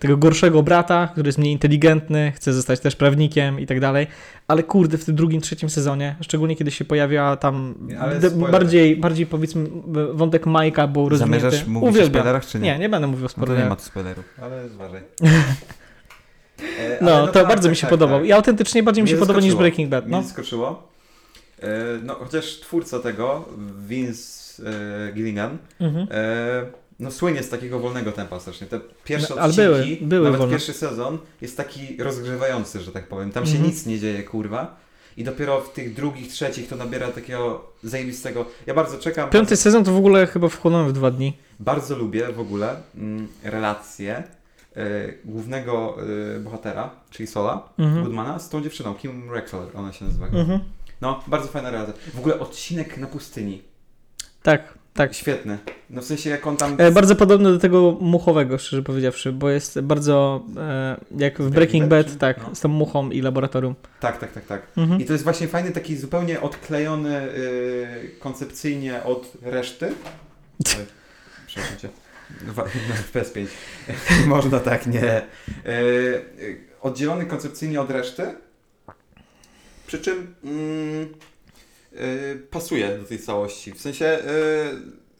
tego 0.00 0.16
gorszego 0.16 0.62
brata, 0.62 1.08
który 1.12 1.28
jest 1.28 1.38
mniej 1.38 1.52
inteligentny, 1.52 2.32
chce 2.36 2.52
zostać 2.52 2.80
też 2.80 2.96
prawnikiem 2.96 3.60
i 3.60 3.66
tak 3.66 3.80
dalej, 3.80 4.06
ale 4.48 4.62
kurde, 4.62 4.98
w 4.98 5.04
tym 5.04 5.14
drugim, 5.14 5.40
trzecim 5.40 5.70
sezonie, 5.70 6.16
szczególnie 6.20 6.56
kiedy 6.56 6.70
się 6.70 6.84
pojawia 6.84 7.36
tam 7.36 7.74
bardziej, 8.50 8.96
bardziej 8.96 9.26
powiedzmy 9.26 9.66
wątek 10.12 10.46
Majka 10.46 10.86
był 10.86 11.08
rozwinięty. 11.08 11.40
Zamierzasz 11.40 11.66
mówić 11.66 11.86
o 11.88 11.90
Uwielbiam. 11.90 12.20
spoilerach, 12.22 12.46
czy 12.46 12.58
nie? 12.58 12.72
Nie, 12.72 12.78
nie 12.78 12.88
będę 12.88 13.06
mówił 13.08 13.26
o 13.26 13.28
No 13.28 13.34
to 13.34 13.40
nie 13.40 13.46
spoilerach. 13.46 13.68
ma 13.70 13.76
tu 13.76 13.82
spoilerów, 13.82 14.24
ale 14.42 14.68
zważaj. 14.68 15.00
E, 16.78 17.04
No, 17.04 17.12
ale 17.12 17.26
to 17.26 17.32
tak, 17.32 17.48
bardzo 17.48 17.62
tak, 17.62 17.70
mi 17.70 17.76
się 17.76 17.80
tak, 17.80 17.90
podobał. 17.90 18.18
tak. 18.18 18.28
I 18.28 18.32
autentycznie 18.32 18.82
bardziej 18.82 19.02
mi 19.04 19.10
Mnie 19.10 19.14
się 19.16 19.20
podoba 19.20 19.40
niż. 19.40 19.54
Breaking 19.54 19.90
Bad. 19.90 20.04
Mnie 20.06 20.16
No. 20.16 20.22
zaskoczyło. 20.22 20.88
E, 21.62 21.68
no, 22.04 22.14
chociaż 22.14 22.44
twórca 22.60 22.98
tego, 22.98 23.48
Vince 23.88 24.62
e, 25.08 25.12
Gilligan, 25.12 25.58
Mhm. 25.80 26.06
e, 26.10 26.66
no 27.00 27.10
słynie 27.10 27.42
z 27.42 27.48
takiego 27.48 27.78
wolnego 27.78 28.12
tempa 28.12 28.40
strasznie. 28.40 28.66
Te 28.66 28.80
pierwsze 29.04 29.34
No, 29.36 29.42
odcinki, 29.42 29.62
były- 29.62 29.96
były 30.08 30.24
nawet 30.24 30.38
wolne. 30.38 30.54
pierwszy 30.54 30.72
sezon 30.72 31.18
jest 31.40 31.56
taki 31.56 31.96
rozgrzewający, 32.02 32.80
że 32.80 32.92
tak 32.92 33.08
powiem. 33.08 33.32
Tam 33.32 33.46
się 33.46 33.52
Mhm. 33.52 33.70
nic 33.70 33.86
nie 33.86 33.98
dzieje, 33.98 34.22
kurwa. 34.22 34.76
I 35.16 35.24
dopiero 35.24 35.60
w 35.60 35.72
tych 35.72 35.94
drugich, 35.94 36.28
trzecich 36.28 36.68
to 36.68 36.76
nabiera 36.76 37.08
takiego 37.08 37.70
zajebistego. 37.82 38.44
Ja 38.66 38.74
bardzo 38.74 38.98
czekam. 38.98 39.30
Piąty 39.30 39.56
sezon 39.56 39.84
to 39.84 39.92
w 39.92 39.96
ogóle 39.96 40.26
chyba 40.26 40.48
wchłonąłem 40.48 40.88
w 40.88 40.92
dwa 40.92 41.10
dni. 41.10 41.36
Bardzo 41.60 41.96
lubię 41.96 42.32
w 42.32 42.40
ogóle 42.40 42.76
mm, 42.96 43.28
relację 43.44 44.22
e, 44.76 44.82
głównego 45.24 45.96
e, 46.36 46.40
bohatera, 46.40 46.90
czyli 47.10 47.26
Sola, 47.26 47.68
Mhm. 47.78 48.04
Goodmana, 48.04 48.38
z 48.38 48.48
tą 48.48 48.62
dziewczyną, 48.62 48.94
Kim 48.94 49.30
Rexler, 49.32 49.62
ona 49.74 49.92
się 49.92 50.04
nazywa. 50.04 50.26
Mhm. 50.26 50.60
No, 51.00 51.22
bardzo 51.26 51.48
fajna 51.48 51.70
relacja. 51.70 51.94
W 52.14 52.18
ogóle 52.18 52.38
odcinek 52.38 52.96
na 52.98 53.06
pustyni. 53.06 53.62
Tak, 54.42 54.74
tak. 54.94 55.14
Świetny. 55.14 55.58
No 55.90 56.02
w 56.02 56.04
sensie 56.04 56.30
jak 56.30 56.46
on 56.46 56.56
tam... 56.56 56.76
E, 56.78 56.90
bardzo 56.90 57.16
podobny 57.16 57.52
do 57.52 57.58
tego 57.58 57.96
muchowego, 58.00 58.58
szczerze 58.58 58.82
powiedziawszy, 58.82 59.32
bo 59.32 59.50
jest 59.50 59.80
bardzo 59.80 60.44
e, 60.56 61.00
jak 61.16 61.42
w 61.42 61.50
Breaking 61.50 61.88
Bad, 61.88 62.06
Bad, 62.06 62.18
tak, 62.18 62.48
no. 62.48 62.54
z 62.54 62.60
tą 62.60 62.68
muchą 62.68 63.10
i 63.10 63.22
laboratorium. 63.22 63.74
Tak, 64.00 64.18
tak, 64.18 64.32
tak, 64.32 64.46
tak. 64.46 64.62
Mhm. 64.76 65.00
I 65.00 65.04
to 65.04 65.12
jest 65.12 65.24
właśnie 65.24 65.48
fajny, 65.48 65.70
taki 65.70 65.96
zupełnie 65.96 66.40
odklejony 66.40 67.22
y, 67.22 68.10
koncepcyjnie 68.18 69.04
od 69.04 69.32
reszty. 69.42 69.86
Oj, 70.78 70.86
Przepraszam 71.46 71.78
cię. 71.78 71.88
Wa- 72.46 72.64
no, 72.64 72.94
FPS5. 73.20 73.46
Można 74.26 74.60
tak, 74.60 74.86
nie. 74.86 75.18
Y, 75.18 75.22
y, 75.68 76.60
oddzielony 76.80 77.26
koncepcyjnie 77.26 77.80
od 77.80 77.90
reszty. 77.90 78.22
Przy 79.86 79.98
czym 79.98 80.34
mm, 80.44 81.08
pasuje 82.50 82.98
do 82.98 83.04
tej 83.04 83.18
całości. 83.18 83.72
W 83.72 83.80
sensie, 83.80 84.18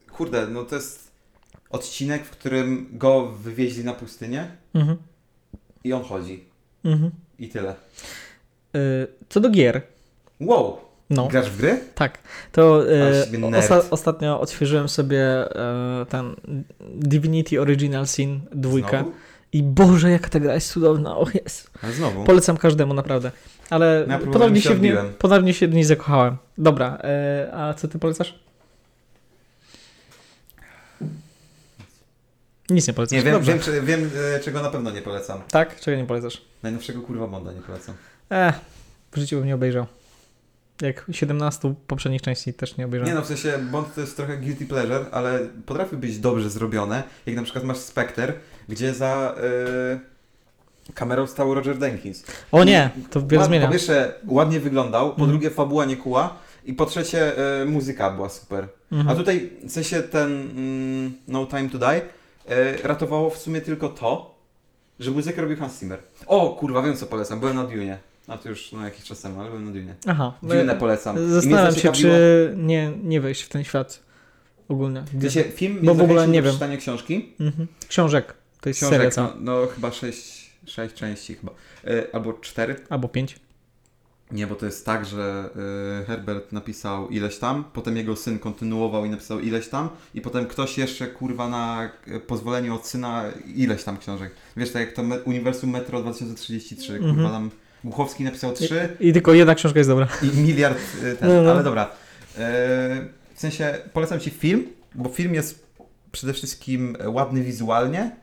y, 0.09 0.12
kurde, 0.12 0.47
no 0.47 0.64
to 0.64 0.75
jest 0.77 1.11
odcinek, 1.71 2.25
w 2.25 2.31
którym 2.31 2.87
go 2.93 3.27
wywieźli 3.27 3.85
na 3.85 3.95
pustynię 3.95 4.51
Mhm. 4.75 4.97
i 5.85 5.93
on 5.93 6.03
chodzi. 6.03 6.45
Mhm. 6.85 7.11
I 7.39 7.49
tyle. 7.49 7.71
E, 8.75 8.79
co 9.29 9.41
do 9.41 9.51
gier, 9.51 9.83
Wow! 10.41 10.79
no, 11.11 11.29
Grasz 11.29 11.51
w 11.51 11.57
gry? 11.57 11.81
tak, 11.95 12.18
to 12.53 12.93
e, 12.93 13.12
osta- 13.61 13.85
ostatnio 13.91 14.41
odświeżyłem 14.41 14.89
sobie 14.89 15.21
e, 15.23 16.07
ten 16.09 16.37
Divinity 16.95 17.61
Original 17.61 18.07
Sin 18.07 18.41
dwójkę 18.53 18.89
Znowu? 19.01 19.12
i 19.53 19.62
Boże, 19.62 20.11
jaka 20.11 20.29
ta 20.29 20.41
gra 20.41 20.55
jest 20.55 20.73
cudowna, 20.73 21.16
o 21.16 21.27
jest. 21.35 21.71
Polecam 22.27 22.57
każdemu, 22.57 22.95
naprawdę. 22.95 23.31
Ale 23.71 24.07
Ja 24.09 24.18
podobnie 24.18 24.61
się 24.61 24.68
się, 24.68 24.75
w 24.75 24.83
nie, 24.83 24.91
odbiłem. 24.91 25.14
podobnie 25.18 25.55
się 25.55 25.68
w 25.68 25.75
niej 25.75 25.85
zakochałem. 25.85 26.37
Dobra, 26.59 26.99
e, 27.05 27.51
a 27.55 27.75
co 27.75 27.89
ty 27.89 27.99
polecasz? 27.99 28.39
Nic 32.71 32.89
nie 32.89 32.95
polecasz. 32.95 33.16
Nie, 33.16 33.23
wiem, 33.23 33.33
Dobrze. 33.35 33.53
wiem, 33.53 33.61
czy, 33.61 33.83
wiem 33.83 34.11
e, 34.37 34.41
czego 34.41 34.62
na 34.62 34.71
pewno 34.71 34.91
nie 34.91 35.03
polecam. 35.03 35.41
Tak? 35.51 35.81
Czego 35.81 35.97
nie 35.97 36.05
polecasz? 36.07 36.43
Najnowszego 36.62 37.01
kurwa 37.03 37.27
Bonda 37.27 37.53
nie 37.53 37.61
polecam. 37.61 37.95
Eh, 38.31 38.61
w 39.12 39.16
życiu 39.18 39.37
bym 39.37 39.47
nie 39.47 39.55
obejrzał. 39.55 39.87
Jak 40.83 41.07
17 41.12 41.75
poprzednich 41.87 42.23
części 42.23 42.55
też 42.55 42.77
nie 42.77 42.85
obejrzałem. 42.85 43.14
Nie 43.14 43.21
no, 43.21 43.25
w 43.25 43.29
sensie 43.29 43.59
Bond 43.59 43.95
to 43.95 44.01
jest 44.01 44.16
trochę 44.16 44.37
guilty 44.37 44.66
pleasure, 44.66 45.05
ale 45.12 45.39
potrafi 45.66 45.97
być 45.97 46.18
dobrze 46.18 46.51
zrobione. 46.51 47.03
Jak 47.27 47.37
na 47.37 47.43
przykład 47.43 47.64
masz 47.64 47.77
Spectre, 47.77 48.33
gdzie 48.68 48.95
za 48.95 49.35
e, 49.95 50.01
kamerą 50.95 51.26
stał 51.26 51.55
Roger 51.55 51.78
Denkins. 51.78 52.24
O 52.53 52.64
nie, 52.64 52.91
to 53.11 53.26
wiele 53.26 53.45
zmienia. 53.45 53.66
Po 53.66 53.72
pierwsze 53.72 54.14
ładnie 54.26 54.61
wyglądał, 54.61 55.07
po 55.07 55.12
Mhm. 55.12 55.30
drugie 55.30 55.51
fabuła 55.51 55.84
nie 55.84 55.97
kuła 55.97 56.36
i 56.64 56.74
po 56.74 56.86
trzecie 56.86 57.32
e, 57.61 57.64
muzyka 57.64 58.11
była 58.11 58.28
super. 58.28 58.68
Mhm. 58.93 59.09
A 59.09 59.14
tutaj 59.14 59.51
w 59.64 59.72
sensie 59.72 60.03
ten 60.03 60.32
mm, 60.57 61.12
No 61.28 61.47
Time 61.47 61.68
to 61.68 61.78
Die 61.78 61.88
e, 62.49 62.76
ratowało 62.88 63.30
w 63.30 63.38
sumie 63.38 63.61
tylko 63.61 63.88
to, 63.88 64.34
że 65.01 65.11
muzykę 65.11 65.43
robił 65.43 65.57
Hans 65.57 65.80
Zimmer. 65.80 65.99
O 66.26 66.51
kurwa, 66.51 66.82
wiem 66.82 66.97
co 66.97 67.07
polecam, 67.07 67.41
byłem 67.41 67.57
na 67.57 67.64
Dune. 67.64 67.99
A 68.28 68.38
to 68.38 68.49
już 68.49 68.72
no, 68.72 68.84
jakiś 68.84 69.05
czas 69.05 69.20
temu, 69.20 69.41
ale 69.41 69.49
byłem 69.49 69.64
na 69.64 69.70
Dune. 69.70 69.95
Aha. 70.07 70.32
Dune 70.43 70.76
polecam. 70.76 71.30
Zastanawiam 71.30 71.74
się, 71.74 71.93
czy 71.93 72.55
nie, 72.57 72.93
nie 73.05 73.20
wejść 73.20 73.43
w 73.43 73.49
ten 73.49 73.64
świat 73.64 74.01
ogólnie. 74.68 75.03
W 75.14 75.20
sensie 75.22 75.45
film 75.45 75.78
Bo 75.82 75.95
w 75.95 76.01
ogóle 76.01 76.28
nie 76.28 76.43
wiem. 76.43 76.53
czytania 76.53 76.76
książki. 76.76 77.32
Mhm. 77.41 77.66
Książek. 77.88 78.34
To 78.61 78.68
jest 78.68 78.80
seria 78.80 78.99
Książek, 78.99 79.14
cała. 79.14 79.28
no, 79.41 79.61
no 79.61 79.66
chyba 79.66 79.93
sześć, 79.93 80.39
sześć 80.71 80.95
części 80.95 81.35
chyba. 81.35 81.53
E, 81.87 82.14
albo 82.14 82.33
cztery. 82.33 82.77
Albo 82.89 83.09
pięć. 83.09 83.37
Nie, 84.33 84.47
bo 84.47 84.55
to 84.55 84.66
jest 84.66 84.87
tak, 84.87 85.07
że 85.07 85.51
y, 86.03 86.05
Herbert 86.07 86.53
napisał 86.53 87.09
ileś 87.09 87.39
tam, 87.39 87.64
potem 87.73 87.97
jego 87.97 88.16
syn 88.16 88.39
kontynuował 88.39 89.05
i 89.05 89.11
napisał 89.11 89.41
ileś 89.41 89.68
tam, 89.68 89.89
i 90.14 90.21
potem 90.21 90.47
ktoś 90.47 90.79
jeszcze 90.79 91.07
kurwa 91.07 91.49
na 91.49 91.91
y, 92.09 92.21
pozwolenie 92.21 92.75
od 92.75 92.87
syna 92.87 93.25
ileś 93.55 93.85
tam 93.85 93.99
książek. 93.99 94.33
Wiesz, 94.57 94.73
tak 94.73 94.81
jak 94.87 94.93
to 94.93 95.03
me- 95.03 95.21
Uniwersum 95.21 95.71
Metro 95.71 96.01
2033, 96.03 96.93
kurwa 96.99 97.09
Mhm. 97.11 97.31
tam 97.31 97.51
Głuchowski 97.85 98.25
napisał 98.25 98.53
trzy 98.53 98.89
I 99.01 99.12
tylko 99.12 99.33
jedna 99.35 99.55
książka 99.55 99.79
jest 99.79 99.91
dobra. 99.91 100.09
i 100.23 100.39
miliard 100.41 100.79
y, 101.05 101.16
ten, 101.16 101.29
No, 101.29 101.43
no. 101.43 101.51
ale 101.51 101.62
dobra. 101.64 101.85
Y, 101.85 101.89
w 103.35 103.41
sensie 103.41 103.79
polecam 103.93 104.21
Ci 104.21 104.31
film, 104.31 104.66
bo 104.95 105.09
film 105.09 105.35
jest 105.35 105.66
przede 106.12 106.33
wszystkim 106.33 106.97
ładny 107.07 107.43
wizualnie. 107.43 108.16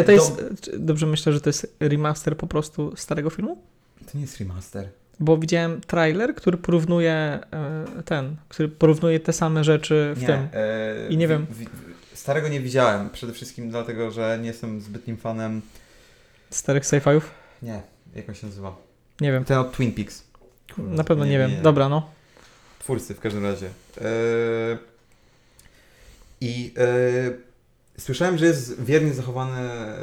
A 0.00 0.02
to 0.02 0.12
jest, 0.12 0.42
czy- 0.60 0.78
dobrze 0.78 1.06
myślę, 1.06 1.32
że 1.32 1.40
to 1.40 1.48
jest 1.48 1.76
remaster 1.80 2.36
po 2.36 2.46
prostu 2.46 2.92
starego 2.96 3.30
filmu? 3.30 3.62
To 4.06 4.10
nie 4.14 4.20
jest 4.20 4.38
remaster. 4.38 4.88
Bo 5.20 5.38
widziałem 5.38 5.80
trailer, 5.80 6.34
który 6.34 6.58
porównuje 6.58 7.12
e, 7.12 7.40
ten, 8.04 8.36
który 8.48 8.68
porównuje 8.68 9.20
te 9.20 9.32
same 9.32 9.64
rzeczy 9.64 10.12
w 10.16 10.20
Nie, 10.20 10.26
tym. 10.26 10.48
e, 10.52 11.08
I 11.08 11.16
nie 11.16 11.26
wi- 11.28 11.30
wiem. 11.34 11.46
wi- 11.50 11.66
starego 12.14 12.48
nie 12.48 12.60
widziałem, 12.60 13.10
przede 13.10 13.32
wszystkim 13.32 13.70
dlatego, 13.70 14.10
że 14.10 14.38
nie 14.40 14.46
jestem 14.48 14.80
zbytnim 14.80 15.16
fanem. 15.16 15.62
Starych 16.50 16.82
sci-fiów? 16.84 17.20
Nie, 17.62 17.82
jak 18.14 18.28
on 18.28 18.34
się 18.34 18.46
nazywa? 18.46 18.76
Nie 19.20 19.32
wiem. 19.32 19.44
Ten 19.44 19.58
od 19.58 19.72
Twin 19.72 19.92
Peaks. 19.92 20.24
Na 20.78 21.04
pewno 21.04 21.24
nie, 21.24 21.38
wiem. 21.38 21.50
nie. 21.50 21.56
Dobra, 21.62 21.88
no. 21.88 22.10
Twórcy 22.78 23.14
w 23.14 23.20
każdym 23.20 23.42
razie. 23.44 23.66
E, 24.00 24.78
I 26.40 26.74
e, 26.76 27.47
słyszałem, 27.98 28.38
że 28.38 28.46
jest 28.46 28.82
wiernie 28.82 29.14
zachowany 29.14 29.60
e, 29.60 29.98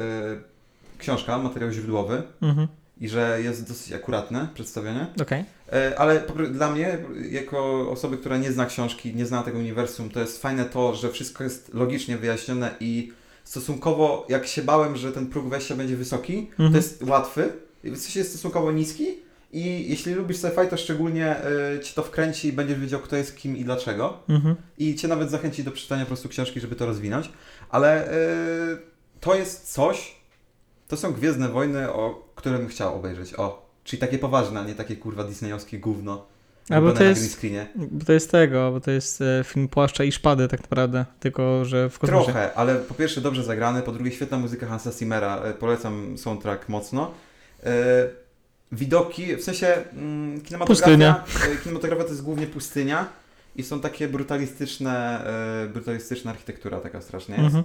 książka, 0.98 1.38
materiał 1.38 1.72
źródłowy 1.72 2.24
Mhm. 2.42 2.68
i 3.02 3.10
że 3.10 3.40
jest 3.44 3.68
dosyć 3.68 3.94
akuratne 3.94 4.48
przedstawienie. 4.54 5.08
Okej. 5.22 5.44
E, 5.74 6.00
Ale 6.00 6.24
dla 6.52 6.72
mnie, 6.72 6.98
jako 7.32 7.90
osoby, 7.92 8.18
która 8.18 8.38
nie 8.38 8.52
zna 8.52 8.66
książki, 8.66 9.16
nie 9.16 9.26
zna 9.26 9.44
tego 9.44 9.58
uniwersum, 9.60 10.10
to 10.10 10.20
jest 10.20 10.42
fajne 10.42 10.66
to, 10.66 10.96
że 10.96 11.10
wszystko 11.12 11.44
jest 11.44 11.74
logicznie 11.74 12.18
wyjaśnione 12.18 12.76
i 12.80 13.12
stosunkowo, 13.44 14.26
jak 14.30 14.48
się 14.48 14.62
bałem, 14.62 14.96
że 14.98 15.12
ten 15.12 15.28
próg 15.28 15.50
wejścia 15.50 15.76
będzie 15.76 15.96
wysoki, 15.98 16.38
Mhm. 16.52 16.72
to 16.72 16.78
jest 16.78 17.04
łatwy, 17.04 17.54
w 17.84 17.98
sensie 17.98 18.20
jest 18.20 18.30
stosunkowo 18.32 18.72
niski 18.72 19.08
i 19.56 19.90
jeśli 19.90 20.14
lubisz 20.14 20.38
sci-fi, 20.38 20.68
to 20.70 20.78
szczególnie 20.78 21.36
y, 21.76 21.80
Cię 21.80 21.94
to 21.96 22.04
wkręci 22.04 22.48
i 22.48 22.54
będziesz 22.54 22.80
wiedział, 22.80 23.00
kto 23.00 23.16
jest 23.16 23.38
kim 23.38 23.58
i 23.58 23.64
dlaczego. 23.64 24.20
Mhm. 24.30 24.56
I 24.78 24.96
Cię 24.96 25.08
nawet 25.08 25.32
zachęci 25.32 25.64
do 25.64 25.72
przeczytania 25.72 26.04
po 26.04 26.08
prostu 26.08 26.30
książki, 26.30 26.60
żeby 26.60 26.76
to 26.76 26.86
rozwinąć. 26.86 27.32
Ale 27.70 28.14
y, 28.14 28.78
to 29.20 29.36
jest 29.36 29.74
coś, 29.74 30.16
to 30.88 30.98
są 30.98 31.14
Gwiezdne 31.14 31.50
Wojny, 31.50 31.92
o 31.92 32.30
które 32.36 32.58
bym 32.58 32.68
chciał 32.68 32.96
obejrzeć. 32.96 33.34
O, 33.34 33.70
czyli 33.84 34.00
takie 34.00 34.20
poważne, 34.20 34.60
a 34.60 34.64
nie 34.64 34.76
takie 34.76 34.96
kurwa 34.96 35.24
disneyowskie 35.24 35.80
gówno. 35.80 36.26
A 36.70 36.82
bo 36.82 36.92
to 36.92 37.04
jest-. 37.04 37.46
Bo 37.76 38.06
to 38.06 38.14
jest 38.14 38.32
tego, 38.32 38.72
bo 38.72 38.80
to 38.80 38.92
jest 38.92 39.22
e, 39.22 39.44
film 39.44 39.68
Płaszcza 39.68 40.04
i 40.04 40.12
Szpady 40.12 40.48
tak 40.48 40.62
naprawdę, 40.62 41.06
tylko 41.20 41.66
że 41.66 41.90
w 41.90 42.00
kosmosie. 42.00 42.26
Trochę, 42.26 42.54
ale 42.54 42.76
po 42.76 42.94
pierwsze 42.94 43.22
dobrze 43.22 43.44
zagrany, 43.44 43.82
po 43.82 43.92
drugie 43.92 44.12
świetna 44.12 44.38
muzyka 44.38 44.68
Hansa 44.68 44.92
Zimmera, 44.92 45.42
e, 45.44 45.54
polecam 45.54 46.18
soundtrack 46.18 46.70
mocno. 46.70 47.12
Widoki, 48.72 49.36
w 49.36 49.44
sensie 49.44 49.68
mm, 49.94 50.42
kinematografia, 50.42 51.24
e, 51.54 51.58
kinematografia 51.64 52.04
to 52.04 52.10
jest 52.10 52.24
głównie 52.24 52.48
pustynia 52.48 53.08
i 53.56 53.64
są 53.64 53.80
takie 53.80 54.08
brutalistyczne, 54.08 55.26
e, 55.66 55.68
brutalistyczna 55.68 56.32
architektura 56.32 56.80
taka 56.80 57.02
strasznie 57.02 57.36
jest. 57.36 57.46
Mhm. 57.46 57.64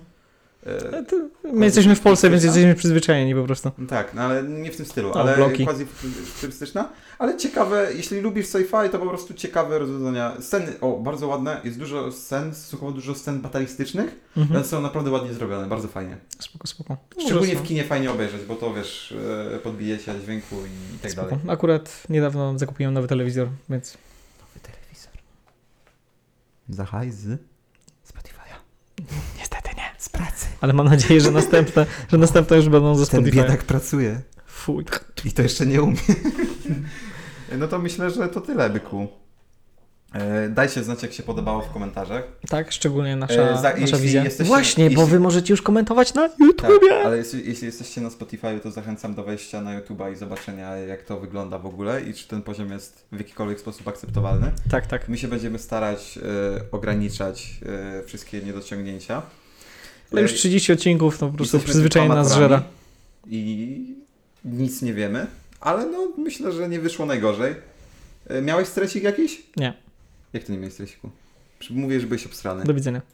E, 0.67 1.03
to 1.05 1.17
My 1.53 1.65
jesteśmy 1.65 1.95
w 1.97 2.01
Polsce, 2.01 2.31
więc 2.31 2.45
jesteśmy 2.45 2.75
przyzwyczajeni 2.75 3.35
po 3.35 3.43
prostu. 3.45 3.71
no 3.79 3.87
tak, 3.87 4.15
no 4.15 4.23
ale 4.23 4.43
nie 4.43 4.73
w 4.73 4.77
tym 4.77 4.87
stylu, 4.87 5.13
ale 5.13 5.37
bloki. 5.37 5.65
quasi 5.65 5.87
turystyczna, 6.41 6.89
ale 7.19 7.37
ciekawe, 7.37 7.89
jeśli 7.95 8.21
lubisz 8.21 8.47
sci-fi, 8.47 8.89
to 8.91 8.99
po 8.99 9.07
prostu 9.07 9.35
ciekawe 9.35 9.79
rozwiązania. 9.79 10.37
Sceny, 10.41 10.81
o, 10.81 10.93
bardzo 10.99 11.29
ładne, 11.29 11.61
jest 11.65 11.79
dużo 11.79 12.13
scen, 12.13 12.55
stosunkowo 12.55 12.93
dużo 12.93 13.15
scen 13.15 13.41
batalistycznych, 13.41 14.31
Mhm. 14.37 14.57
one 14.57 14.65
są 14.67 14.81
naprawdę 14.81 15.11
ładnie 15.11 15.35
zrobione, 15.35 15.67
bardzo 15.67 15.89
fajnie. 15.89 16.17
Spoko, 16.39 16.67
spoko. 16.67 16.97
Szczególnie 17.27 17.57
w 17.57 17.63
kinie 17.63 17.85
fajnie 17.85 18.11
obejrzeć, 18.11 18.43
bo 18.45 18.55
to 18.57 18.75
wiesz, 18.75 19.15
e, 19.55 19.59
podbijecie 19.59 20.15
dźwięku 20.23 20.57
i 20.95 20.99
tak 20.99 21.11
spoko. 21.11 21.29
dalej. 21.31 21.45
Akurat 21.49 22.03
niedawno 22.09 22.59
zakupiłem 22.59 22.95
nowy 22.95 23.09
telewizor, 23.09 23.49
więc 23.71 23.97
Nowy 24.41 24.61
telewizor. 24.61 25.13
Za 26.69 26.85
hajs 26.85 27.15
z 27.15 27.29
Spotify'a. 28.09 28.57
niestety 29.39 29.69
nie. 29.77 29.91
Pracy. 30.13 30.30
Ale 30.61 30.73
mam 30.73 30.87
nadzieję, 30.89 31.21
że 31.21 31.31
następne, 31.31 31.87
że 32.13 32.19
następne 32.19 32.57
już 32.57 32.69
będą 32.69 32.95
ze 32.95 33.07
Ten 33.07 33.21
Spotify. 33.21 33.37
biedak 33.43 33.65
pracuje 33.65 34.21
Fuj. 34.47 34.85
i 35.25 35.33
to 35.33 35.43
jeszcze 35.43 35.67
nie 35.67 35.83
umie. 35.83 35.97
no 37.59 37.69
to 37.69 37.79
myślę, 37.79 38.11
że 38.11 38.29
to 38.29 38.41
tyle, 38.41 38.71
byku. 38.71 39.09
E, 40.15 40.49
Dajcie 40.49 40.85
znać, 40.85 41.03
jak 41.03 41.13
się 41.13 41.23
podobało 41.23 41.61
w 41.63 41.73
komentarzach. 41.73 42.23
Tak, 42.49 42.73
szczególnie 42.73 43.17
nasza, 43.17 43.35
E, 43.43 43.63
za- 43.63 43.77
nasza 43.77 43.97
wizja. 43.97 44.25
jesteście- 44.25 44.49
Właśnie, 44.49 44.85
bo 44.85 45.01
jeśli- 45.01 45.07
wy 45.13 45.21
możecie 45.21 45.53
już 45.53 45.63
komentować 45.63 46.15
na 46.15 46.29
Tak, 46.29 46.39
YouTubie. 46.41 47.01
ale 47.05 47.17
jeśli, 47.17 47.49
jeśli 47.49 47.67
jesteście 47.67 48.01
na 48.01 48.11
Spotify, 48.11 48.61
to 48.63 48.71
zachęcam 48.71 49.15
do 49.15 49.23
wejścia 49.25 49.61
na 49.61 49.81
YouTube'a 49.81 50.13
i 50.13 50.17
zobaczenia, 50.17 50.77
jak 50.77 51.03
to 51.03 51.21
wygląda 51.21 51.59
w 51.59 51.67
ogóle 51.67 52.01
i 52.03 52.15
czy 52.15 52.29
ten 52.29 52.43
poziom 52.43 52.71
jest 52.73 53.07
w 53.13 53.19
jakikolwiek 53.19 53.61
sposób 53.61 53.89
akceptowalny. 53.89 54.53
Tak, 54.71 54.87
tak. 54.87 55.09
My 55.09 55.19
się 55.19 55.29
będziemy 55.29 55.59
starać 55.59 56.19
e, 56.19 56.23
ograniczać 56.73 57.61
e, 58.01 58.03
wszystkie 58.05 58.41
niedociągnięcia. 58.43 59.23
Ale 60.13 60.23
już 60.23 60.33
E, 60.33 60.35
30 60.35 60.73
odcinków, 60.73 61.19
to 61.19 61.29
po 61.29 61.37
prostu 61.37 61.59
przyzwyczajenie 61.61 62.15
nas 62.15 62.35
żera. 62.35 62.63
I 63.27 63.95
nic 64.45 64.83
nie 64.83 64.95
wiemy, 64.95 65.27
ale 65.61 65.87
no 65.87 66.13
myślę, 66.19 66.53
że 66.53 66.69
nie 66.69 66.81
wyszło 66.81 67.07
najgorzej. 67.07 67.55
E, 68.27 68.43
miałeś 68.43 68.69
stresik 68.69 69.03
jakiś? 69.03 69.43
Nie. 69.57 69.75
Jak 70.33 70.45
to 70.45 70.53
nie 70.53 70.59
miałeś 70.59 70.75
stresiku? 70.75 71.11
Mówię, 71.71 72.01
że 72.01 72.07
byłeś 72.07 72.27
obstrany. 72.27 72.65
Do 72.65 72.75
widzenia. 72.75 73.01